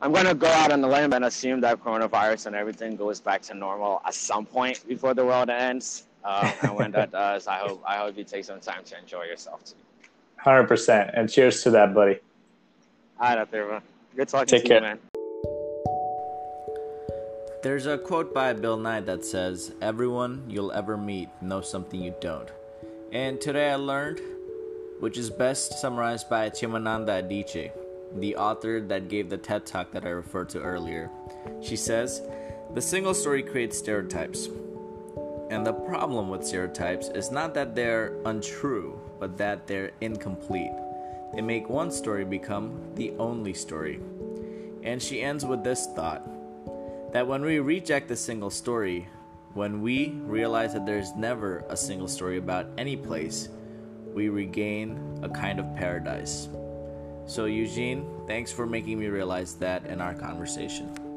I'm 0.00 0.12
going 0.12 0.26
to 0.26 0.34
go 0.34 0.48
out 0.48 0.70
on 0.70 0.80
the 0.80 0.88
limb 0.88 1.12
and 1.12 1.24
assume 1.24 1.60
that 1.62 1.82
coronavirus 1.82 2.46
and 2.46 2.56
everything 2.56 2.96
goes 2.96 3.20
back 3.20 3.40
to 3.42 3.54
normal 3.54 4.02
at 4.04 4.14
some 4.14 4.44
point 4.44 4.86
before 4.86 5.14
the 5.14 5.24
world 5.24 5.48
ends. 5.48 6.04
Uh, 6.22 6.52
and 6.62 6.74
when 6.74 6.90
that 6.92 7.10
does, 7.22 7.46
I 7.46 7.58
hope 7.58 7.82
I 7.86 7.96
hope 7.96 8.16
you 8.18 8.24
take 8.24 8.44
some 8.44 8.60
time 8.60 8.84
to 8.84 8.98
enjoy 8.98 9.24
yourself 9.24 9.64
too. 9.64 9.76
Hundred 10.44 10.68
percent, 10.68 11.10
and 11.14 11.30
cheers 11.30 11.62
to 11.62 11.70
that, 11.70 11.94
buddy. 11.94 12.18
All 13.18 13.28
right, 13.28 13.38
out 13.38 13.50
there, 13.50 13.66
man. 13.66 13.80
Good 14.14 14.28
talking 14.28 14.46
take 14.46 14.62
to 14.62 14.68
care. 14.68 14.76
you, 14.78 14.82
man. 14.82 14.98
There's 17.62 17.86
a 17.86 17.96
quote 17.96 18.34
by 18.34 18.52
Bill 18.52 18.76
Nye 18.76 19.00
that 19.00 19.24
says, 19.24 19.72
"Everyone 19.80 20.44
you'll 20.46 20.72
ever 20.72 20.98
meet 20.98 21.30
knows 21.40 21.70
something 21.70 22.00
you 22.00 22.14
don't." 22.20 22.50
And 23.10 23.40
today 23.40 23.70
I 23.70 23.76
learned, 23.76 24.20
which 25.00 25.16
is 25.16 25.30
best 25.30 25.80
summarized 25.80 26.28
by 26.28 26.50
Chimamanda 26.50 27.22
Adichie 27.22 27.72
the 28.16 28.36
author 28.36 28.80
that 28.80 29.08
gave 29.08 29.28
the 29.28 29.36
TED 29.36 29.66
talk 29.66 29.90
that 29.92 30.04
I 30.04 30.10
referred 30.10 30.48
to 30.50 30.60
earlier. 30.60 31.10
She 31.60 31.76
says, 31.76 32.22
The 32.74 32.80
single 32.80 33.14
story 33.14 33.42
creates 33.42 33.78
stereotypes. 33.78 34.48
And 35.50 35.66
the 35.66 35.72
problem 35.72 36.28
with 36.28 36.46
stereotypes 36.46 37.08
is 37.08 37.30
not 37.30 37.54
that 37.54 37.74
they're 37.74 38.14
untrue, 38.24 38.98
but 39.18 39.36
that 39.38 39.66
they're 39.66 39.92
incomplete. 40.00 40.72
They 41.34 41.40
make 41.40 41.68
one 41.68 41.90
story 41.90 42.24
become 42.24 42.94
the 42.94 43.12
only 43.18 43.54
story. 43.54 44.00
And 44.82 45.02
she 45.02 45.22
ends 45.22 45.44
with 45.44 45.64
this 45.64 45.86
thought 45.94 46.22
that 47.12 47.26
when 47.26 47.42
we 47.42 47.58
reject 47.58 48.08
the 48.08 48.16
single 48.16 48.50
story, 48.50 49.08
when 49.54 49.82
we 49.82 50.10
realize 50.26 50.72
that 50.74 50.84
there's 50.84 51.14
never 51.14 51.64
a 51.68 51.76
single 51.76 52.08
story 52.08 52.38
about 52.38 52.66
any 52.76 52.96
place, 52.96 53.48
we 54.12 54.28
regain 54.28 55.20
a 55.22 55.28
kind 55.28 55.58
of 55.58 55.74
paradise. 55.76 56.48
So, 57.26 57.46
Eugene, 57.46 58.06
thanks 58.26 58.52
for 58.52 58.66
making 58.66 58.98
me 58.98 59.06
realize 59.06 59.54
that 59.54 59.86
in 59.86 60.00
our 60.00 60.14
conversation. 60.14 61.13